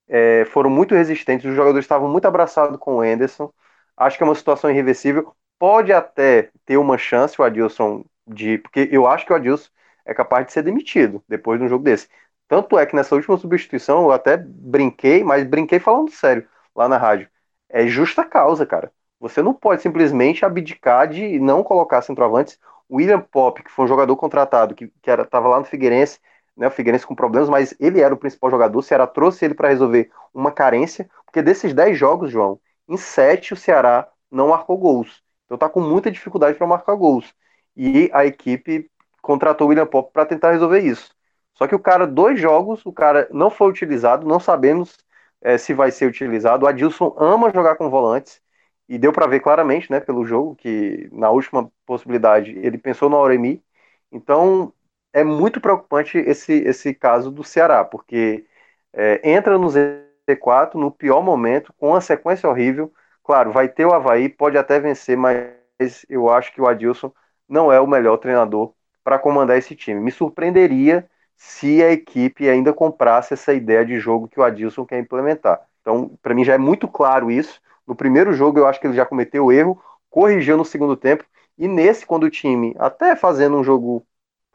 é, 0.09 0.45
foram 0.47 0.71
muito 0.71 0.95
resistentes, 0.95 1.49
os 1.49 1.57
jogadores 1.57 1.85
estavam 1.85 2.09
muito 2.09 2.27
abraçados 2.27 2.79
com 2.79 2.97
o 2.97 3.05
Enderson. 3.05 3.53
Acho 3.97 4.17
que 4.17 4.23
é 4.25 4.27
uma 4.27 4.35
situação 4.35 4.71
irreversível. 4.71 5.35
Pode 5.59 5.93
até 5.93 6.51
ter 6.67 6.77
uma 6.77 6.99
chance 6.99 7.41
o 7.41 7.45
Adilson 7.45 8.05
de. 8.27 8.59
Porque 8.59 8.89
eu 8.93 9.07
acho 9.07 9.27
que 9.27 9.33
o 9.33 9.37
Adilson 9.37 9.69
é 10.09 10.15
capaz 10.15 10.47
de 10.47 10.53
ser 10.53 10.63
demitido 10.63 11.23
depois 11.29 11.61
de 11.61 11.67
um 11.67 11.69
jogo 11.69 11.85
desse. 11.85 12.09
Tanto 12.49 12.79
é 12.79 12.87
que 12.87 12.97
nessa 12.97 13.15
última 13.15 13.37
substituição 13.37 14.05
eu 14.05 14.13
até 14.13 14.37
brinquei, 14.39 15.23
mas 15.23 15.45
brinquei 15.47 15.79
falando 15.79 16.11
sério 16.11 16.49
lá 16.75 16.89
na 16.89 16.97
rádio. 16.97 17.29
É 17.69 17.87
justa 17.87 18.25
causa, 18.25 18.65
cara. 18.65 18.91
Você 19.21 19.43
não 19.43 19.53
pode 19.53 19.83
simplesmente 19.83 20.45
abdicar 20.45 21.09
de 21.09 21.39
não 21.39 21.63
colocar 21.63 22.01
centroavantes. 22.03 22.59
William 22.91 23.21
Pop, 23.21 23.63
que 23.63 23.71
foi 23.71 23.85
um 23.85 23.89
jogador 23.89 24.17
contratado, 24.17 24.75
que, 24.75 24.89
que 24.89 25.11
estava 25.11 25.49
lá 25.49 25.59
no 25.59 25.65
Figueirense, 25.67 26.19
né, 26.57 26.69
o 26.69 26.71
Figueirense 26.71 27.07
com 27.07 27.15
problemas, 27.15 27.49
mas 27.51 27.75
ele 27.79 28.01
era 28.01 28.15
o 28.15 28.17
principal 28.17 28.51
jogador. 28.51 28.79
O 28.79 28.83
Ceará 28.83 29.07
trouxe 29.07 29.45
ele 29.45 29.55
para 29.55 29.69
resolver 29.69 30.11
uma 30.33 30.51
carência, 30.51 31.09
porque 31.27 31.43
desses 31.43 31.75
10 31.75 31.99
jogos, 31.99 32.31
João, 32.31 32.59
em 32.89 32.97
7 32.97 33.53
o 33.53 33.57
Ceará 33.57 34.09
não 34.31 34.49
marcou 34.49 34.79
gols. 34.79 35.23
Então 35.45 35.59
tá 35.59 35.69
com 35.69 35.81
muita 35.81 36.11
dificuldade 36.11 36.57
para 36.57 36.67
marcar 36.67 36.95
gols. 36.95 37.35
E 37.77 38.11
a 38.13 38.25
equipe 38.25 38.91
contratou 39.29 39.67
o 39.67 39.71
William 39.71 39.87
Pop 39.87 40.11
para 40.11 40.25
tentar 40.25 40.53
resolver 40.53 40.81
isso. 40.81 41.15
Só 41.53 41.67
que 41.67 41.75
o 41.75 41.79
cara, 41.79 42.07
dois 42.07 42.41
jogos, 42.41 42.85
o 42.87 42.93
cara 42.93 43.29
não 43.31 43.51
foi 43.51 43.69
utilizado, 43.69 44.27
não 44.27 44.41
sabemos 44.41 44.97
é, 45.43 45.59
se 45.59 45.75
vai 45.75 45.91
ser 45.91 46.07
utilizado. 46.07 46.65
O 46.65 46.69
Adilson 46.69 47.15
ama 47.19 47.53
jogar 47.53 47.77
com 47.77 47.91
volantes, 47.91 48.41
e 48.89 48.97
deu 48.99 49.13
para 49.13 49.27
ver 49.27 49.41
claramente, 49.41 49.91
né, 49.91 50.01
pelo 50.01 50.25
jogo, 50.25 50.57
que 50.57 51.11
na 51.13 51.29
última 51.31 51.71
possibilidade 51.85 52.53
ele 52.59 52.79
pensou 52.79 53.11
no 53.11 53.17
Auremi. 53.17 53.63
Então, 54.11 54.73
é 55.13 55.23
muito 55.23 55.61
preocupante 55.61 56.17
esse, 56.19 56.53
esse 56.55 56.95
caso 56.95 57.31
do 57.31 57.45
Ceará, 57.45 57.85
porque 57.85 58.47
é, 58.95 59.21
entra 59.31 59.59
no 59.59 59.69
Z4 59.69 60.75
no 60.77 60.91
pior 60.91 61.23
momento, 61.23 61.73
com 61.79 61.89
uma 61.91 62.01
sequência 62.01 62.49
horrível. 62.49 62.91
Claro, 63.23 63.53
vai 63.53 63.69
ter 63.69 63.85
o 63.85 63.93
Havaí, 63.93 64.29
pode 64.31 64.57
até 64.57 64.81
vencer, 64.81 65.19
mas 65.19 66.07
eu 66.09 66.31
acho 66.31 66.51
que 66.55 66.61
o 66.63 66.67
Adilson 66.67 67.13
não 67.49 67.71
é 67.71 67.79
o 67.81 67.87
melhor 67.87 68.17
treinador 68.19 68.73
para 69.09 69.19
comandar 69.19 69.57
esse 69.57 69.75
time. 69.75 69.99
Me 69.99 70.11
surpreenderia 70.11 71.09
se 71.35 71.83
a 71.83 71.91
equipe 71.91 72.47
ainda 72.47 72.75
comprasse 72.75 73.33
essa 73.33 73.55
ideia 73.55 73.83
de 73.83 73.99
jogo 73.99 74.29
que 74.29 74.39
o 74.39 74.43
Adilson 74.43 74.85
quer 74.85 74.99
implementar. 74.99 75.63
Então, 75.81 76.11
para 76.21 76.35
mim 76.35 76.45
já 76.45 76.53
é 76.53 76.59
muito 76.59 76.87
claro 76.87 77.31
isso. 77.31 77.59
No 77.87 77.97
primeiro 77.97 78.35
jogo 78.35 78.59
eu 78.59 78.67
acho 78.67 78.79
que 78.79 78.87
ele 78.87 78.95
já 78.95 79.07
cometeu 79.07 79.51
erro, 79.51 79.83
corrigiu 80.11 80.59
no 80.59 80.65
segundo 80.65 80.95
tempo, 80.95 81.25
e 81.57 81.67
nesse, 81.67 82.05
quando 82.05 82.25
o 82.25 82.31
time, 82.31 82.75
até 82.79 83.17
fazendo 83.17 83.57
um 83.57 83.65
jogo 83.65 84.07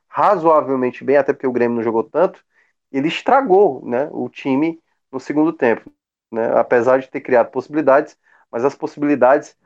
razoavelmente 0.08 1.04
bem, 1.04 1.18
até 1.18 1.34
porque 1.34 1.48
o 1.48 1.52
Grêmio 1.52 1.78
não 1.78 1.84
jogou 1.84 2.04
tanto, 2.04 2.39
ele 2.92 3.08
estragou 3.08 3.84
né, 3.84 4.08
o 4.12 4.30
time 4.30 4.80
no 5.12 5.20
segundo 5.20 5.52
tempo. 5.52 5.92
Né, 6.32 6.48
apesar 6.60 7.00
de 7.00 7.10
ter 7.10 7.22
criado 7.22 7.50
possibilidades, 7.50 8.16
mas 8.52 8.63
as 8.63 8.76
possibilidades, 8.76 9.58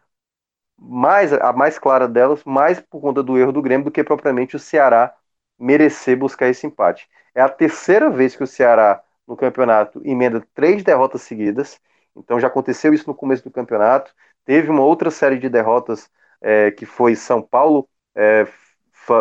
mais 0.78 1.34
a 1.34 1.54
mais 1.54 1.80
clara 1.80 2.08
delas, 2.08 2.44
mais 2.44 2.80
por 2.80 3.02
conta 3.02 3.24
do 3.24 3.38
erro 3.38 3.52
do 3.52 3.62
Grêmio 3.62 3.86
do 3.86 3.92
que 3.92 4.04
propriamente 4.04 4.56
o 4.56 4.60
Ceará 4.60 5.14
merecer 5.60 6.18
buscar 6.18 6.48
esse 6.48 6.68
empate. 6.68 7.08
É 7.34 7.42
a 7.42 7.50
terceira 7.50 8.10
vez 8.10 8.36
que 8.36 8.44
o 8.44 8.48
Ceará 8.48 9.02
no 9.28 9.36
campeonato 9.36 10.02
emenda 10.06 10.46
três 10.54 10.84
derrotas 10.84 11.22
seguidas. 11.22 11.80
Então 12.16 12.40
já 12.40 12.48
aconteceu 12.48 12.94
isso 12.94 13.08
no 13.08 13.16
começo 13.16 13.44
do 13.44 13.52
campeonato. 13.52 14.14
Teve 14.46 14.70
uma 14.70 14.84
outra 14.84 15.12
série 15.12 15.38
de 15.38 15.50
derrotas 15.50 16.10
é, 16.42 16.72
que 16.72 16.86
foi 16.86 17.16
São 17.16 17.42
Paulo, 17.42 17.88
é, 18.16 18.48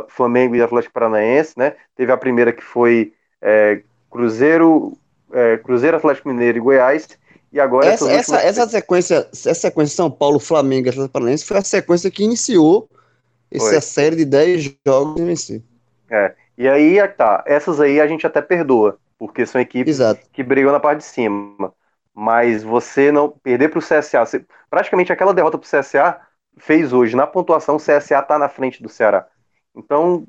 Flamengo 0.08 0.54
e 0.54 0.62
Atlético 0.62 0.94
Paranaense, 0.94 1.54
né? 1.56 1.76
Teve 1.94 2.12
a 2.12 2.16
primeira 2.16 2.52
que 2.52 2.62
foi 2.62 3.12
é, 3.40 3.82
Cruzeiro, 4.10 4.98
é, 5.32 5.56
Cruzeiro, 5.58 5.96
Atlético 5.96 6.28
Mineiro 6.28 6.58
e 6.58 6.60
Goiás. 6.60 7.18
E 7.52 7.60
agora 7.60 7.86
essa, 7.86 8.10
essa, 8.10 8.36
essa 8.40 8.68
sequência, 8.68 9.28
essa 9.32 9.54
sequência 9.54 9.96
São 9.96 10.10
Paulo, 10.10 10.38
Flamengo 10.38 10.88
Atlético 10.88 11.12
Paranaense 11.12 11.44
foi 11.44 11.58
a 11.58 11.62
sequência 11.62 12.10
que 12.10 12.22
iniciou 12.22 12.88
essa 13.50 13.70
foi. 13.70 13.80
série 13.80 14.16
de 14.16 14.24
10 14.24 14.76
jogos 14.86 15.22
vencer. 15.22 15.62
É. 16.10 16.34
E 16.58 16.68
aí 16.68 16.98
é 16.98 17.06
tá, 17.06 17.44
essas 17.46 17.80
aí 17.80 18.00
a 18.00 18.06
gente 18.06 18.26
até 18.26 18.40
perdoa, 18.40 18.98
porque 19.18 19.44
são 19.44 19.60
equipes 19.60 19.96
Exato. 19.96 20.20
que 20.32 20.42
brigam 20.42 20.72
na 20.72 20.80
parte 20.80 20.98
de 20.98 21.04
cima. 21.04 21.72
Mas 22.14 22.62
você 22.62 23.12
não 23.12 23.28
perder 23.28 23.68
para 23.68 23.78
o 23.78 23.82
CSA, 23.82 24.24
você, 24.24 24.44
praticamente 24.70 25.12
aquela 25.12 25.34
derrota 25.34 25.58
para 25.58 25.66
o 25.66 25.80
CSA 25.80 26.18
fez 26.56 26.92
hoje 26.92 27.14
na 27.14 27.26
pontuação 27.26 27.76
o 27.76 27.78
CSA 27.78 28.20
está 28.20 28.38
na 28.38 28.48
frente 28.48 28.82
do 28.82 28.88
Ceará. 28.88 29.26
Então, 29.74 30.26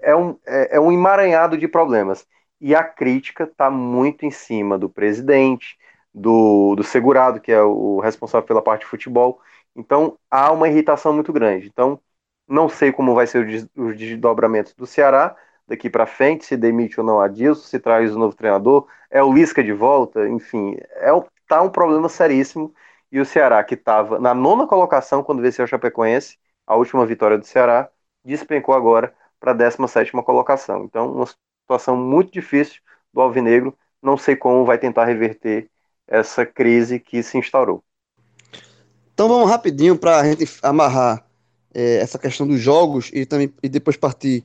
é 0.00 0.14
um, 0.14 0.36
é, 0.44 0.76
é 0.76 0.80
um 0.80 0.90
emaranhado 0.90 1.56
de 1.56 1.68
problemas. 1.68 2.26
E 2.60 2.74
a 2.74 2.82
crítica 2.82 3.44
está 3.44 3.70
muito 3.70 4.26
em 4.26 4.30
cima 4.30 4.76
do 4.76 4.88
presidente, 4.88 5.78
do, 6.14 6.74
do 6.76 6.82
segurado, 6.84 7.40
que 7.40 7.52
é 7.52 7.62
o 7.62 8.00
responsável 8.00 8.46
pela 8.46 8.62
parte 8.62 8.82
de 8.82 8.86
futebol. 8.86 9.40
Então, 9.74 10.18
há 10.30 10.52
uma 10.52 10.68
irritação 10.68 11.12
muito 11.12 11.32
grande. 11.32 11.68
Então, 11.68 12.00
não 12.46 12.68
sei 12.68 12.92
como 12.92 13.14
vai 13.14 13.26
ser 13.26 13.68
os 13.76 13.96
desdobramentos 13.96 14.74
do 14.74 14.86
Ceará 14.86 15.36
daqui 15.66 15.88
para 15.88 16.06
frente, 16.06 16.44
se 16.44 16.56
demite 16.56 17.00
ou 17.00 17.06
não 17.06 17.20
a 17.20 17.28
Dilson, 17.28 17.62
se 17.62 17.78
traz 17.80 18.14
o 18.14 18.18
novo 18.18 18.36
treinador, 18.36 18.86
é 19.10 19.22
o 19.22 19.32
Lisca 19.32 19.62
de 19.62 19.72
volta, 19.72 20.28
enfim, 20.28 20.76
é 20.96 21.08
tá 21.48 21.62
um 21.62 21.70
problema 21.70 22.08
seríssimo. 22.08 22.74
E 23.10 23.20
o 23.20 23.26
Ceará, 23.26 23.62
que 23.62 23.74
estava 23.74 24.18
na 24.18 24.34
nona 24.34 24.66
colocação 24.66 25.22
quando 25.22 25.42
venceu 25.42 25.64
o 25.64 25.68
Chapecoense, 25.68 26.38
a 26.66 26.76
última 26.76 27.04
vitória 27.06 27.38
do 27.38 27.44
Ceará, 27.46 27.90
despencou 28.24 28.74
agora 28.74 29.14
para 29.38 29.52
a 29.52 29.54
17 29.54 30.12
colocação. 30.24 30.84
Então, 30.84 31.12
uma 31.12 31.26
situação 31.62 31.96
muito 31.96 32.32
difícil 32.32 32.80
do 33.12 33.20
Alvinegro. 33.20 33.76
Não 34.00 34.16
sei 34.16 34.36
como 34.36 34.64
vai 34.64 34.78
tentar 34.78 35.04
reverter 35.04 35.70
essa 36.06 36.44
crise 36.44 36.98
que 36.98 37.22
se 37.22 37.38
instaurou. 37.38 37.82
Então 39.14 39.28
vamos 39.28 39.48
rapidinho 39.48 39.96
para 39.96 40.20
a 40.20 40.24
gente 40.24 40.48
amarrar 40.62 41.24
é, 41.74 41.96
essa 41.96 42.18
questão 42.18 42.46
dos 42.46 42.60
jogos 42.60 43.10
e 43.12 43.24
também 43.24 43.52
e 43.62 43.68
depois 43.68 43.96
partir 43.96 44.42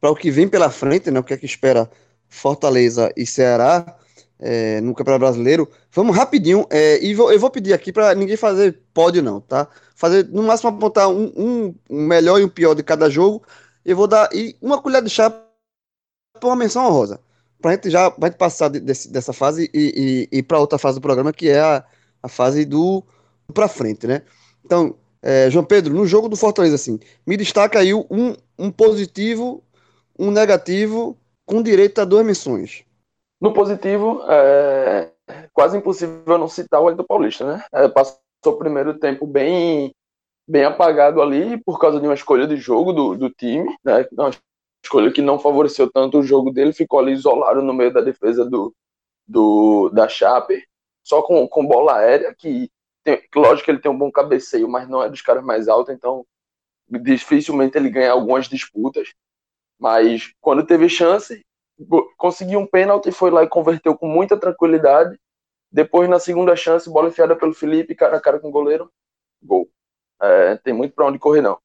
para 0.00 0.10
o 0.10 0.16
que 0.16 0.30
vem 0.30 0.48
pela 0.48 0.70
frente, 0.70 1.10
né, 1.10 1.18
o 1.18 1.24
que 1.24 1.34
é 1.34 1.36
que 1.36 1.46
espera 1.46 1.90
Fortaleza 2.28 3.12
e 3.16 3.26
Ceará 3.26 3.96
é, 4.38 4.80
no 4.80 4.94
Campeonato 4.94 5.20
Brasileiro. 5.20 5.68
Vamos 5.92 6.16
rapidinho, 6.16 6.66
é, 6.70 7.02
e 7.02 7.14
vou, 7.14 7.32
eu 7.32 7.38
vou 7.38 7.50
pedir 7.50 7.72
aqui 7.72 7.92
para 7.92 8.14
ninguém 8.14 8.36
fazer 8.36 8.80
pódio 8.92 9.22
não, 9.22 9.40
tá? 9.40 9.68
Fazer 9.94 10.28
no 10.28 10.42
máximo 10.42 10.70
apontar 10.70 11.08
um, 11.08 11.32
um, 11.36 11.74
melhor 12.06 12.40
e 12.40 12.44
um 12.44 12.48
pior 12.48 12.74
de 12.74 12.82
cada 12.82 13.08
jogo. 13.08 13.42
Eu 13.84 13.96
vou 13.96 14.06
dar 14.06 14.28
e 14.34 14.56
uma 14.60 14.80
colher 14.80 15.02
de 15.02 15.08
chá 15.10 15.30
para 15.30 16.48
uma 16.48 16.56
menção 16.56 16.84
honrosa. 16.84 17.20
Para 17.60 17.70
a 17.70 17.74
gente 17.74 17.90
já 17.90 18.08
vai 18.10 18.30
passar 18.30 18.68
desse, 18.68 19.10
dessa 19.10 19.32
fase 19.32 19.70
e, 19.72 20.28
e, 20.32 20.38
e 20.38 20.42
para 20.42 20.58
outra 20.58 20.78
fase 20.78 20.98
do 20.98 21.02
programa, 21.02 21.32
que 21.32 21.48
é 21.48 21.60
a, 21.60 21.84
a 22.22 22.28
fase 22.28 22.64
do 22.64 23.02
para 23.52 23.68
frente, 23.68 24.06
né? 24.06 24.22
Então, 24.64 24.96
é, 25.22 25.50
João 25.50 25.64
Pedro, 25.64 25.94
no 25.94 26.06
jogo 26.06 26.28
do 26.28 26.36
Fortaleza, 26.36 26.74
assim, 26.74 26.98
me 27.26 27.36
destaca 27.36 27.78
aí 27.78 27.94
um, 27.94 28.34
um 28.58 28.70
positivo, 28.70 29.62
um 30.18 30.30
negativo, 30.30 31.16
com 31.44 31.62
direito 31.62 32.00
a 32.00 32.04
duas 32.04 32.26
menções. 32.26 32.84
No 33.40 33.52
positivo, 33.52 34.22
é 34.28 35.10
quase 35.52 35.76
impossível 35.76 36.38
não 36.38 36.48
citar 36.48 36.80
o 36.80 36.84
Wellington 36.84 37.04
Paulista, 37.04 37.46
né? 37.46 37.64
É, 37.72 37.88
passou 37.88 38.18
o 38.44 38.52
primeiro 38.52 38.98
tempo 38.98 39.26
bem, 39.26 39.92
bem 40.48 40.64
apagado 40.64 41.20
ali 41.20 41.56
por 41.64 41.78
causa 41.78 42.00
de 42.00 42.06
uma 42.06 42.14
escolha 42.14 42.46
de 42.46 42.56
jogo 42.56 42.92
do, 42.92 43.16
do 43.16 43.30
time, 43.30 43.76
né? 43.84 44.06
Uma 44.12 44.30
escolha 44.86 45.12
que 45.12 45.20
não 45.20 45.38
favoreceu 45.38 45.90
tanto 45.90 46.18
o 46.18 46.22
jogo 46.22 46.50
dele, 46.50 46.72
ficou 46.72 46.98
ali 46.98 47.12
isolado 47.12 47.60
no 47.60 47.74
meio 47.74 47.92
da 47.92 48.00
defesa 48.00 48.44
do, 48.44 48.74
do, 49.26 49.90
da 49.90 50.08
Chape, 50.08 50.64
só 51.02 51.22
com, 51.22 51.46
com 51.48 51.66
bola 51.66 51.96
aérea, 51.96 52.34
que 52.34 52.70
tem, 53.04 53.22
lógico 53.34 53.64
que 53.64 53.70
ele 53.70 53.80
tem 53.80 53.90
um 53.90 53.98
bom 53.98 54.10
cabeceio, 54.10 54.68
mas 54.68 54.88
não 54.88 55.02
é 55.02 55.08
dos 55.08 55.22
caras 55.22 55.44
mais 55.44 55.68
altos, 55.68 55.94
então 55.94 56.24
dificilmente 56.88 57.76
ele 57.76 57.90
ganha 57.90 58.12
algumas 58.12 58.48
disputas. 58.48 59.12
Mas 59.78 60.32
quando 60.40 60.66
teve 60.66 60.88
chance, 60.88 61.44
conseguiu 62.16 62.60
um 62.60 62.66
pênalti, 62.66 63.12
foi 63.12 63.30
lá 63.30 63.42
e 63.42 63.48
converteu 63.48 63.96
com 63.96 64.08
muita 64.08 64.38
tranquilidade. 64.38 65.18
Depois, 65.70 66.08
na 66.08 66.18
segunda 66.18 66.56
chance, 66.56 66.88
bola 66.88 67.08
enfiada 67.08 67.36
pelo 67.36 67.52
Felipe, 67.52 67.94
cara 67.94 68.16
a 68.16 68.20
cara 68.20 68.38
com 68.38 68.48
o 68.48 68.52
goleiro, 68.52 68.90
gol. 69.42 69.68
É, 70.22 70.56
tem 70.56 70.72
muito 70.72 70.94
para 70.94 71.06
onde 71.06 71.18
correr, 71.18 71.42
não. 71.42 71.58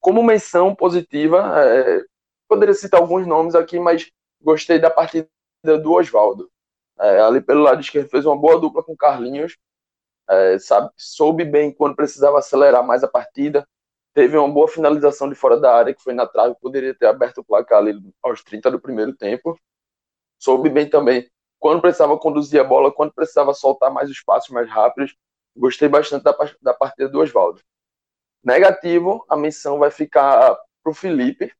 Como 0.00 0.22
menção 0.22 0.74
positiva, 0.74 1.52
é, 1.62 2.04
poderia 2.48 2.74
citar 2.74 3.00
alguns 3.00 3.26
nomes 3.26 3.54
aqui, 3.54 3.78
mas 3.78 4.10
gostei 4.40 4.78
da 4.78 4.90
partida 4.90 5.28
do 5.62 5.92
Oswaldo. 5.92 6.50
É, 6.98 7.20
ali 7.20 7.40
pelo 7.40 7.62
lado 7.62 7.80
esquerdo 7.80 8.08
fez 8.08 8.26
uma 8.26 8.36
boa 8.36 8.58
dupla 8.58 8.82
com 8.82 8.96
Carlinhos, 8.96 9.56
é, 10.28 10.58
sabe, 10.58 10.90
soube 10.96 11.44
bem 11.44 11.72
quando 11.72 11.96
precisava 11.96 12.38
acelerar 12.38 12.84
mais 12.84 13.04
a 13.04 13.08
partida, 13.08 13.66
teve 14.14 14.36
uma 14.36 14.48
boa 14.52 14.68
finalização 14.68 15.28
de 15.28 15.34
fora 15.34 15.58
da 15.58 15.74
área, 15.74 15.94
que 15.94 16.02
foi 16.02 16.12
na 16.12 16.26
trave, 16.26 16.56
poderia 16.60 16.94
ter 16.94 17.06
aberto 17.06 17.38
o 17.38 17.44
placar 17.44 17.78
ali 17.78 17.94
aos 18.22 18.42
30 18.42 18.70
do 18.70 18.80
primeiro 18.80 19.14
tempo. 19.14 19.58
Soube 20.38 20.68
bem 20.68 20.88
também 20.88 21.28
quando 21.58 21.80
precisava 21.80 22.18
conduzir 22.18 22.60
a 22.60 22.64
bola, 22.64 22.92
quando 22.92 23.12
precisava 23.12 23.54
soltar 23.54 23.92
mais 23.92 24.10
os 24.10 24.20
passos 24.20 24.50
mais 24.50 24.68
rápidos. 24.68 25.14
Gostei 25.56 25.88
bastante 25.88 26.22
da, 26.24 26.34
da 26.60 26.74
partida 26.74 27.08
do 27.08 27.20
Oswaldo. 27.20 27.60
Negativo, 28.42 29.24
a 29.28 29.36
menção 29.36 29.78
vai 29.78 29.90
ficar 29.90 30.56
para 30.82 30.90
o 30.90 30.94
Felipe. 30.94 31.52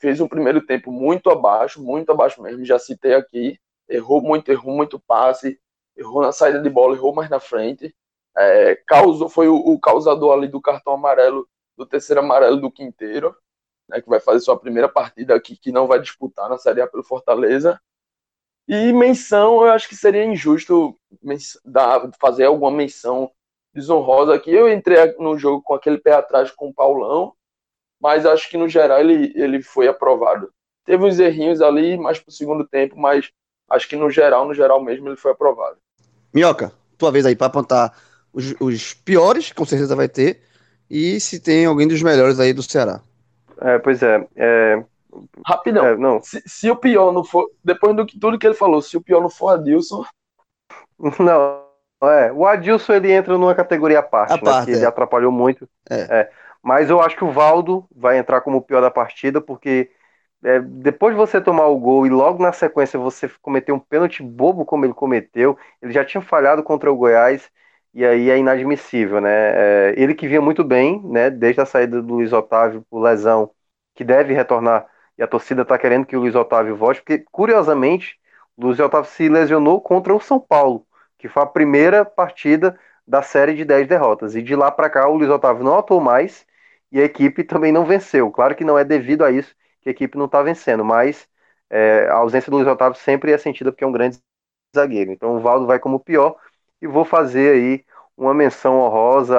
Fez 0.00 0.20
um 0.20 0.28
primeiro 0.28 0.64
tempo 0.64 0.90
muito 0.90 1.30
abaixo, 1.30 1.82
muito 1.82 2.10
abaixo 2.10 2.42
mesmo, 2.42 2.64
já 2.64 2.78
citei 2.78 3.14
aqui. 3.14 3.58
Errou 3.88 4.22
muito, 4.22 4.50
errou 4.50 4.74
muito 4.74 4.98
passe, 4.98 5.60
errou 5.96 6.22
na 6.22 6.32
saída 6.32 6.60
de 6.60 6.70
bola, 6.70 6.96
errou 6.96 7.14
mais 7.14 7.28
na 7.28 7.38
frente. 7.38 7.94
É, 8.36 8.76
causou, 8.86 9.28
foi 9.28 9.48
o, 9.48 9.56
o, 9.56 9.78
causador 9.78 10.32
ali 10.32 10.48
do 10.48 10.60
cartão 10.60 10.94
amarelo, 10.94 11.46
do 11.76 11.84
terceiro 11.84 12.20
amarelo 12.20 12.56
do 12.56 12.70
Quinteiro, 12.70 13.36
né, 13.88 14.00
que 14.00 14.08
vai 14.08 14.20
fazer 14.20 14.40
sua 14.40 14.58
primeira 14.58 14.88
partida 14.88 15.34
aqui, 15.34 15.56
que 15.56 15.72
não 15.72 15.86
vai 15.86 16.00
disputar 16.00 16.48
na 16.48 16.56
Série 16.56 16.80
A 16.80 16.86
pelo 16.86 17.02
Fortaleza. 17.02 17.80
E 18.68 18.92
menção, 18.92 19.64
eu 19.64 19.72
acho 19.72 19.88
que 19.88 19.96
seria 19.96 20.24
injusto 20.24 20.96
dar, 21.64 22.08
fazer 22.20 22.44
alguma 22.44 22.70
menção 22.70 23.30
desonrosa 23.74 24.34
aqui. 24.34 24.50
Eu 24.52 24.72
entrei 24.72 25.12
no 25.18 25.36
jogo 25.36 25.62
com 25.62 25.74
aquele 25.74 25.98
pé 25.98 26.12
atrás 26.12 26.50
com 26.52 26.68
o 26.68 26.74
Paulão, 26.74 27.34
mas 28.00 28.24
acho 28.24 28.48
que 28.48 28.56
no 28.56 28.68
geral 28.68 29.00
ele, 29.00 29.32
ele 29.34 29.62
foi 29.62 29.88
aprovado. 29.88 30.50
Teve 30.84 31.04
uns 31.04 31.18
errinhos 31.18 31.60
ali, 31.60 31.96
mais 31.98 32.18
pro 32.18 32.32
segundo 32.32 32.66
tempo, 32.66 32.98
mas 32.98 33.30
acho 33.68 33.88
que 33.88 33.96
no 33.96 34.10
geral, 34.10 34.46
no 34.46 34.54
geral 34.54 34.82
mesmo, 34.82 35.08
ele 35.08 35.16
foi 35.16 35.32
aprovado. 35.32 35.76
Minhoca, 36.32 36.72
tua 36.96 37.12
vez 37.12 37.26
aí 37.26 37.36
para 37.36 37.48
apontar 37.48 37.92
os, 38.32 38.54
os 38.60 38.94
piores, 38.94 39.52
com 39.52 39.64
certeza 39.64 39.94
vai 39.94 40.08
ter, 40.08 40.40
e 40.88 41.20
se 41.20 41.38
tem 41.40 41.66
alguém 41.66 41.86
dos 41.86 42.02
melhores 42.02 42.40
aí 42.40 42.52
do 42.52 42.62
Ceará. 42.62 43.00
É, 43.60 43.78
pois 43.78 44.02
é. 44.02 44.26
é... 44.36 44.84
Rapidão. 45.44 45.84
É, 45.84 45.96
não. 45.96 46.22
Se, 46.22 46.42
se, 46.46 46.70
o 46.70 46.76
pior 46.76 47.12
não 47.12 47.24
for. 47.24 47.50
Depois 47.64 47.94
do 47.96 48.06
que 48.06 48.18
tudo 48.18 48.38
que 48.38 48.46
ele 48.46 48.54
falou, 48.54 48.80
se 48.80 48.96
o 48.96 49.02
pior 49.02 49.20
não 49.20 49.28
for 49.28 49.50
Adilson. 49.50 50.04
Não, 51.18 51.64
é. 52.02 52.30
O 52.30 52.46
Adilson 52.46 52.92
ele 52.92 53.10
entra 53.10 53.32
numa 53.38 53.54
categoria 53.54 54.00
à 54.00 54.02
parte, 54.02 54.34
a 54.34 54.36
né, 54.36 54.42
parte 54.42 54.66
que 54.66 54.72
é. 54.72 54.74
ele 54.74 54.84
atrapalhou 54.84 55.32
muito. 55.32 55.66
É. 55.88 56.30
Mas 56.62 56.90
eu 56.90 57.00
acho 57.00 57.16
que 57.16 57.24
o 57.24 57.30
Valdo 57.32 57.86
vai 57.94 58.18
entrar 58.18 58.40
como 58.42 58.58
o 58.58 58.62
pior 58.62 58.80
da 58.80 58.90
partida, 58.90 59.40
porque 59.40 59.90
é, 60.42 60.60
depois 60.60 61.14
de 61.14 61.18
você 61.18 61.40
tomar 61.40 61.66
o 61.66 61.78
gol 61.78 62.06
e 62.06 62.10
logo 62.10 62.42
na 62.42 62.52
sequência 62.52 62.98
você 62.98 63.28
cometer 63.42 63.72
um 63.72 63.78
pênalti 63.78 64.22
bobo 64.22 64.64
como 64.64 64.84
ele 64.84 64.94
cometeu, 64.94 65.58
ele 65.82 65.92
já 65.92 66.04
tinha 66.04 66.20
falhado 66.22 66.62
contra 66.62 66.90
o 66.90 66.96
Goiás 66.96 67.50
e 67.92 68.04
aí 68.04 68.30
é 68.30 68.38
inadmissível, 68.38 69.20
né? 69.20 69.30
É, 69.90 69.94
ele 69.96 70.14
que 70.14 70.28
vinha 70.28 70.40
muito 70.40 70.62
bem, 70.64 71.02
né? 71.04 71.30
Desde 71.30 71.60
a 71.60 71.66
saída 71.66 72.00
do 72.00 72.14
Luiz 72.14 72.32
Otávio 72.32 72.84
por 72.90 73.00
lesão, 73.02 73.50
que 73.94 74.04
deve 74.04 74.32
retornar, 74.32 74.86
e 75.18 75.22
a 75.22 75.26
torcida 75.26 75.62
está 75.62 75.76
querendo 75.78 76.06
que 76.06 76.16
o 76.16 76.20
Luiz 76.20 76.34
Otávio 76.34 76.76
volte, 76.76 77.02
porque 77.02 77.24
curiosamente 77.30 78.18
o 78.56 78.66
Luiz 78.66 78.78
Otávio 78.80 79.10
se 79.10 79.28
lesionou 79.28 79.80
contra 79.80 80.14
o 80.14 80.20
São 80.20 80.40
Paulo, 80.40 80.86
que 81.18 81.28
foi 81.28 81.42
a 81.42 81.46
primeira 81.46 82.04
partida 82.04 82.78
da 83.06 83.22
série 83.22 83.54
de 83.54 83.64
10 83.64 83.88
derrotas. 83.88 84.34
E 84.36 84.42
de 84.42 84.54
lá 84.56 84.70
para 84.70 84.88
cá 84.88 85.08
o 85.08 85.16
Luiz 85.16 85.28
Otávio 85.30 85.64
não 85.64 85.78
atuou 85.78 86.00
mais 86.00 86.46
e 86.92 87.00
a 87.00 87.04
equipe 87.04 87.44
também 87.44 87.72
não 87.72 87.84
venceu. 87.84 88.30
Claro 88.30 88.54
que 88.54 88.64
não 88.64 88.78
é 88.78 88.84
devido 88.84 89.24
a 89.24 89.30
isso 89.30 89.54
que 89.82 89.88
a 89.88 89.92
equipe 89.92 90.18
não 90.18 90.26
está 90.26 90.42
vencendo, 90.42 90.84
mas 90.84 91.28
é, 91.70 92.06
a 92.08 92.14
ausência 92.16 92.50
do 92.50 92.56
Luiz 92.56 92.68
Otávio 92.68 92.98
sempre 92.98 93.32
é 93.32 93.38
sentida 93.38 93.72
porque 93.72 93.84
é 93.84 93.86
um 93.86 93.92
grande 93.92 94.18
zagueiro. 94.74 95.12
Então 95.12 95.36
o 95.36 95.40
Valdo 95.40 95.66
vai 95.66 95.78
como 95.78 96.00
pior 96.00 96.36
e 96.80 96.86
vou 96.86 97.04
fazer 97.04 97.54
aí 97.54 97.84
uma 98.16 98.34
menção 98.34 98.78
honrosa, 98.80 99.38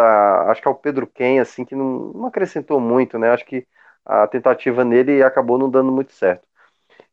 acho 0.50 0.62
que 0.62 0.68
é 0.68 0.72
o 0.72 0.76
Pedro 0.76 1.06
Ken, 1.08 1.40
assim, 1.40 1.64
que 1.66 1.76
não, 1.76 2.12
não 2.14 2.26
acrescentou 2.28 2.80
muito, 2.80 3.20
né? 3.20 3.30
Acho 3.32 3.46
que 3.46 3.68
a 4.06 4.28
tentativa 4.28 4.84
nele 4.84 5.22
acabou 5.24 5.58
não 5.58 5.70
dando 5.70 5.92
muito 5.92 6.12
certo. 6.14 6.44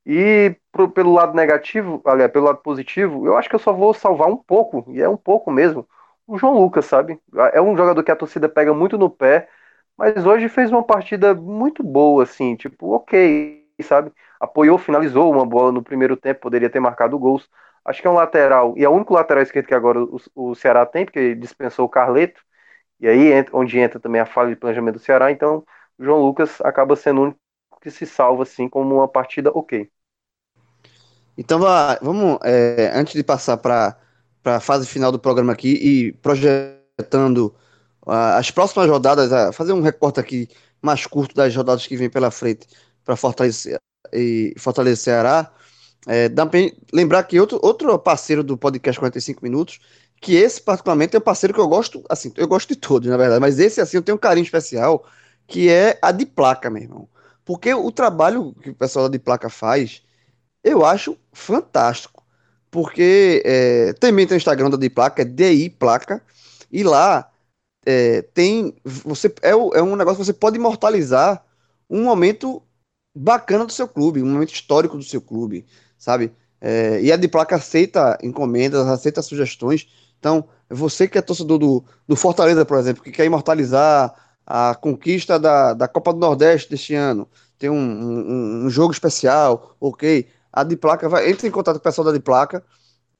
E 0.06 0.56
pro, 0.72 0.90
pelo 0.90 1.12
lado 1.12 1.34
negativo, 1.34 2.00
aliás, 2.04 2.32
pelo 2.32 2.46
lado 2.46 2.58
positivo, 2.58 3.26
eu 3.26 3.36
acho 3.36 3.48
que 3.48 3.54
eu 3.54 3.58
só 3.58 3.72
vou 3.72 3.92
salvar 3.94 4.28
um 4.28 4.36
pouco, 4.36 4.84
e 4.88 5.00
é 5.02 5.08
um 5.08 5.16
pouco 5.16 5.50
mesmo, 5.50 5.86
o 6.26 6.38
João 6.38 6.54
Lucas, 6.58 6.86
sabe? 6.86 7.20
É 7.52 7.60
um 7.60 7.76
jogador 7.76 8.02
que 8.02 8.10
a 8.10 8.16
torcida 8.16 8.48
pega 8.48 8.72
muito 8.74 8.96
no 8.98 9.10
pé, 9.10 9.48
mas 9.98 10.24
hoje 10.24 10.48
fez 10.48 10.70
uma 10.70 10.82
partida 10.82 11.34
muito 11.34 11.82
boa, 11.82 12.22
assim, 12.22 12.54
tipo, 12.56 12.92
ok, 12.92 13.66
sabe? 13.82 14.12
Apoiou, 14.40 14.78
finalizou 14.78 15.30
uma 15.32 15.44
bola 15.44 15.72
no 15.72 15.82
primeiro 15.82 16.16
tempo, 16.16 16.40
poderia 16.40 16.70
ter 16.70 16.80
marcado 16.80 17.18
gols. 17.18 17.48
Acho 17.84 18.00
que 18.00 18.06
é 18.06 18.10
um 18.10 18.14
lateral, 18.14 18.74
e 18.76 18.84
é 18.84 18.88
o 18.88 18.92
único 18.92 19.14
lateral 19.14 19.42
esquerdo 19.42 19.66
que 19.66 19.74
agora 19.74 20.00
o, 20.02 20.20
o 20.34 20.54
Ceará 20.54 20.86
tem, 20.86 21.04
porque 21.04 21.34
dispensou 21.34 21.86
o 21.86 21.88
Carleto, 21.88 22.40
e 23.00 23.08
aí 23.08 23.32
entra, 23.32 23.56
onde 23.56 23.78
entra 23.78 23.98
também 23.98 24.20
a 24.20 24.26
falha 24.26 24.50
de 24.50 24.56
planejamento 24.56 24.94
do 24.94 25.00
Ceará, 25.00 25.32
então 25.32 25.64
o 25.98 26.04
João 26.04 26.20
Lucas 26.20 26.60
acaba 26.62 26.94
sendo 26.94 27.20
o 27.20 27.24
único 27.24 27.40
que 27.80 27.90
se 27.90 28.06
salva, 28.06 28.44
assim, 28.44 28.68
como 28.68 28.96
uma 28.96 29.08
partida 29.08 29.50
ok. 29.52 29.90
Então 31.36 31.60
vamos, 32.02 32.38
é, 32.44 32.90
antes 32.94 33.14
de 33.14 33.22
passar 33.22 33.56
para 33.56 33.96
a 34.44 34.60
fase 34.60 34.86
final 34.86 35.10
do 35.10 35.18
programa 35.18 35.52
aqui 35.52 35.72
e 35.74 36.12
projetando 36.14 37.54
as 38.08 38.50
próximas 38.50 38.88
rodadas, 38.88 39.54
fazer 39.54 39.72
um 39.72 39.80
recorte 39.80 40.18
aqui 40.18 40.48
mais 40.80 41.06
curto 41.06 41.34
das 41.34 41.54
rodadas 41.54 41.86
que 41.86 41.96
vem 41.96 42.08
pela 42.08 42.30
frente 42.30 42.66
para 43.04 43.16
fortalecer 43.16 43.78
e 44.12 44.54
fortalecer 44.58 45.04
Ceará. 45.04 45.52
É, 46.06 46.30
lembrar 46.92 47.24
que 47.24 47.38
outro, 47.38 47.58
outro 47.62 47.98
parceiro 47.98 48.42
do 48.42 48.56
podcast 48.56 48.98
45 48.98 49.42
Minutos, 49.42 49.80
que 50.20 50.34
esse 50.36 50.60
particularmente 50.60 51.16
é 51.16 51.18
um 51.18 51.22
parceiro 51.22 51.52
que 51.52 51.60
eu 51.60 51.68
gosto, 51.68 52.02
assim, 52.08 52.32
eu 52.36 52.48
gosto 52.48 52.68
de 52.68 52.76
todos, 52.76 53.08
na 53.08 53.16
verdade, 53.16 53.40
mas 53.40 53.58
esse, 53.58 53.80
assim, 53.80 53.96
eu 53.98 54.02
tenho 54.02 54.16
um 54.16 54.20
carinho 54.20 54.44
especial, 54.44 55.04
que 55.46 55.68
é 55.68 55.98
a 56.00 56.12
de 56.12 56.24
placa, 56.24 56.70
meu 56.70 56.82
irmão. 56.82 57.08
Porque 57.44 57.72
o 57.72 57.90
trabalho 57.90 58.54
que 58.62 58.70
o 58.70 58.74
pessoal 58.74 59.08
da 59.08 59.12
de 59.12 59.18
placa 59.18 59.48
faz, 59.48 60.02
eu 60.62 60.84
acho 60.84 61.16
fantástico. 61.32 62.24
Porque 62.70 63.42
é, 63.44 63.92
também 63.94 64.26
tem 64.26 64.36
o 64.36 64.38
Instagram 64.38 64.70
da 64.70 64.76
de 64.76 64.90
placa, 64.90 65.22
é 65.22 65.24
DI 65.24 65.70
Placa, 65.70 66.22
e 66.70 66.82
lá 66.82 67.28
é, 67.86 68.22
tem. 68.22 68.74
Você, 68.84 69.28
é, 69.42 69.50
é 69.50 69.82
um 69.82 69.96
negócio 69.96 70.18
que 70.18 70.26
você 70.26 70.32
pode 70.32 70.56
imortalizar 70.56 71.44
um 71.88 72.04
momento 72.04 72.62
bacana 73.14 73.64
do 73.64 73.72
seu 73.72 73.88
clube, 73.88 74.22
um 74.22 74.30
momento 74.30 74.52
histórico 74.52 74.96
do 74.96 75.02
seu 75.02 75.20
clube 75.20 75.66
sabe? 75.98 76.32
É, 76.60 77.00
e 77.02 77.12
a 77.12 77.16
de 77.16 77.28
placa 77.28 77.56
aceita 77.56 78.16
encomendas, 78.22 78.86
aceita 78.86 79.20
sugestões. 79.20 79.86
Então, 80.18 80.48
você 80.70 81.08
que 81.08 81.18
é 81.18 81.22
torcedor 81.22 81.58
do, 81.58 81.84
do 82.06 82.16
Fortaleza, 82.16 82.64
por 82.64 82.78
exemplo, 82.78 83.02
que 83.02 83.10
quer 83.10 83.26
imortalizar 83.26 84.14
a 84.46 84.74
conquista 84.74 85.38
da, 85.38 85.74
da 85.74 85.88
Copa 85.88 86.12
do 86.12 86.18
Nordeste 86.18 86.70
deste 86.70 86.94
ano, 86.94 87.28
tem 87.58 87.68
um, 87.68 87.74
um, 87.76 88.66
um 88.66 88.70
jogo 88.70 88.92
especial, 88.92 89.76
ok? 89.80 90.26
A 90.52 90.64
de 90.64 90.76
placa 90.76 91.08
vai, 91.08 91.28
entre 91.28 91.48
em 91.48 91.50
contato 91.50 91.74
com 91.76 91.80
o 91.80 91.82
pessoal 91.82 92.06
da 92.06 92.12
de 92.12 92.20
placa, 92.20 92.64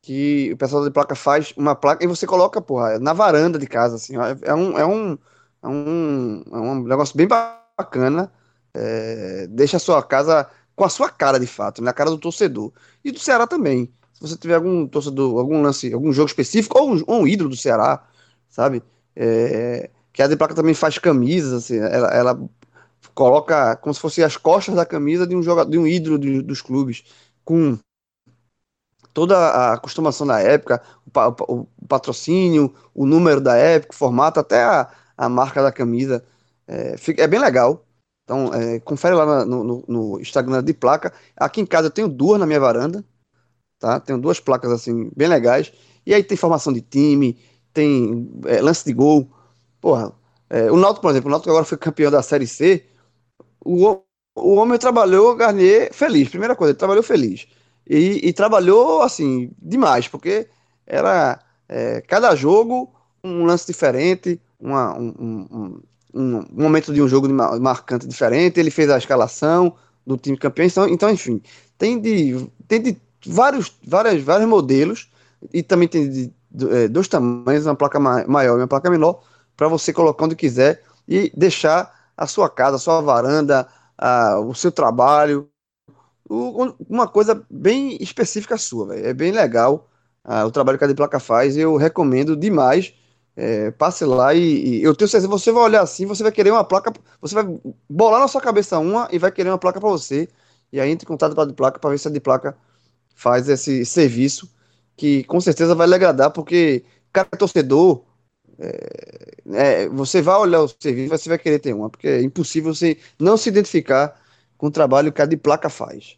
que 0.08 0.50
o 0.54 0.56
pessoal 0.56 0.82
de 0.82 0.90
placa 0.90 1.14
faz 1.14 1.52
uma 1.54 1.74
placa 1.74 2.02
e 2.02 2.08
você 2.08 2.26
coloca, 2.26 2.62
porra, 2.62 2.98
na 2.98 3.12
varanda 3.12 3.58
de 3.58 3.66
casa, 3.66 3.96
assim, 3.96 4.16
ó, 4.16 4.24
é, 4.40 4.54
um, 4.54 4.78
é, 4.78 4.86
um, 4.86 5.18
é, 5.62 5.68
um, 5.68 6.44
é 6.50 6.56
um 6.56 6.82
negócio 6.84 7.14
bem 7.14 7.28
bacana, 7.28 8.32
é, 8.72 9.46
deixa 9.50 9.76
a 9.76 9.80
sua 9.80 10.02
casa 10.02 10.48
com 10.74 10.82
a 10.82 10.88
sua 10.88 11.10
cara 11.10 11.38
de 11.38 11.46
fato, 11.46 11.82
na 11.82 11.92
cara 11.92 12.08
do 12.08 12.16
torcedor. 12.16 12.72
E 13.04 13.12
do 13.12 13.18
Ceará 13.18 13.46
também. 13.46 13.92
Se 14.14 14.22
você 14.22 14.34
tiver 14.34 14.54
algum 14.54 14.86
torcedor, 14.86 15.38
algum 15.38 15.60
lance, 15.60 15.92
algum 15.92 16.10
jogo 16.10 16.28
específico, 16.28 16.78
ou 16.78 16.94
um, 16.94 17.04
ou 17.06 17.20
um 17.20 17.28
ídolo 17.28 17.50
do 17.50 17.56
Ceará, 17.56 18.02
sabe? 18.48 18.82
É, 19.14 19.90
que 20.10 20.22
a 20.22 20.26
de 20.26 20.36
placa 20.36 20.54
também 20.54 20.72
faz 20.72 20.96
camisas, 20.96 21.52
assim, 21.52 21.76
ela, 21.76 22.08
ela, 22.14 22.50
coloca 23.14 23.76
como 23.76 23.92
se 23.92 24.00
fosse 24.00 24.24
as 24.24 24.38
costas 24.38 24.74
da 24.74 24.86
camisa 24.86 25.26
de 25.26 25.36
um 25.36 25.42
jogador, 25.42 25.70
de 25.70 25.76
um 25.76 25.86
ídolo 25.86 26.18
de, 26.18 26.40
dos 26.40 26.62
clubes, 26.62 27.04
com 27.44 27.78
toda 29.12 29.36
a 29.36 29.74
acostumação 29.74 30.26
da 30.26 30.40
época, 30.40 30.82
o, 31.48 31.66
patrocínio, 31.88 32.74
o 32.94 33.06
número 33.06 33.40
da 33.40 33.56
época, 33.56 33.94
o 33.94 33.96
formato, 33.96 34.40
até 34.40 34.62
a, 34.62 34.88
a 35.16 35.28
marca 35.28 35.62
da 35.62 35.72
camisa. 35.72 36.24
É, 36.66 36.96
fica, 36.96 37.22
é 37.22 37.26
bem 37.26 37.40
legal. 37.40 37.84
Então, 38.24 38.52
é, 38.52 38.78
confere 38.80 39.14
lá 39.14 39.44
no, 39.44 39.64
no, 39.64 39.84
no, 39.88 40.20
Instagram 40.20 40.62
de 40.62 40.74
placa. 40.74 41.12
Aqui 41.36 41.60
em 41.60 41.66
casa 41.66 41.86
eu 41.86 41.90
tenho 41.90 42.08
duas 42.08 42.38
na 42.38 42.46
minha 42.46 42.60
varanda. 42.60 43.04
tá? 43.78 43.98
Tenho 44.00 44.18
duas 44.18 44.38
placas 44.38 44.70
assim 44.70 45.10
bem 45.16 45.28
legais. 45.28 45.72
E 46.06 46.14
aí 46.14 46.22
tem 46.22 46.36
formação 46.36 46.72
de 46.72 46.80
time, 46.80 47.38
tem 47.72 48.30
é, 48.46 48.60
lance 48.60 48.84
de 48.84 48.92
gol. 48.92 49.30
Porra, 49.80 50.12
é, 50.50 50.70
o 50.70 50.76
Náutico, 50.76 51.02
por 51.02 51.10
exemplo, 51.10 51.28
o 51.28 51.30
Náutico 51.30 51.50
agora 51.50 51.64
foi 51.64 51.78
campeão 51.78 52.10
da 52.10 52.22
Série 52.22 52.46
C. 52.46 52.84
O, 53.64 54.02
o 54.36 54.54
homem 54.56 54.78
trabalhou, 54.78 55.34
Garnier, 55.34 55.92
feliz. 55.92 56.28
Primeira 56.28 56.54
coisa, 56.56 56.72
ele 56.72 56.78
trabalhou 56.78 57.02
feliz. 57.02 57.46
E, 57.88 58.28
e 58.28 58.32
trabalhou, 58.32 59.02
assim, 59.02 59.50
demais, 59.60 60.06
porque 60.06 60.48
era 60.86 61.40
é, 61.68 62.00
cada 62.02 62.34
jogo 62.34 62.92
um 63.24 63.44
lance 63.44 63.66
diferente, 63.66 64.40
uma, 64.60 64.96
um, 64.96 65.14
um, 65.18 65.80
um, 66.14 66.38
um, 66.38 66.46
momento 66.52 66.92
de 66.92 67.00
um 67.00 67.08
jogo 67.08 67.28
marcante 67.60 68.06
diferente. 68.06 68.60
Ele 68.60 68.70
fez 68.70 68.90
a 68.90 68.98
escalação 68.98 69.74
do 70.06 70.16
time 70.16 70.36
campeão. 70.36 70.66
Então, 70.66 70.88
então 70.88 71.10
enfim, 71.10 71.40
tem 71.76 71.98
de, 72.00 72.48
tem 72.66 72.82
de 72.82 72.96
vários, 73.26 73.72
várias, 73.82 74.22
vários 74.22 74.48
modelos 74.48 75.10
e 75.52 75.62
também 75.62 75.88
tem 75.88 76.08
de, 76.10 76.32
é, 76.70 76.88
dois 76.88 77.08
tamanhos, 77.08 77.66
uma 77.66 77.76
placa 77.76 77.98
maior 77.98 78.58
e 78.58 78.62
uma 78.62 78.68
placa 78.68 78.90
menor, 78.90 79.22
para 79.56 79.68
você 79.68 79.92
colocar 79.92 80.24
onde 80.24 80.36
quiser 80.36 80.82
e 81.06 81.32
deixar 81.36 81.94
a 82.16 82.26
sua 82.26 82.48
casa, 82.48 82.76
a 82.76 82.80
sua 82.80 83.00
varanda, 83.00 83.66
a, 83.96 84.38
o 84.40 84.54
seu 84.54 84.72
trabalho, 84.72 85.48
uma 86.28 87.08
coisa 87.08 87.42
bem 87.50 87.96
específica 88.00 88.58
sua, 88.58 88.88
véio. 88.88 89.06
é 89.06 89.14
bem 89.14 89.32
legal 89.32 89.88
a, 90.24 90.44
o 90.44 90.50
trabalho 90.50 90.78
que 90.78 90.84
a 90.84 90.86
de 90.86 90.94
placa 90.94 91.18
faz, 91.18 91.56
eu 91.56 91.76
recomendo 91.76 92.36
demais. 92.36 92.94
É, 93.36 93.70
passe 93.70 94.04
lá 94.04 94.34
e, 94.34 94.80
e, 94.80 94.82
eu 94.82 94.94
tenho 94.96 95.08
certeza, 95.08 95.28
você 95.28 95.52
vai 95.52 95.62
olhar 95.62 95.80
assim, 95.80 96.04
você 96.06 96.24
vai 96.24 96.32
querer 96.32 96.50
uma 96.50 96.64
placa, 96.64 96.92
você 97.20 97.36
vai 97.36 97.44
bolar 97.88 98.20
na 98.20 98.26
sua 98.26 98.40
cabeça 98.40 98.78
uma 98.80 99.08
e 99.12 99.18
vai 99.18 99.30
querer 99.30 99.50
uma 99.50 99.58
placa 99.58 99.80
para 99.80 99.88
você. 99.88 100.28
E 100.72 100.80
aí 100.80 100.90
entre 100.90 101.06
em 101.06 101.08
contato 101.08 101.34
com 101.34 101.40
a 101.40 101.44
de 101.46 101.52
placa 101.54 101.78
para 101.78 101.90
ver 101.90 101.98
se 101.98 102.08
a 102.08 102.10
de 102.10 102.20
placa 102.20 102.56
faz 103.14 103.48
esse 103.48 103.84
serviço 103.86 104.50
que 104.96 105.24
com 105.24 105.40
certeza 105.40 105.74
vai 105.74 105.86
lhe 105.86 105.94
agradar, 105.94 106.30
porque 106.32 106.84
cada 107.12 107.30
torcedor, 107.38 108.04
é, 108.58 109.84
é, 109.84 109.88
você 109.88 110.20
vai 110.20 110.36
olhar 110.36 110.60
o 110.62 110.68
serviço, 110.68 111.16
você 111.16 111.28
vai 111.28 111.38
querer 111.38 111.60
ter 111.60 111.72
uma, 111.72 111.88
porque 111.88 112.08
é 112.08 112.22
impossível 112.22 112.74
você 112.74 112.98
não 113.18 113.36
se 113.36 113.48
identificar 113.48 114.20
com 114.58 114.66
o 114.66 114.70
trabalho 114.70 115.12
que 115.12 115.22
a 115.22 115.26
de 115.26 115.36
placa 115.36 115.70
faz. 115.70 116.17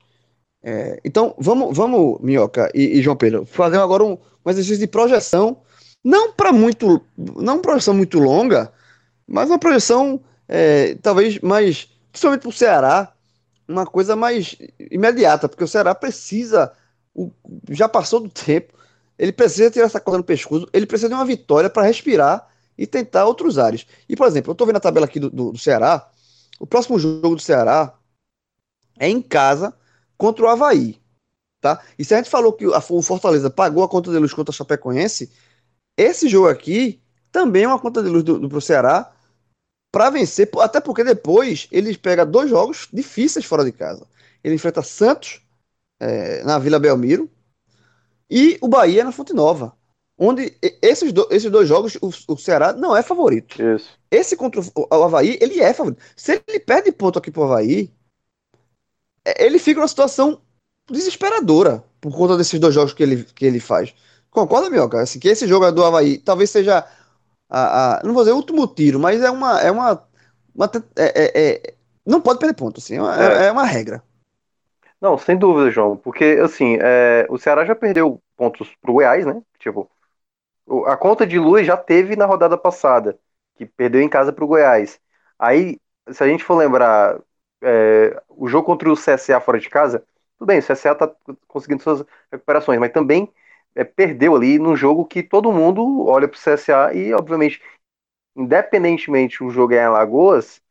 É, 0.63 1.01
então, 1.05 1.35
vamos, 1.39 1.77
vamos 1.77 2.21
Minhoca 2.21 2.71
e, 2.75 2.99
e, 2.99 3.03
João 3.03 3.17
Pedro, 3.17 3.47
fazer 3.47 3.79
agora 3.79 4.05
um, 4.05 4.19
um 4.45 4.51
exercício 4.51 4.79
de 4.79 4.87
projeção, 4.87 5.59
não 6.05 6.33
para 6.33 6.53
muito, 6.53 7.01
não 7.17 7.55
uma 7.55 7.63
projeção 7.63 7.95
muito 7.95 8.19
longa, 8.19 8.73
mas 9.27 9.49
uma 9.49 9.59
projeção 9.59 10.21
é, 10.47 10.97
talvez 10.97 11.39
mais, 11.41 11.89
principalmente 12.11 12.43
para 12.43 12.51
o 12.51 12.53
Ceará, 12.53 13.13
uma 13.67 13.87
coisa 13.87 14.17
mais 14.17 14.57
imediata, 14.91 15.49
porque 15.49 15.65
o 15.65 15.69
Ceará 15.69 15.95
precisa 15.95 16.73
o, 17.15 17.31
já 17.71 17.89
passou 17.89 18.21
do 18.21 18.29
tempo, 18.29 18.75
ele 19.19 19.33
precisa 19.33 19.71
tirar 19.71 19.87
essa 19.87 20.01
corda 20.01 20.19
no 20.19 20.25
pescoço, 20.25 20.69
ele 20.73 20.87
precisa 20.87 21.09
de 21.09 21.15
uma 21.15 21.25
vitória 21.25 21.69
para 21.69 21.83
respirar 21.83 22.49
e 22.77 22.87
tentar 22.87 23.27
outros 23.27 23.59
ares. 23.59 23.87
E, 24.09 24.17
por 24.17 24.27
exemplo, 24.27 24.51
eu 24.51 24.53
estou 24.53 24.67
vendo 24.67 24.77
a 24.77 24.81
tabela 24.81 25.07
aqui 25.07 25.21
do, 25.21 25.31
do, 25.31 25.53
do, 25.53 25.59
Ceará, 25.59 26.09
o 26.59 26.67
próximo 26.67 26.99
jogo 26.99 27.37
do 27.37 27.43
Ceará 27.43 27.95
é 28.99 29.09
em 29.09 29.21
casa 29.21 29.75
contra 30.21 30.45
o 30.45 30.49
Havaí. 30.49 31.01
Tá? 31.63 31.83
E 31.99 32.05
se 32.05 32.15
a 32.15 32.19
gente 32.19 32.29
falou 32.29 32.53
que 32.53 32.67
o 32.67 33.03
Fortaleza 33.03 33.49
pagou 33.51 33.83
a 33.83 33.89
conta 33.89 34.11
de 34.11 34.19
luz 34.19 34.35
contra 34.35 34.53
a 34.53 34.55
Chapecoense, 34.55 35.33
esse 35.97 36.29
jogo 36.29 36.49
aqui 36.49 37.01
também 37.33 37.65
é 37.65 37.69
uma 37.69 37.79
conta 37.79 38.03
de 38.03 38.09
luz 38.11 38.23
do, 38.23 38.39
do 38.39 38.61
Ceará 38.61 39.11
para 39.91 40.11
vencer, 40.11 40.49
até 40.61 40.81
porque 40.81 41.03
depois 41.03 41.67
ele 41.73 41.97
pega 41.97 42.25
dois 42.25 42.51
jogos 42.51 42.87
difíceis 42.93 43.45
fora 43.45 43.65
de 43.65 43.73
casa. 43.73 44.07
Ele 44.45 44.55
enfrenta 44.55 44.83
Santos 44.83 45.41
é, 45.99 46.45
na 46.45 46.59
Vila 46.59 46.79
Belmiro, 46.79 47.31
e 48.31 48.59
o 48.61 48.69
Bahia 48.69 49.05
na 49.05 49.13
Fonte 49.13 49.33
Nova. 49.33 49.75
Onde 50.17 50.55
esses, 50.83 51.13
do, 51.13 51.27
esses 51.31 51.51
dois 51.51 51.67
jogos, 51.67 51.97
o, 51.97 52.11
o, 52.33 52.37
Ceará 52.37 52.75
não 52.75 52.95
é 52.95 53.03
favorito. 53.03 53.61
Isso. 53.61 53.91
Esse 54.11 54.37
contra 54.37 54.61
o, 54.61 54.65
o 54.75 55.05
Havaí, 55.05 55.39
ele 55.41 55.61
é 55.61 55.73
favorito. 55.73 56.03
Se 56.15 56.43
ele 56.47 56.61
perde 56.61 56.93
ponto 56.93 57.19
aqui 57.19 57.31
pro 57.31 57.45
Havaí, 57.45 57.91
ele 59.39 59.59
fica 59.59 59.81
numa 59.81 59.89
situação 59.89 60.41
desesperadora 60.91 61.85
por 62.01 62.15
conta 62.17 62.37
desses 62.37 62.59
dois 62.59 62.75
jogos 62.75 62.93
que 62.93 63.03
ele, 63.03 63.25
que 63.25 63.45
ele 63.45 63.61
faz. 63.61 63.95
Concorda, 64.31 64.71
Mioca? 64.71 65.01
Assim, 65.01 65.19
que 65.19 65.29
esse 65.29 65.47
jogo 65.47 65.65
é 65.67 65.73
do 65.73 65.85
Havaí 65.85 66.19
talvez 66.19 66.51
seja 66.51 66.87
a, 67.49 67.99
a, 67.99 68.03
não 68.05 68.15
vou 68.15 68.23
dizer 68.23 68.33
o 68.33 68.37
último 68.37 68.67
tiro, 68.69 69.01
mas 69.01 69.21
é 69.23 69.31
uma. 69.31 69.61
É 69.61 69.71
uma, 69.71 70.09
uma 70.55 70.71
é, 70.97 71.23
é, 71.25 71.53
é, 71.53 71.75
não 72.07 72.21
pode 72.21 72.39
perder 72.39 72.55
ponto, 72.55 72.79
assim, 72.79 72.97
é 72.97 73.03
uma, 73.03 73.23
é. 73.23 73.47
é 73.47 73.53
uma 73.53 73.65
regra. 73.65 74.03
Não, 75.01 75.17
sem 75.19 75.37
dúvida, 75.37 75.71
João, 75.71 75.97
porque 75.97 76.39
assim, 76.43 76.79
é, 76.81 77.27
o 77.29 77.39
Ceará 77.39 77.65
já 77.65 77.75
perdeu 77.75 78.23
pontos 78.37 78.69
pro 78.81 78.93
Goiás, 78.93 79.27
né? 79.27 79.43
Tipo, 79.59 79.91
a 80.87 80.97
conta 80.97 81.27
de 81.27 81.39
luz 81.39 81.67
já 81.67 81.77
teve 81.77 82.17
na 82.17 82.27
rodada 82.27 82.57
passada, 82.57 83.19
que 83.57 83.67
perdeu 83.67 84.01
em 84.01 84.09
casa 84.09 84.33
pro 84.33 84.47
Goiás. 84.47 85.01
Aí, 85.39 85.79
se 86.11 86.23
a 86.23 86.29
gente 86.29 86.45
for 86.45 86.57
lembrar, 86.57 87.19
é, 87.63 88.23
o 88.29 88.49
jogo 88.49 88.67
contra 88.67 88.91
o 88.91 88.97
CSA 88.97 89.41
fora 89.41 89.59
de 89.59 89.69
casa, 89.69 90.05
tudo 90.39 90.49
bem, 90.49 90.59
o 90.59 90.63
CSA 90.63 90.95
tá 90.95 91.11
conseguindo 91.49 91.83
suas 91.83 92.05
recuperações, 92.33 92.79
mas 92.81 92.93
também 92.93 93.33
é, 93.75 93.85
perdeu 93.85 94.35
ali 94.37 94.59
num 94.59 94.77
jogo 94.77 95.05
que 95.05 95.23
todo 95.23 95.53
mundo 95.53 96.07
olha 96.07 96.29
pro 96.29 96.39
CSA 96.39 96.93
e, 96.95 97.13
obviamente, 97.15 97.63
independentemente 98.37 99.43
o 99.45 99.51
jogo 99.51 99.75
é 99.75 99.79
em 99.79 99.81
Alagoas, 99.81 100.63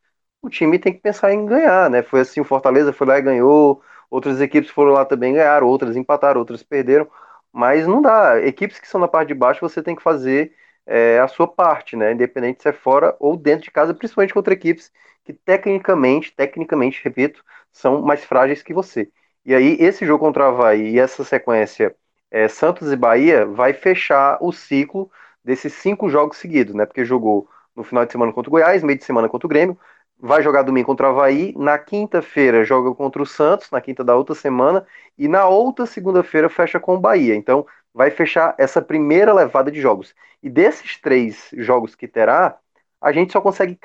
o 0.41 0.49
time 0.49 0.79
tem 0.79 0.93
que 0.93 0.99
pensar 1.01 1.33
em 1.33 1.45
ganhar, 1.45 1.89
né? 1.89 2.01
Foi 2.03 2.21
assim, 2.21 2.41
o 2.41 2.45
Fortaleza 2.45 2.93
foi 2.93 3.07
lá 3.07 3.19
e 3.19 3.21
ganhou, 3.21 3.83
Outras 4.09 4.41
equipes 4.41 4.71
foram 4.71 4.91
lá 4.93 5.05
também 5.05 5.33
ganharam, 5.33 5.67
outras 5.67 5.95
empataram, 5.95 6.39
outras 6.39 6.63
perderam. 6.63 7.07
Mas 7.51 7.87
não 7.87 8.01
dá. 8.01 8.39
Equipes 8.41 8.79
que 8.79 8.87
são 8.87 8.99
na 8.99 9.07
parte 9.07 9.29
de 9.29 9.33
baixo, 9.33 9.61
você 9.61 9.81
tem 9.83 9.95
que 9.95 10.01
fazer 10.03 10.55
é, 10.85 11.19
a 11.19 11.27
sua 11.27 11.47
parte, 11.47 11.95
né? 11.95 12.11
Independente 12.11 12.61
se 12.61 12.69
é 12.69 12.73
fora 12.73 13.15
ou 13.19 13.37
dentro 13.37 13.65
de 13.65 13.71
casa, 13.71 13.93
principalmente 13.93 14.33
contra 14.33 14.53
equipes 14.53 14.91
que 15.29 15.33
tecnicamente, 15.33 16.33
tecnicamente, 16.35 17.01
repito, 17.03 17.43
são 17.71 18.01
mais 18.01 18.25
frágeis 18.25 18.63
que 18.63 18.73
você. 18.73 19.11
E 19.45 19.53
aí, 19.53 19.77
esse 19.79 20.03
jogo 20.03 20.25
contra 20.25 20.45
o 20.45 20.47
Havaí 20.47 20.95
e 20.95 20.99
essa 20.99 21.23
sequência 21.23 21.95
é, 22.31 22.47
Santos 22.47 22.91
e 22.91 22.95
Bahia 22.95 23.45
vai 23.45 23.73
fechar 23.73 24.39
o 24.41 24.51
ciclo 24.51 25.11
desses 25.43 25.73
cinco 25.73 26.09
jogos 26.09 26.37
seguidos, 26.37 26.73
né? 26.73 26.83
Porque 26.85 27.05
jogou 27.05 27.47
no 27.75 27.83
final 27.83 28.05
de 28.07 28.11
semana 28.11 28.33
contra 28.33 28.49
o 28.49 28.51
Goiás, 28.51 28.81
meio 28.83 28.97
de 28.97 29.05
semana 29.05 29.29
contra 29.29 29.45
o 29.45 29.49
Grêmio, 29.49 29.77
vai 30.17 30.41
jogar 30.41 30.63
domingo 30.63 30.87
contra 30.87 31.07
o 31.07 31.11
Havaí, 31.11 31.53
na 31.55 31.77
quinta-feira 31.77 32.63
joga 32.63 32.93
contra 32.95 33.21
o 33.21 33.25
Santos, 33.25 33.69
na 33.69 33.79
quinta 33.79 34.03
da 34.03 34.15
outra 34.15 34.33
semana, 34.33 34.85
e 35.15 35.27
na 35.27 35.47
outra 35.47 35.85
segunda-feira 35.85 36.49
fecha 36.49 36.79
com 36.79 36.95
o 36.95 36.99
Bahia. 36.99 37.35
Então 37.35 37.67
vai 37.93 38.09
fechar 38.09 38.55
essa 38.57 38.81
primeira 38.81 39.31
levada 39.31 39.71
de 39.71 39.79
jogos. 39.79 40.15
E 40.41 40.49
desses 40.49 40.99
três 40.99 41.49
jogos 41.53 41.93
que 41.93 42.07
terá, 42.07 42.57
a 42.99 43.11
gente 43.11 43.31
só 43.31 43.39
consegue 43.41 43.75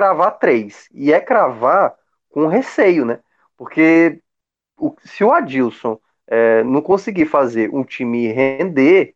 cravar 0.00 0.38
três. 0.38 0.88
E 0.94 1.12
é 1.12 1.20
cravar 1.20 1.94
com 2.30 2.46
receio, 2.46 3.04
né? 3.04 3.20
Porque 3.56 4.22
o, 4.78 4.94
se 5.04 5.22
o 5.22 5.30
Adilson 5.30 6.00
é, 6.26 6.64
não 6.64 6.80
conseguir 6.80 7.26
fazer 7.26 7.70
um 7.74 7.84
time 7.84 8.28
render, 8.32 9.14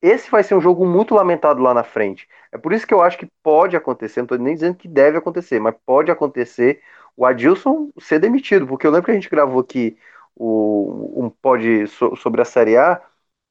esse 0.00 0.30
vai 0.30 0.44
ser 0.44 0.54
um 0.54 0.60
jogo 0.60 0.86
muito 0.86 1.14
lamentado 1.14 1.60
lá 1.60 1.74
na 1.74 1.82
frente. 1.82 2.28
É 2.52 2.58
por 2.58 2.72
isso 2.72 2.86
que 2.86 2.94
eu 2.94 3.02
acho 3.02 3.18
que 3.18 3.28
pode 3.42 3.76
acontecer, 3.76 4.20
não 4.20 4.26
estou 4.26 4.38
nem 4.38 4.54
dizendo 4.54 4.76
que 4.76 4.88
deve 4.88 5.18
acontecer, 5.18 5.60
mas 5.60 5.74
pode 5.84 6.10
acontecer 6.10 6.80
o 7.16 7.26
Adilson 7.26 7.90
ser 7.98 8.20
demitido, 8.20 8.66
porque 8.66 8.86
eu 8.86 8.90
lembro 8.90 9.06
que 9.06 9.10
a 9.10 9.14
gente 9.14 9.28
gravou 9.28 9.60
aqui 9.60 9.98
o, 10.36 11.24
um 11.24 11.30
pod 11.30 11.86
sobre 12.16 12.40
a 12.40 12.44
Série 12.44 12.76
A, 12.76 13.02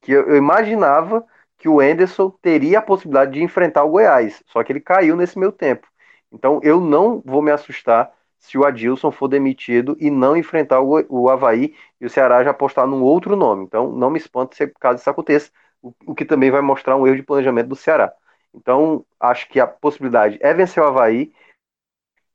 que 0.02 0.12
eu, 0.14 0.30
eu 0.30 0.38
imaginava 0.38 1.26
que 1.58 1.68
o 1.70 1.82
Enderson 1.82 2.30
teria 2.42 2.80
a 2.80 2.82
possibilidade 2.82 3.34
de 3.34 3.44
enfrentar 3.44 3.84
o 3.84 3.90
Goiás, 3.92 4.42
só 4.48 4.64
que 4.64 4.72
ele 4.72 4.80
caiu 4.80 5.16
nesse 5.16 5.38
meio 5.38 5.52
tempo. 5.52 5.88
Então 6.32 6.59
eu 6.63 6.80
não 6.80 7.21
vou 7.25 7.41
me 7.41 7.51
assustar 7.51 8.11
se 8.39 8.57
o 8.57 8.65
Adilson 8.65 9.11
for 9.11 9.27
demitido 9.27 9.97
e 9.99 10.09
não 10.09 10.36
enfrentar 10.38 10.82
o, 10.82 11.05
o 11.09 11.30
Havaí 11.30 11.75
e 11.99 12.05
o 12.05 12.09
Ceará 12.09 12.43
já 12.43 12.51
apostar 12.51 12.88
num 12.88 13.01
outro 13.03 13.36
nome. 13.36 13.63
Então 13.65 13.91
não 13.91 14.09
me 14.09 14.17
espante 14.17 14.55
se 14.55 14.67
caso 14.80 14.99
isso 14.99 15.09
aconteça 15.09 15.51
o, 15.82 15.93
o 16.05 16.15
que 16.15 16.25
também 16.25 16.51
vai 16.51 16.61
mostrar 16.61 16.95
um 16.95 17.05
erro 17.07 17.17
de 17.17 17.23
planejamento 17.23 17.67
do 17.67 17.75
Ceará. 17.75 18.13
Então, 18.53 19.05
acho 19.19 19.47
que 19.49 19.59
a 19.59 19.67
possibilidade 19.67 20.38
é 20.41 20.53
vencer 20.53 20.82
o 20.82 20.88
Havaí. 20.88 21.32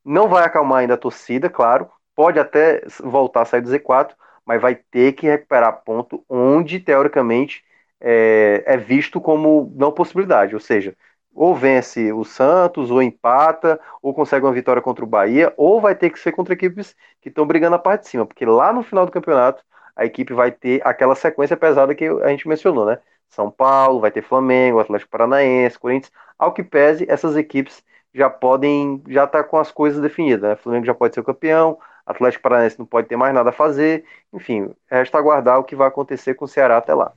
Não 0.04 0.28
vai 0.28 0.44
acalmar 0.44 0.80
ainda 0.80 0.94
a 0.94 0.98
torcida, 0.98 1.48
claro. 1.50 1.90
Pode 2.14 2.38
até 2.38 2.82
voltar 3.02 3.42
a 3.42 3.44
sair 3.44 3.60
do 3.62 3.68
Z4, 3.70 4.14
mas 4.44 4.60
vai 4.60 4.74
ter 4.74 5.12
que 5.12 5.26
recuperar 5.26 5.82
ponto 5.84 6.24
onde, 6.28 6.78
teoricamente, 6.78 7.64
é, 8.00 8.62
é 8.66 8.76
visto 8.76 9.20
como 9.20 9.72
não 9.74 9.92
possibilidade. 9.92 10.54
Ou 10.54 10.60
seja, 10.60 10.96
ou 11.34 11.54
vence 11.54 12.12
o 12.12 12.24
Santos, 12.24 12.90
ou 12.90 13.02
empata, 13.02 13.80
ou 14.00 14.14
consegue 14.14 14.46
uma 14.46 14.52
vitória 14.52 14.80
contra 14.80 15.04
o 15.04 15.08
Bahia, 15.08 15.52
ou 15.56 15.80
vai 15.80 15.94
ter 15.94 16.10
que 16.10 16.18
ser 16.18 16.32
contra 16.32 16.54
equipes 16.54 16.94
que 17.20 17.28
estão 17.28 17.46
brigando 17.46 17.76
a 17.76 17.78
parte 17.78 18.02
de 18.02 18.08
cima, 18.08 18.24
porque 18.24 18.46
lá 18.46 18.72
no 18.72 18.82
final 18.82 19.04
do 19.04 19.12
campeonato 19.12 19.62
a 19.96 20.04
equipe 20.04 20.32
vai 20.32 20.50
ter 20.50 20.80
aquela 20.84 21.14
sequência 21.14 21.56
pesada 21.56 21.94
que 21.94 22.04
a 22.06 22.28
gente 22.28 22.48
mencionou, 22.48 22.86
né? 22.86 22.98
São 23.28 23.50
Paulo, 23.50 24.00
vai 24.00 24.10
ter 24.10 24.22
Flamengo, 24.22 24.78
Atlético 24.78 25.10
Paranaense, 25.10 25.78
Corinthians. 25.78 26.12
Ao 26.38 26.52
que 26.52 26.62
pese, 26.62 27.06
essas 27.08 27.36
equipes 27.36 27.82
já 28.12 28.30
podem, 28.30 29.02
já 29.08 29.26
tá 29.26 29.42
com 29.42 29.58
as 29.58 29.72
coisas 29.72 30.00
definidas. 30.00 30.42
Né? 30.42 30.56
Flamengo 30.56 30.86
já 30.86 30.94
pode 30.94 31.14
ser 31.14 31.20
o 31.20 31.24
campeão, 31.24 31.78
Atlético 32.06 32.42
Paranaense 32.42 32.78
não 32.78 32.86
pode 32.86 33.08
ter 33.08 33.16
mais 33.16 33.34
nada 33.34 33.50
a 33.50 33.52
fazer. 33.52 34.04
Enfim, 34.32 34.70
resta 34.88 35.18
aguardar 35.18 35.58
o 35.58 35.64
que 35.64 35.74
vai 35.74 35.88
acontecer 35.88 36.34
com 36.34 36.44
o 36.44 36.48
Ceará 36.48 36.76
até 36.76 36.94
lá. 36.94 37.12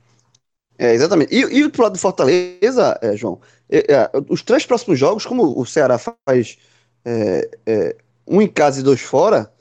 É, 0.78 0.92
exatamente. 0.92 1.34
E, 1.34 1.60
e 1.60 1.68
pro 1.68 1.82
lado 1.82 1.92
do 1.92 1.98
Fortaleza, 1.98 2.98
é, 3.02 3.16
João, 3.16 3.40
os 4.28 4.42
três 4.42 4.64
próximos 4.64 4.98
jogos, 4.98 5.26
como 5.26 5.58
o 5.58 5.66
Ceará 5.66 5.98
faz 5.98 6.58
é, 7.04 7.50
é, 7.66 7.96
um 8.26 8.40
em 8.40 8.48
casa 8.48 8.80
e 8.80 8.82
dois 8.82 9.00
fora, 9.00 9.52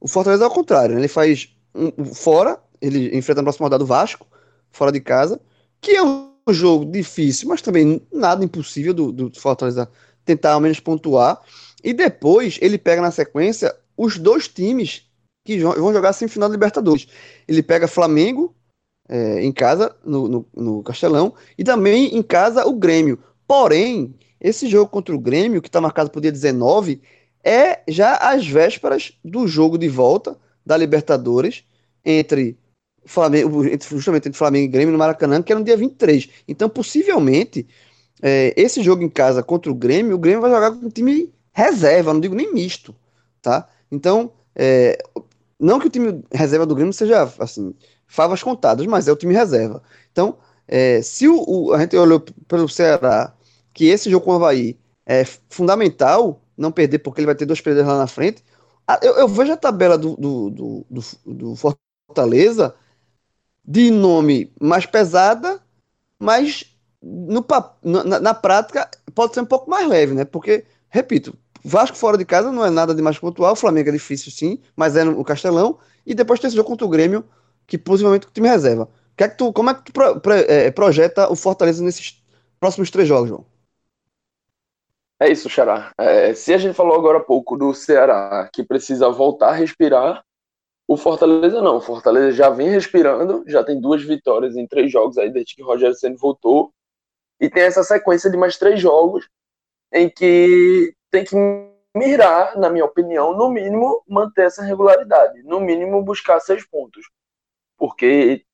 o 0.00 0.08
Fortaleza 0.08 0.44
é 0.44 0.46
ao 0.46 0.52
contrário. 0.52 0.94
Né? 0.94 1.00
Ele 1.00 1.08
faz 1.08 1.54
um, 1.74 2.04
fora, 2.04 2.58
ele 2.80 3.16
enfrenta 3.16 3.40
na 3.40 3.44
próxima 3.44 3.66
rodada 3.66 3.84
o 3.84 3.86
Vasco, 3.86 4.26
fora 4.70 4.92
de 4.92 5.00
casa, 5.00 5.40
que 5.80 5.92
é 5.92 6.02
um 6.02 6.30
jogo 6.50 6.84
difícil, 6.84 7.48
mas 7.48 7.62
também 7.62 8.02
nada 8.12 8.44
impossível 8.44 8.92
do, 8.92 9.12
do 9.12 9.40
Fortaleza 9.40 9.88
tentar 10.24 10.52
ao 10.52 10.60
menos 10.60 10.80
pontuar. 10.80 11.40
E 11.82 11.92
depois 11.92 12.58
ele 12.60 12.78
pega 12.78 13.02
na 13.02 13.10
sequência 13.10 13.74
os 13.96 14.18
dois 14.18 14.48
times 14.48 15.06
que 15.44 15.58
vão 15.58 15.92
jogar 15.92 16.12
sem 16.12 16.26
final 16.26 16.48
da 16.48 16.54
Libertadores. 16.54 17.06
Ele 17.46 17.62
pega 17.62 17.86
Flamengo 17.86 18.54
é, 19.08 19.42
em 19.42 19.52
casa, 19.52 19.94
no, 20.04 20.26
no, 20.26 20.46
no, 20.54 20.82
Castelão, 20.82 21.34
e 21.58 21.62
também 21.62 22.16
em 22.16 22.22
casa 22.22 22.66
o 22.66 22.72
Grêmio. 22.72 23.18
Porém, 23.46 24.14
esse 24.40 24.68
jogo 24.68 24.90
contra 24.90 25.14
o 25.14 25.18
Grêmio, 25.18 25.62
que 25.62 25.68
está 25.68 25.80
marcado 25.80 26.10
para 26.10 26.18
o 26.18 26.22
dia 26.22 26.32
19, 26.32 27.00
é 27.42 27.82
já 27.88 28.16
às 28.16 28.46
vésperas 28.46 29.12
do 29.24 29.46
jogo 29.46 29.76
de 29.76 29.88
volta 29.88 30.36
da 30.64 30.76
Libertadores 30.76 31.64
entre 32.04 32.56
Flamengo, 33.04 33.62
justamente 33.90 34.28
entre 34.28 34.38
Flamengo 34.38 34.64
e 34.64 34.68
Grêmio 34.68 34.92
no 34.92 34.98
Maracanã, 34.98 35.42
que 35.42 35.52
era 35.52 35.58
no 35.58 35.64
dia 35.64 35.76
23. 35.76 36.28
Então, 36.48 36.68
possivelmente, 36.68 37.66
é, 38.22 38.54
esse 38.56 38.82
jogo 38.82 39.02
em 39.02 39.08
casa 39.08 39.42
contra 39.42 39.70
o 39.70 39.74
Grêmio, 39.74 40.16
o 40.16 40.18
Grêmio 40.18 40.40
vai 40.40 40.50
jogar 40.50 40.72
com 40.72 40.86
um 40.86 40.90
time 40.90 41.32
reserva, 41.52 42.12
não 42.12 42.20
digo 42.20 42.34
nem 42.34 42.52
misto, 42.52 42.94
tá? 43.42 43.68
Então, 43.90 44.32
é, 44.54 44.98
não 45.60 45.78
que 45.78 45.86
o 45.86 45.90
time 45.90 46.24
reserva 46.32 46.64
do 46.64 46.74
Grêmio 46.74 46.92
seja 46.92 47.30
assim, 47.38 47.74
favas 48.06 48.42
contadas, 48.42 48.86
mas 48.86 49.06
é 49.06 49.12
o 49.12 49.16
time 49.16 49.34
reserva. 49.34 49.82
Então, 50.10 50.38
é, 50.66 51.02
se 51.02 51.28
o, 51.28 51.44
o, 51.46 51.74
a 51.74 51.80
gente 51.80 51.96
olhou 51.96 52.20
pelo 52.48 52.68
Ceará 52.68 53.33
que 53.74 53.86
esse 53.86 54.08
jogo 54.08 54.24
com 54.24 54.30
o 54.30 54.34
Havaí 54.36 54.78
é 55.04 55.24
fundamental 55.50 56.40
não 56.56 56.72
perder, 56.72 57.00
porque 57.00 57.20
ele 57.20 57.26
vai 57.26 57.34
ter 57.34 57.44
dois 57.44 57.60
perdedores 57.60 57.92
lá 57.92 57.98
na 57.98 58.06
frente, 58.06 58.42
eu, 59.02 59.14
eu 59.16 59.28
vejo 59.28 59.52
a 59.52 59.56
tabela 59.56 59.98
do, 59.98 60.16
do, 60.16 60.50
do, 60.50 60.86
do, 60.90 61.34
do 61.34 61.56
Fortaleza 61.56 62.74
de 63.64 63.90
nome 63.90 64.52
mais 64.60 64.86
pesada, 64.86 65.60
mas 66.18 66.76
no, 67.02 67.44
na, 67.82 68.20
na, 68.20 68.34
prática 68.34 68.88
pode 69.14 69.34
ser 69.34 69.40
um 69.40 69.46
pouco 69.46 69.70
mais 69.70 69.88
leve, 69.88 70.14
né? 70.14 70.24
Porque, 70.24 70.64
repito, 70.88 71.36
Vasco 71.64 71.96
fora 71.96 72.18
de 72.18 72.24
casa 72.26 72.52
não 72.52 72.64
é 72.64 72.70
nada 72.70 72.94
de 72.94 73.00
mais 73.00 73.18
pontual, 73.18 73.56
Flamengo 73.56 73.88
é 73.88 73.92
difícil 73.92 74.30
sim, 74.30 74.60
mas 74.76 74.96
é 74.96 75.04
no 75.04 75.24
Castelão, 75.24 75.78
e 76.06 76.14
depois 76.14 76.38
tem 76.38 76.48
esse 76.48 76.56
jogo 76.56 76.68
contra 76.68 76.86
o 76.86 76.90
Grêmio, 76.90 77.24
que 77.66 77.78
possivelmente 77.78 78.26
o 78.26 78.30
time 78.30 78.48
reserva. 78.48 78.88
Que 79.16 79.24
é 79.24 79.28
que 79.28 79.38
tu, 79.38 79.52
como 79.52 79.70
é 79.70 79.74
que 79.74 79.84
tu 79.84 79.92
pro, 79.92 80.20
pro, 80.20 80.34
é, 80.34 80.70
projeta 80.70 81.30
o 81.32 81.36
Fortaleza 81.36 81.82
nesses 81.82 82.22
próximos 82.60 82.90
três 82.90 83.08
jogos, 83.08 83.28
João? 83.30 83.46
É 85.20 85.30
isso, 85.30 85.48
Xará. 85.48 85.92
É, 85.98 86.34
se 86.34 86.52
a 86.52 86.58
gente 86.58 86.74
falou 86.74 86.96
agora 86.96 87.18
há 87.18 87.22
pouco 87.22 87.56
do 87.56 87.72
Ceará, 87.72 88.48
que 88.52 88.64
precisa 88.64 89.08
voltar 89.10 89.50
a 89.50 89.54
respirar, 89.54 90.24
o 90.88 90.96
Fortaleza 90.96 91.62
não. 91.62 91.76
O 91.76 91.80
Fortaleza 91.80 92.32
já 92.32 92.50
vem 92.50 92.68
respirando, 92.68 93.44
já 93.46 93.64
tem 93.64 93.80
duas 93.80 94.02
vitórias 94.02 94.56
em 94.56 94.66
três 94.66 94.90
jogos 94.90 95.16
aí 95.16 95.30
desde 95.30 95.54
que 95.54 95.62
o 95.62 95.66
Rogério 95.66 95.94
Senna 95.94 96.16
voltou. 96.18 96.72
E 97.40 97.48
tem 97.48 97.62
essa 97.64 97.82
sequência 97.82 98.30
de 98.30 98.36
mais 98.36 98.56
três 98.58 98.80
jogos 98.80 99.28
em 99.92 100.08
que 100.10 100.94
tem 101.10 101.24
que 101.24 101.36
mirar, 101.96 102.56
na 102.58 102.68
minha 102.68 102.84
opinião, 102.84 103.36
no 103.36 103.48
mínimo 103.50 104.02
manter 104.08 104.46
essa 104.46 104.62
regularidade, 104.62 105.42
no 105.44 105.60
mínimo 105.60 106.02
buscar 106.02 106.40
seis 106.40 106.66
pontos. 106.66 107.08
Porque 107.78 108.44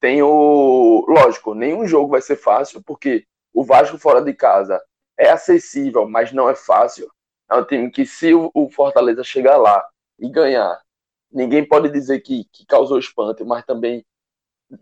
tem 0.00 0.22
o. 0.22 1.04
Lógico, 1.08 1.54
nenhum 1.54 1.86
jogo 1.86 2.10
vai 2.10 2.20
ser 2.20 2.36
fácil, 2.36 2.82
porque 2.84 3.24
o 3.52 3.64
Vasco 3.64 3.98
fora 3.98 4.20
de 4.20 4.34
casa 4.34 4.80
é 5.18 5.30
acessível, 5.30 6.08
mas 6.08 6.32
não 6.32 6.48
é 6.48 6.54
fácil. 6.54 7.10
É 7.50 7.56
um 7.56 7.64
time 7.64 7.90
que, 7.90 8.06
se 8.06 8.32
o 8.34 8.70
Fortaleza 8.70 9.24
chegar 9.24 9.56
lá 9.56 9.84
e 10.18 10.28
ganhar, 10.30 10.80
ninguém 11.30 11.66
pode 11.66 11.90
dizer 11.90 12.20
que, 12.20 12.44
que 12.52 12.64
causou 12.66 12.98
espanto, 12.98 13.44
mas 13.44 13.64
também 13.64 14.04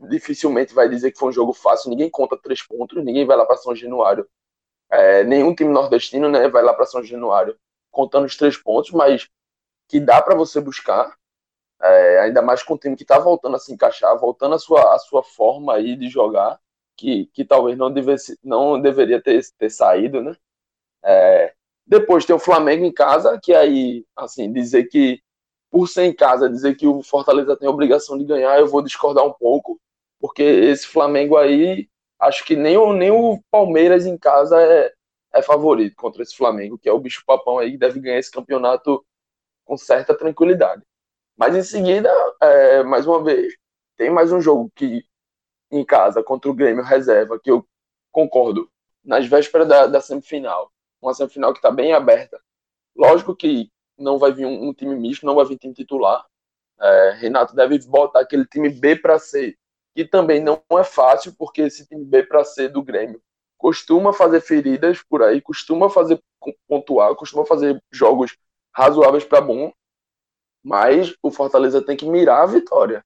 dificilmente 0.08 0.74
vai 0.74 0.88
dizer 0.88 1.12
que 1.12 1.18
foi 1.18 1.28
um 1.30 1.32
jogo 1.32 1.52
fácil. 1.52 1.90
Ninguém 1.90 2.10
conta 2.10 2.36
três 2.36 2.62
pontos, 2.62 3.02
ninguém 3.04 3.24
vai 3.24 3.36
lá 3.36 3.46
para 3.46 3.56
São 3.56 3.74
Januário. 3.74 4.28
É, 4.90 5.24
nenhum 5.24 5.54
time 5.54 5.72
nordestino 5.72 6.28
né, 6.28 6.48
vai 6.48 6.62
lá 6.62 6.72
para 6.74 6.86
São 6.86 7.02
Januário 7.02 7.58
contando 7.90 8.26
os 8.26 8.36
três 8.36 8.56
pontos, 8.56 8.90
mas 8.90 9.28
que 9.88 9.98
dá 10.00 10.20
para 10.20 10.34
você 10.34 10.60
buscar. 10.60 11.16
É, 11.80 12.20
ainda 12.20 12.40
mais 12.42 12.62
com 12.62 12.74
o 12.74 12.78
time 12.78 12.96
que 12.96 13.02
está 13.02 13.18
voltando 13.18 13.56
a 13.56 13.58
se 13.58 13.72
encaixar, 13.72 14.18
voltando 14.18 14.54
a 14.54 14.58
sua, 14.58 14.94
a 14.94 14.98
sua 14.98 15.22
forma 15.22 15.74
aí 15.74 15.94
de 15.94 16.08
jogar, 16.08 16.58
que, 16.96 17.26
que 17.32 17.44
talvez 17.44 17.76
não, 17.76 17.92
devesse, 17.92 18.38
não 18.42 18.80
deveria 18.80 19.20
ter, 19.20 19.42
ter 19.58 19.70
saído, 19.70 20.22
né? 20.22 20.36
É, 21.04 21.54
depois 21.86 22.24
tem 22.24 22.34
o 22.34 22.40
Flamengo 22.40 22.84
em 22.84 22.92
casa, 22.92 23.38
que 23.40 23.54
aí, 23.54 24.04
assim, 24.16 24.52
dizer 24.52 24.84
que 24.88 25.20
por 25.70 25.88
ser 25.88 26.04
em 26.04 26.14
casa, 26.14 26.48
dizer 26.48 26.74
que 26.76 26.86
o 26.86 27.02
Fortaleza 27.02 27.56
tem 27.56 27.68
a 27.68 27.70
obrigação 27.70 28.16
de 28.16 28.24
ganhar, 28.24 28.58
eu 28.58 28.66
vou 28.66 28.82
discordar 28.82 29.24
um 29.24 29.32
pouco, 29.32 29.80
porque 30.18 30.42
esse 30.42 30.86
Flamengo 30.86 31.36
aí, 31.36 31.88
acho 32.18 32.44
que 32.44 32.56
nem 32.56 32.76
o, 32.76 32.92
nem 32.92 33.10
o 33.10 33.40
Palmeiras 33.50 34.06
em 34.06 34.16
casa 34.16 34.60
é, 34.60 34.92
é 35.34 35.42
favorito 35.42 35.94
contra 35.96 36.22
esse 36.22 36.36
Flamengo, 36.36 36.78
que 36.78 36.88
é 36.88 36.92
o 36.92 36.98
bicho 36.98 37.22
papão 37.26 37.58
aí, 37.58 37.72
que 37.72 37.78
deve 37.78 38.00
ganhar 38.00 38.18
esse 38.18 38.30
campeonato 38.30 39.04
com 39.64 39.76
certa 39.76 40.16
tranquilidade. 40.16 40.82
Mas 41.36 41.54
em 41.54 41.62
seguida, 41.62 42.10
é, 42.40 42.82
mais 42.82 43.06
uma 43.06 43.22
vez, 43.22 43.54
tem 43.96 44.10
mais 44.10 44.32
um 44.32 44.40
jogo 44.40 44.70
que 44.74 45.04
em 45.76 45.84
casa 45.84 46.22
contra 46.22 46.50
o 46.50 46.54
Grêmio 46.54 46.82
reserva, 46.82 47.38
que 47.38 47.50
eu 47.50 47.66
concordo, 48.10 48.70
nas 49.04 49.26
vésperas 49.26 49.68
da, 49.68 49.86
da 49.86 50.00
semifinal, 50.00 50.72
uma 51.00 51.14
semifinal 51.14 51.52
que 51.52 51.58
está 51.58 51.70
bem 51.70 51.92
aberta. 51.92 52.40
Lógico 52.96 53.36
que 53.36 53.70
não 53.96 54.18
vai 54.18 54.32
vir 54.32 54.46
um, 54.46 54.68
um 54.68 54.74
time 54.74 54.96
misto, 54.96 55.24
não 55.24 55.34
vai 55.34 55.44
vir 55.44 55.58
time 55.58 55.74
titular. 55.74 56.24
É, 56.78 57.10
Renato 57.18 57.54
deve 57.54 57.78
botar 57.86 58.20
aquele 58.20 58.44
time 58.46 58.68
B 58.68 58.96
para 58.96 59.18
C, 59.18 59.56
que 59.94 60.04
também 60.04 60.42
não 60.42 60.62
é 60.72 60.84
fácil, 60.84 61.34
porque 61.38 61.62
esse 61.62 61.86
time 61.86 62.04
B 62.04 62.24
para 62.24 62.44
C 62.44 62.68
do 62.68 62.82
Grêmio 62.82 63.22
costuma 63.56 64.12
fazer 64.12 64.40
feridas 64.40 65.02
por 65.02 65.22
aí, 65.22 65.40
costuma 65.40 65.88
fazer 65.88 66.22
pontuar, 66.68 67.14
costuma 67.14 67.46
fazer 67.46 67.82
jogos 67.90 68.36
razoáveis 68.74 69.24
para 69.24 69.40
bom, 69.40 69.72
mas 70.62 71.14
o 71.22 71.30
Fortaleza 71.30 71.80
tem 71.80 71.96
que 71.96 72.04
mirar 72.04 72.42
a 72.42 72.46
vitória 72.46 73.04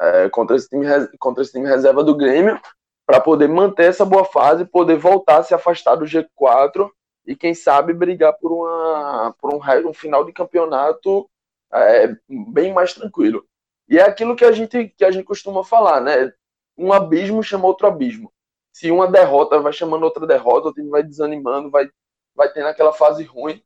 é, 0.00 0.28
contra, 0.28 0.56
esse 0.56 0.68
time, 0.68 0.86
contra 1.18 1.42
esse 1.42 1.52
time 1.52 1.68
reserva 1.68 2.04
do 2.04 2.16
Grêmio 2.16 2.60
para 3.06 3.20
poder 3.20 3.48
manter 3.48 3.84
essa 3.84 4.04
boa 4.04 4.24
fase, 4.24 4.64
poder 4.64 4.96
voltar 4.96 5.38
a 5.38 5.42
se 5.42 5.54
afastar 5.54 5.94
do 5.94 6.04
G4 6.04 6.90
e 7.26 7.36
quem 7.36 7.54
sabe 7.54 7.92
brigar 7.92 8.34
por, 8.34 8.52
uma, 8.52 9.34
por 9.40 9.54
um, 9.54 9.88
um 9.88 9.94
final 9.94 10.24
de 10.24 10.32
campeonato 10.32 11.28
é, 11.72 12.14
bem 12.28 12.72
mais 12.72 12.92
tranquilo. 12.94 13.44
E 13.88 13.98
é 13.98 14.02
aquilo 14.02 14.34
que 14.34 14.44
a 14.44 14.52
gente 14.52 14.88
que 14.96 15.04
a 15.04 15.10
gente 15.10 15.24
costuma 15.24 15.62
falar, 15.62 16.00
né? 16.00 16.32
Um 16.76 16.92
abismo 16.92 17.42
chama 17.42 17.66
outro 17.66 17.86
abismo. 17.86 18.32
Se 18.72 18.90
uma 18.90 19.10
derrota 19.10 19.60
vai 19.60 19.72
chamando 19.72 20.02
outra 20.02 20.26
derrota, 20.26 20.68
o 20.68 20.72
time 20.72 20.90
vai 20.90 21.02
desanimando, 21.02 21.70
vai 21.70 21.88
vai 22.34 22.52
tendo 22.52 22.66
aquela 22.66 22.92
fase 22.92 23.24
ruim. 23.24 23.62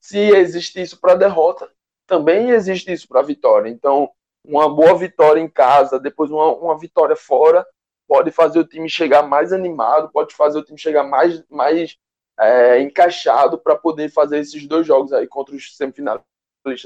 Se 0.00 0.18
existe 0.18 0.80
isso 0.80 1.00
para 1.00 1.14
derrota, 1.14 1.70
também 2.06 2.50
existe 2.50 2.92
isso 2.92 3.08
para 3.08 3.22
vitória. 3.22 3.70
Então, 3.70 4.10
uma 4.44 4.68
boa 4.68 4.94
vitória 4.96 5.40
em 5.40 5.48
casa, 5.48 5.98
depois 5.98 6.30
uma, 6.30 6.52
uma 6.54 6.78
vitória 6.78 7.16
fora, 7.16 7.66
pode 8.06 8.30
fazer 8.30 8.58
o 8.58 8.66
time 8.66 8.88
chegar 8.88 9.22
mais 9.22 9.52
animado, 9.52 10.10
pode 10.12 10.34
fazer 10.34 10.58
o 10.58 10.64
time 10.64 10.78
chegar 10.78 11.04
mais, 11.04 11.42
mais 11.48 11.96
é, 12.38 12.80
encaixado 12.80 13.58
para 13.58 13.76
poder 13.76 14.10
fazer 14.10 14.38
esses 14.38 14.66
dois 14.66 14.86
jogos 14.86 15.12
aí 15.12 15.26
contra 15.26 15.54
os 15.54 15.76
semifinalistas 15.76 16.24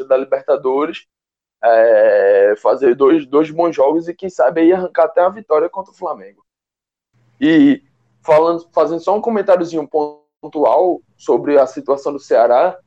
da 0.09 0.17
Libertadores, 0.17 1.07
é, 1.63 2.55
fazer 2.59 2.95
dois, 2.95 3.27
dois 3.27 3.51
bons 3.51 3.75
jogos 3.75 4.09
e 4.09 4.15
quem 4.15 4.31
sabe 4.31 4.61
aí 4.61 4.73
arrancar 4.73 5.05
até 5.05 5.21
a 5.21 5.29
vitória 5.29 5.69
contra 5.69 5.93
o 5.93 5.97
Flamengo. 5.97 6.45
E 7.41 7.83
falando, 8.23 8.69
fazendo 8.73 9.01
só 9.01 9.17
um 9.17 9.21
comentáriozinho 9.21 9.89
pontual 10.41 11.01
sobre 11.17 11.59
a 11.59 11.67
situação 11.67 12.13
do 12.13 12.21
Ceará, 12.21 12.79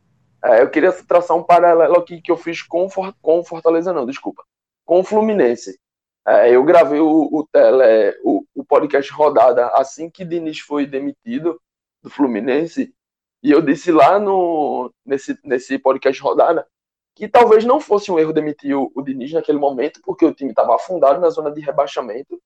é, 0.44 0.62
eu 0.62 0.70
queria 0.70 0.92
traçar 0.92 1.36
um 1.36 1.44
paralelo 1.44 1.98
aqui 1.98 2.22
que 2.22 2.32
eu 2.32 2.38
fiz 2.38 2.64
com, 2.64 2.88
com 3.22 3.44
Fortaleza, 3.44 3.94
não, 3.94 4.06
desculpa, 4.06 4.44
com 4.92 5.00
o 5.00 5.04
Fluminense. 5.06 5.80
É, 6.28 6.54
eu 6.54 6.66
gravei 6.66 7.00
o, 7.00 7.30
o, 7.32 7.48
tele, 7.50 8.14
o, 8.26 8.44
o 8.54 8.66
podcast 8.66 9.10
Rodada 9.14 9.68
assim 9.68 10.10
que 10.10 10.26
Diniz 10.26 10.60
foi 10.60 10.86
demitido 10.86 11.58
do 12.04 12.10
Fluminense. 12.10 12.94
E 13.42 13.52
eu 13.52 13.62
disse 13.62 13.90
lá 13.90 14.20
no, 14.20 14.94
nesse, 15.06 15.40
nesse 15.46 15.80
podcast 15.80 16.22
rodada 16.22 16.68
que 17.16 17.26
talvez 17.26 17.64
não 17.64 17.80
fosse 17.80 18.12
um 18.12 18.20
erro 18.20 18.34
demitir 18.34 18.78
o, 18.78 18.92
o 18.94 19.02
Diniz 19.02 19.32
naquele 19.32 19.58
momento, 19.58 20.02
porque 20.04 20.26
o 20.26 20.34
time 20.34 20.50
estava 20.50 20.76
afundado 20.76 21.22
na 21.22 21.30
zona 21.30 21.52
de 21.52 21.62
rebaixamento. 21.62 22.38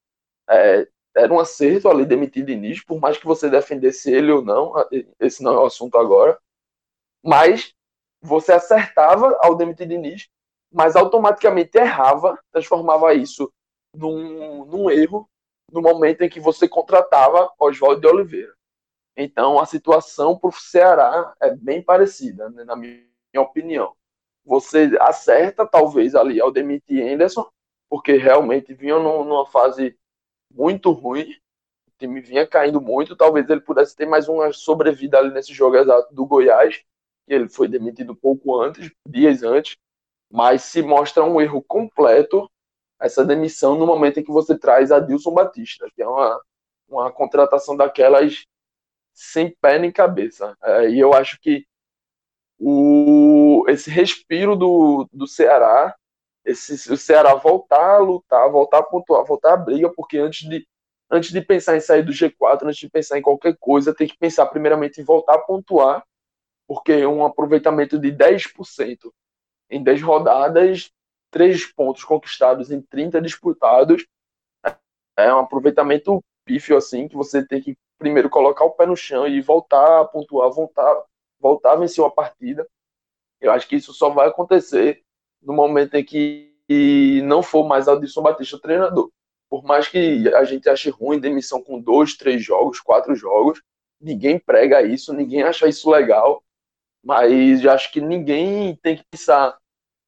É, 0.48 0.88
era 1.18 1.34
um 1.34 1.40
acerto 1.40 1.90
ali 1.90 2.06
demitir 2.06 2.46
Diniz, 2.46 2.84
por 2.84 3.00
mais 3.00 3.18
que 3.18 3.26
você 3.26 3.50
defendesse 3.50 4.14
ele 4.14 4.32
ou 4.32 4.44
não, 4.44 4.72
esse 5.20 5.42
não 5.42 5.56
é 5.56 5.60
o 5.62 5.66
assunto 5.66 5.98
agora. 5.98 6.38
Mas 7.24 7.74
você 8.22 8.52
acertava 8.52 9.36
ao 9.42 9.56
demitir 9.56 9.88
Diniz 9.88 10.30
mas 10.76 10.98
automaticamente 10.98 11.78
errava, 11.78 12.38
transformava 12.52 13.14
isso 13.14 13.50
num, 13.96 14.66
num 14.66 14.90
erro 14.90 15.26
no 15.72 15.82
momento 15.82 16.22
em 16.22 16.30
que 16.30 16.38
você 16.38 16.68
contratava 16.68 17.50
Oswaldo 17.58 18.02
de 18.02 18.08
Oliveira. 18.08 18.54
Então, 19.16 19.58
a 19.58 19.66
situação 19.66 20.38
para 20.38 20.50
o 20.50 20.52
Ceará 20.52 21.34
é 21.40 21.56
bem 21.56 21.82
parecida, 21.82 22.50
né, 22.50 22.66
na 22.66 22.76
minha 22.76 23.06
opinião. 23.38 23.96
Você 24.44 24.92
acerta, 25.00 25.66
talvez, 25.66 26.14
ali 26.14 26.42
ao 26.42 26.52
demitir 26.52 27.02
Anderson, 27.02 27.50
porque 27.90 28.18
realmente 28.18 28.74
vinha 28.74 29.00
numa 29.00 29.46
fase 29.46 29.98
muito 30.54 30.92
ruim, 30.92 31.32
o 31.88 31.92
time 31.98 32.20
vinha 32.20 32.46
caindo 32.46 32.82
muito, 32.82 33.16
talvez 33.16 33.50
ele 33.50 33.62
pudesse 33.62 33.96
ter 33.96 34.06
mais 34.06 34.28
uma 34.28 34.52
sobrevida 34.52 35.20
ali 35.20 35.34
nesse 35.34 35.54
jogo 35.54 35.78
exato 35.78 36.14
do 36.14 36.26
Goiás, 36.26 36.84
que 37.26 37.34
ele 37.34 37.48
foi 37.48 37.70
demitido 37.70 38.14
pouco 38.14 38.62
antes, 38.62 38.92
dias 39.08 39.42
antes, 39.42 39.78
mas 40.36 40.64
se 40.64 40.82
mostra 40.82 41.24
um 41.24 41.40
erro 41.40 41.64
completo 41.64 42.52
essa 43.00 43.24
demissão 43.24 43.78
no 43.78 43.88
momento 43.88 44.20
em 44.20 44.24
que 44.24 44.32
você 44.32 44.58
traz 44.58 44.92
a 44.92 45.00
Dilson 45.00 45.34
Batista, 45.34 45.90
que 45.96 46.02
é 46.02 46.08
uma, 46.08 46.42
uma 46.90 47.10
contratação 47.10 47.78
daquelas 47.78 48.46
sem 49.14 49.50
pé 49.62 49.80
nem 49.80 49.94
cabeça. 49.94 50.58
É, 50.62 50.90
e 50.90 51.00
eu 51.00 51.14
acho 51.14 51.40
que 51.40 51.66
o, 52.60 53.64
esse 53.70 53.90
respiro 53.90 54.58
do, 54.58 55.08
do 55.14 55.26
Ceará, 55.26 55.96
esse, 56.44 56.92
o 56.92 56.98
Ceará 56.98 57.36
voltar 57.36 57.96
a 57.96 58.00
lutar, 58.00 58.52
voltar 58.52 58.80
a 58.80 58.84
pontuar, 58.84 59.24
voltar 59.24 59.54
a 59.54 59.58
briga, 59.58 59.90
porque 59.90 60.18
antes 60.18 60.50
de, 60.50 60.68
antes 61.10 61.32
de 61.32 61.40
pensar 61.40 61.78
em 61.78 61.82
sair 61.82 62.04
do 62.04 62.12
G4, 62.12 62.64
antes 62.64 62.78
de 62.80 62.90
pensar 62.90 63.18
em 63.18 63.22
qualquer 63.22 63.56
coisa, 63.58 63.96
tem 63.96 64.06
que 64.06 64.18
pensar 64.18 64.48
primeiramente 64.48 65.00
em 65.00 65.06
voltar 65.06 65.36
a 65.36 65.40
pontuar, 65.40 66.06
porque 66.68 67.06
um 67.06 67.24
aproveitamento 67.24 67.98
de 67.98 68.12
10% 68.12 69.14
em 69.70 69.84
10 69.84 70.02
rodadas, 70.02 70.92
3 71.32 71.66
pontos 71.74 72.04
conquistados 72.04 72.72
em 72.72 72.82
30 72.82 73.22
disputados, 73.22 74.06
é 75.18 75.34
um 75.34 75.40
aproveitamento 75.40 76.24
pífio 76.46 76.78
assim, 76.78 77.08
que 77.08 77.16
você 77.16 77.46
tem 77.46 77.62
que 77.62 77.78
primeiro 77.98 78.30
colocar 78.30 78.66
o 78.66 78.72
pé 78.72 78.86
no 78.86 78.96
chão 78.96 79.28
e 79.28 79.42
voltar 79.42 80.02
a 80.02 80.06
pontuar, 80.06 80.52
voltar, 80.52 81.04
voltar 81.40 81.72
a 81.74 81.76
vencer 81.78 82.04
uma 82.04 82.12
partida. 82.12 82.68
Eu 83.40 83.52
acho 83.52 83.68
que 83.68 83.76
isso 83.76 83.94
só 83.94 84.10
vai 84.10 84.28
acontecer 84.28 85.02
no 85.42 85.54
momento 85.54 85.96
em 85.96 86.04
que 86.04 86.52
não 87.24 87.42
for 87.42 87.66
mais 87.68 87.88
Adilson 87.88 88.22
Batista 88.22 88.58
o 88.58 88.60
treinador. 88.60 89.10
Por 89.50 89.64
mais 89.64 89.88
que 89.88 90.28
a 90.34 90.44
gente 90.44 90.70
ache 90.70 90.90
ruim 90.90 91.20
demissão 91.20 91.62
com 91.62 91.80
dois, 91.80 92.16
três 92.18 92.44
jogos, 92.44 92.80
quatro 92.80 93.16
jogos, 93.16 93.62
ninguém 94.02 94.38
prega 94.40 94.82
isso, 94.82 95.14
ninguém 95.14 95.44
acha 95.44 95.68
isso 95.68 95.90
legal. 95.90 96.44
Mas 97.06 97.64
eu 97.64 97.72
acho 97.72 97.92
que 97.92 98.02
ninguém 98.02 98.76
tem 98.78 98.98
que 98.98 99.04
pensar 99.12 99.56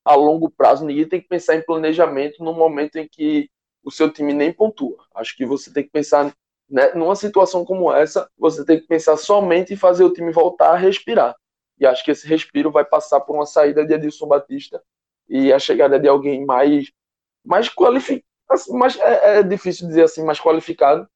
a 0.03 0.15
longo 0.15 0.49
prazo, 0.49 0.83
ninguém 0.83 1.07
tem 1.07 1.21
que 1.21 1.27
pensar 1.27 1.55
em 1.55 1.61
planejamento 1.61 2.43
no 2.43 2.53
momento 2.53 2.95
em 2.95 3.07
que 3.07 3.49
o 3.83 3.91
seu 3.91 4.11
time 4.11 4.33
nem 4.33 4.51
pontua. 4.51 5.05
Acho 5.13 5.37
que 5.37 5.45
você 5.45 5.71
tem 5.71 5.83
que 5.83 5.91
pensar 5.91 6.33
né, 6.67 6.93
numa 6.95 7.15
situação 7.15 7.63
como 7.63 7.93
essa, 7.93 8.27
você 8.35 8.65
tem 8.65 8.79
que 8.79 8.87
pensar 8.87 9.15
somente 9.15 9.73
em 9.73 9.77
fazer 9.77 10.03
o 10.03 10.11
time 10.11 10.31
voltar 10.31 10.71
a 10.71 10.77
respirar. 10.77 11.35
E 11.79 11.85
acho 11.85 12.03
que 12.03 12.09
esse 12.11 12.27
respiro 12.27 12.71
vai 12.71 12.83
passar 12.83 13.21
por 13.21 13.35
uma 13.35 13.45
saída 13.45 13.85
de 13.85 13.93
Edilson 13.93 14.27
Batista 14.27 14.81
e 15.29 15.53
a 15.53 15.59
chegada 15.59 15.99
de 15.99 16.07
alguém 16.07 16.45
mais 16.45 16.91
mais 17.45 17.69
qualificado, 17.69 18.25
assim, 18.49 18.77
mais, 18.77 18.97
é, 18.99 19.39
é, 19.39 19.43
difícil 19.43 19.87
dizer 19.87 20.03
assim, 20.03 20.23
mais 20.23 20.39
qualificado, 20.39 21.07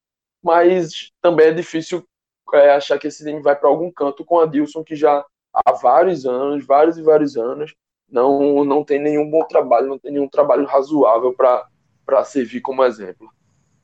mas 0.44 1.12
também 1.22 1.48
é 1.48 1.54
difícil 1.54 2.08
é, 2.54 2.72
achar 2.72 2.98
que 3.00 3.08
esse 3.08 3.26
time 3.26 3.42
vai 3.42 3.56
para 3.56 3.68
algum 3.68 3.92
canto 3.92 4.24
com 4.24 4.40
a 4.40 4.46
Dilson, 4.46 4.84
que 4.84 4.96
já 4.96 5.26
há 5.54 5.72
vários 5.74 6.26
anos, 6.26 6.66
vários 6.66 6.97
e 6.97 7.02
vários 7.02 7.36
anos, 7.36 7.74
não, 8.10 8.64
não 8.64 8.84
tem 8.84 9.02
nenhum 9.02 9.30
bom 9.30 9.45
trabalho, 9.45 9.88
não 9.88 9.97
tem 9.97 10.12
nenhum 10.12 10.28
trabalho 10.28 10.66
razoável 10.66 11.34
para 11.34 12.24
servir 12.26 12.62
como 12.62 12.84
exemplo. 12.84 13.30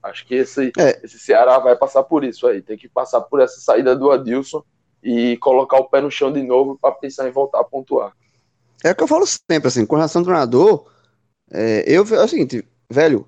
Acho 0.04 0.26
que 0.26 0.36
esse, 0.36 0.72
é. 0.78 1.00
esse 1.04 1.20
Ceará 1.20 1.60
vai 1.60 1.76
passar 1.76 2.04
por 2.04 2.24
isso 2.24 2.48
aí. 2.48 2.62
Tem 2.62 2.78
que 2.78 2.88
passar 2.88 3.22
por 3.22 3.42
essa 3.42 3.60
saída 3.60 3.96
do 3.96 4.12
Adilson 4.12 4.64
e 5.04 5.38
colocar 5.38 5.78
o 5.78 5.90
pé 5.90 6.02
no 6.02 6.12
chão 6.12 6.32
de 6.32 6.44
novo 6.44 6.78
para 6.80 6.92
pensar 6.94 7.28
em 7.28 7.32
voltar 7.32 7.60
a 7.60 7.64
pontuar. 7.64 8.14
É 8.84 8.92
o 8.92 8.96
que 8.96 9.04
eu 9.04 9.08
falo 9.08 9.26
sempre, 9.26 9.68
assim, 9.68 9.86
com 9.86 9.96
relação 9.96 10.22
ao 10.22 10.26
treinador, 10.26 10.86
é, 11.52 11.84
eu 11.88 12.04
é 12.04 12.24
o 12.24 12.28
seguinte, 12.28 12.66
velho, 12.90 13.28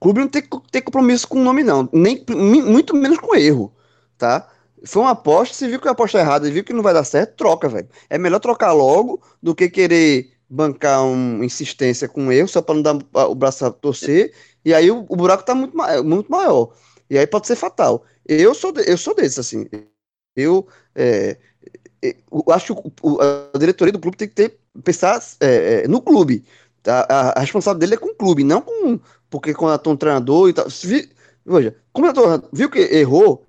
clube 0.00 0.20
não 0.20 0.28
tem 0.28 0.42
que 0.42 0.48
ter 0.70 0.80
compromisso 0.80 1.28
com 1.28 1.38
o 1.38 1.44
nome, 1.44 1.62
não. 1.62 1.88
Nem, 1.92 2.24
muito 2.28 2.94
menos 2.94 3.18
com 3.18 3.36
erro, 3.36 3.72
tá? 4.16 4.48
Foi 4.84 5.02
uma 5.02 5.10
aposta, 5.10 5.54
se 5.54 5.68
viu 5.68 5.80
que 5.80 5.88
a 5.88 5.92
aposta 5.92 6.18
é 6.18 6.20
errada 6.22 6.48
e 6.48 6.50
viu 6.50 6.64
que 6.64 6.72
não 6.72 6.82
vai 6.82 6.94
dar 6.94 7.04
certo, 7.04 7.36
troca, 7.36 7.68
velho. 7.68 7.88
É 8.08 8.16
melhor 8.18 8.38
trocar 8.38 8.72
logo 8.72 9.22
do 9.42 9.54
que 9.54 9.68
querer 9.68 10.32
bancar 10.48 11.04
uma 11.04 11.44
insistência 11.44 12.08
com 12.08 12.32
erro 12.32 12.48
só 12.48 12.60
para 12.62 12.74
não 12.74 12.82
dar 12.82 13.28
o 13.28 13.34
braço 13.34 13.64
a 13.64 13.70
torcer 13.70 14.32
e 14.64 14.74
aí 14.74 14.90
o, 14.90 15.06
o 15.08 15.16
buraco 15.16 15.44
tá 15.44 15.54
muito, 15.54 15.76
muito 16.04 16.30
maior. 16.30 16.72
E 17.08 17.18
aí 17.18 17.26
pode 17.26 17.46
ser 17.46 17.56
fatal. 17.56 18.04
Eu 18.26 18.54
sou, 18.54 18.72
de, 18.72 18.88
eu 18.88 18.96
sou 18.96 19.14
desse, 19.14 19.40
assim. 19.40 19.66
Eu, 20.36 20.66
é, 20.94 21.36
é 22.02 22.16
eu 22.30 22.44
acho 22.52 22.74
que 22.74 22.92
o, 23.02 23.18
a 23.20 23.58
diretoria 23.58 23.92
do 23.92 23.98
clube 23.98 24.16
tem 24.16 24.28
que 24.28 24.34
ter, 24.34 24.58
pensar 24.84 25.20
é, 25.40 25.84
é, 25.84 25.88
no 25.88 26.00
clube. 26.00 26.44
A, 26.86 27.38
a 27.38 27.40
responsabilidade 27.40 27.90
dele 27.90 27.94
é 27.94 27.96
com 27.98 28.12
o 28.12 28.16
clube, 28.16 28.44
não 28.44 28.60
com. 28.60 29.00
Porque 29.28 29.54
quando 29.54 29.90
um 29.90 29.96
treinador 29.96 30.48
e 30.48 30.52
tal. 30.52 30.66
Vi, 30.68 31.10
veja, 31.44 31.76
como 31.92 32.06
eu 32.06 32.12
tô, 32.14 32.22
viu 32.52 32.70
que 32.70 32.78
errou, 32.78 33.46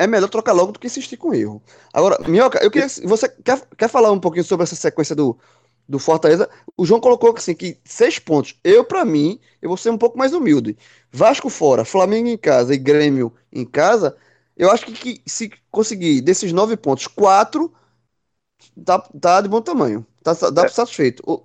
é 0.00 0.06
melhor 0.06 0.28
trocar 0.28 0.52
logo 0.52 0.72
do 0.72 0.78
que 0.78 0.86
insistir 0.86 1.18
com 1.18 1.34
erro. 1.34 1.62
Agora, 1.92 2.18
Minhoca, 2.26 2.58
eu 2.64 2.70
queria. 2.70 2.88
Você 3.04 3.28
quer, 3.28 3.60
quer 3.76 3.88
falar 3.88 4.10
um 4.10 4.18
pouquinho 4.18 4.44
sobre 4.44 4.64
essa 4.64 4.74
sequência 4.74 5.14
do, 5.14 5.38
do 5.86 5.98
Fortaleza, 5.98 6.48
o 6.74 6.86
João 6.86 7.00
colocou 7.00 7.34
assim 7.36 7.54
que 7.54 7.78
seis 7.84 8.18
pontos. 8.18 8.58
Eu, 8.64 8.82
para 8.82 9.04
mim, 9.04 9.38
eu 9.60 9.68
vou 9.68 9.76
ser 9.76 9.90
um 9.90 9.98
pouco 9.98 10.16
mais 10.16 10.32
humilde. 10.32 10.74
Vasco 11.12 11.50
fora, 11.50 11.84
Flamengo 11.84 12.28
em 12.28 12.38
casa 12.38 12.72
e 12.72 12.78
Grêmio 12.78 13.30
em 13.52 13.66
casa, 13.66 14.16
eu 14.56 14.70
acho 14.70 14.86
que, 14.86 14.92
que 14.92 15.22
se 15.26 15.50
conseguir 15.70 16.22
desses 16.22 16.50
nove 16.50 16.78
pontos, 16.78 17.06
quatro 17.06 17.70
tá, 18.82 18.98
tá 19.20 19.40
de 19.42 19.50
bom 19.50 19.60
tamanho. 19.60 20.06
Tá, 20.22 20.32
dá 20.50 20.64
é. 20.64 20.68
satisfeito. 20.68 21.22
O... 21.26 21.42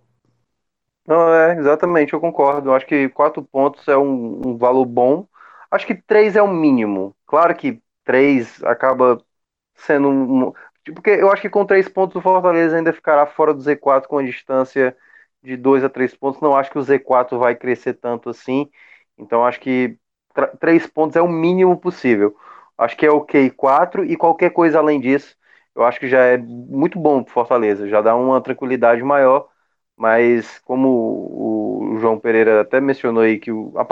Não, 1.05 1.33
é, 1.33 1.59
exatamente, 1.59 2.13
eu 2.13 2.21
concordo. 2.21 2.69
Eu 2.69 2.73
acho 2.73 2.85
que 2.85 3.09
quatro 3.09 3.43
pontos 3.43 3.85
é 3.89 3.97
um, 3.97 4.41
um 4.45 4.57
valor 4.57 4.85
bom. 4.85 5.27
Acho 5.69 5.85
que 5.85 5.95
três 5.95 6.37
é 6.37 6.41
o 6.41 6.47
mínimo. 6.47 7.13
Claro 7.25 7.53
que 7.53 7.81
três 8.05 8.63
acaba 8.63 9.19
sendo 9.75 10.09
um, 10.09 10.53
porque 10.95 11.11
eu 11.11 11.31
acho 11.31 11.41
que 11.41 11.49
com 11.49 11.65
três 11.65 11.89
pontos 11.89 12.15
o 12.15 12.21
Fortaleza 12.21 12.77
ainda 12.77 12.93
ficará 12.93 13.25
fora 13.27 13.53
do 13.53 13.61
Z4 13.61 14.09
com 14.09 14.17
a 14.19 14.23
distância 14.23 14.95
de 15.43 15.57
dois 15.57 15.83
a 15.83 15.89
três 15.89 16.15
pontos. 16.15 16.41
Não 16.41 16.55
acho 16.55 16.71
que 16.71 16.77
o 16.79 16.83
Z4 16.83 17.39
vai 17.39 17.55
crescer 17.55 17.95
tanto 17.95 18.29
assim. 18.29 18.69
Então 19.17 19.45
acho 19.45 19.59
que 19.59 19.97
três 20.59 20.85
pontos 20.87 21.15
é 21.15 21.21
o 21.21 21.27
mínimo 21.29 21.77
possível. 21.79 22.35
Acho 22.77 22.95
que 22.97 23.05
é 23.05 23.11
ok 23.11 23.49
quatro 23.51 24.03
e 24.05 24.17
qualquer 24.17 24.51
coisa 24.51 24.79
além 24.79 24.99
disso, 24.99 25.35
eu 25.73 25.83
acho 25.83 25.99
que 25.99 26.07
já 26.09 26.19
é 26.19 26.37
muito 26.37 26.99
bom 26.99 27.23
para 27.23 27.33
Fortaleza. 27.33 27.87
Já 27.87 28.01
dá 28.01 28.15
uma 28.15 28.41
tranquilidade 28.41 29.01
maior. 29.03 29.49
Mas 29.97 30.59
como 30.59 30.89
o 31.93 31.97
João 31.99 32.19
Pereira 32.19 32.61
até 32.61 32.81
mencionou 32.81 33.23
aí 33.23 33.39
que 33.39 33.49
a 33.77 33.85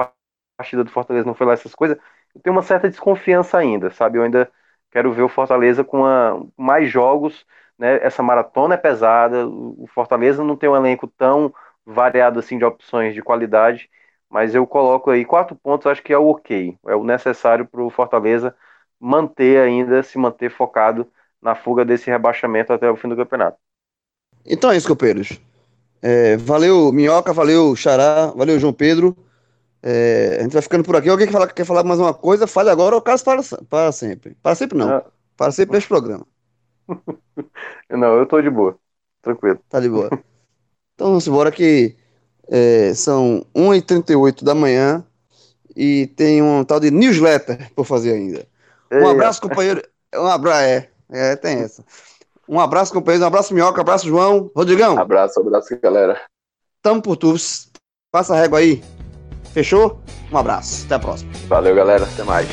partida 0.57 0.84
do 0.84 0.91
Fortaleza 0.91 1.26
não 1.26 1.34
foi 1.36 1.47
lá 1.47 1.53
essas 1.53 1.74
coisas, 1.76 1.97
eu 2.36 2.41
tenho 2.41 2.55
uma 2.55 2.61
certa 2.63 2.89
desconfiança 2.89 3.57
ainda, 3.57 3.91
sabe? 3.91 4.17
Eu 4.17 4.23
ainda 4.23 4.51
Quero 4.93 5.11
ver 5.11 5.23
o 5.23 5.27
Fortaleza 5.27 5.84
com 5.84 6.01
uma, 6.01 6.45
mais 6.55 6.88
jogos. 6.88 7.43
Né? 7.79 7.97
Essa 8.03 8.21
maratona 8.21 8.75
é 8.75 8.77
pesada. 8.77 9.47
O 9.47 9.88
Fortaleza 9.91 10.43
não 10.43 10.55
tem 10.55 10.69
um 10.69 10.75
elenco 10.75 11.07
tão 11.07 11.51
variado 11.84 12.38
assim 12.38 12.59
de 12.59 12.63
opções 12.63 13.15
de 13.15 13.21
qualidade. 13.23 13.89
Mas 14.29 14.53
eu 14.53 14.67
coloco 14.67 15.09
aí 15.09 15.25
quatro 15.25 15.55
pontos, 15.55 15.88
acho 15.88 16.03
que 16.03 16.13
é 16.13 16.17
o 16.17 16.27
ok. 16.27 16.77
É 16.86 16.95
o 16.95 17.03
necessário 17.03 17.65
para 17.65 17.81
o 17.81 17.89
Fortaleza 17.89 18.55
manter 18.99 19.59
ainda, 19.59 20.03
se 20.03 20.19
manter 20.19 20.51
focado 20.51 21.07
na 21.41 21.55
fuga 21.55 21.84
desse 21.84 22.11
rebaixamento 22.11 22.71
até 22.71 22.89
o 22.89 22.95
fim 22.95 23.09
do 23.09 23.15
campeonato. 23.15 23.57
Então 24.45 24.69
é 24.71 24.77
isso, 24.77 24.88
copeiros. 24.88 25.41
É, 26.03 26.38
valeu, 26.38 26.91
Minhoca, 26.91 27.34
valeu, 27.34 27.75
Xará, 27.75 28.27
valeu, 28.27 28.59
João 28.59 28.73
Pedro. 28.73 29.17
É, 29.86 30.38
a 30.39 30.43
gente 30.43 30.53
vai 30.53 30.61
ficando 30.61 30.84
por 30.86 30.95
aqui. 30.95 31.09
Alguém 31.09 31.27
quer 31.27 31.34
falar, 31.34 31.47
quer 31.47 31.65
falar 31.65 31.84
mais 31.84 31.99
uma 31.99 32.13
coisa? 32.13 32.47
Fale 32.47 32.69
agora 32.69 32.95
ou 32.95 33.01
caso 33.01 33.23
para, 33.25 33.41
para 33.69 33.91
sempre. 33.91 34.34
Para 34.41 34.55
sempre 34.55 34.77
não. 34.77 34.89
Ah. 34.89 35.05
Para 35.36 35.51
sempre 35.51 35.75
neste 35.75 35.89
programa. 35.89 36.25
não, 37.89 38.17
eu 38.17 38.25
tô 38.25 38.41
de 38.41 38.49
boa. 38.49 38.77
Tranquilo. 39.21 39.59
Tá 39.67 39.81
de 39.81 39.89
boa. 39.89 40.07
então 40.95 41.07
vamos 41.07 41.27
embora 41.27 41.51
que 41.51 41.97
é, 42.47 42.93
são 42.93 43.45
1h38 43.53 44.43
da 44.43 44.55
manhã 44.55 45.05
e 45.75 46.07
tem 46.15 46.41
um 46.41 46.63
tal 46.63 46.79
de 46.79 46.89
newsletter 46.89 47.69
por 47.75 47.86
fazer 47.86 48.13
ainda. 48.13 48.47
Um 48.89 49.07
abraço, 49.07 49.41
companheiro. 49.41 49.81
Um 50.15 50.27
abraço, 50.27 50.61
é, 50.61 50.89
é, 51.09 51.36
tem 51.36 51.57
essa. 51.57 51.84
Um 52.47 52.59
abraço, 52.59 52.93
companheiro. 52.93 53.23
Um 53.23 53.27
abraço, 53.27 53.53
Minhoca. 53.53 53.79
Um 53.79 53.81
abraço, 53.81 54.07
João. 54.07 54.51
Rodrigão. 54.55 54.97
Abraço, 54.97 55.39
abraço, 55.39 55.77
galera. 55.81 56.21
Tamo 56.81 57.01
por 57.01 57.17
tudo. 57.17 57.39
Passa 58.11 58.34
a 58.34 58.39
régua 58.39 58.59
aí. 58.59 58.84
Fechou? 59.54 60.01
Um 60.32 60.38
abraço. 60.38 60.86
Até 60.86 60.95
a 60.95 60.99
próxima. 60.99 61.32
Valeu, 61.47 61.76
galera. 61.76 62.06
Até 62.06 62.24
mais. 62.24 62.47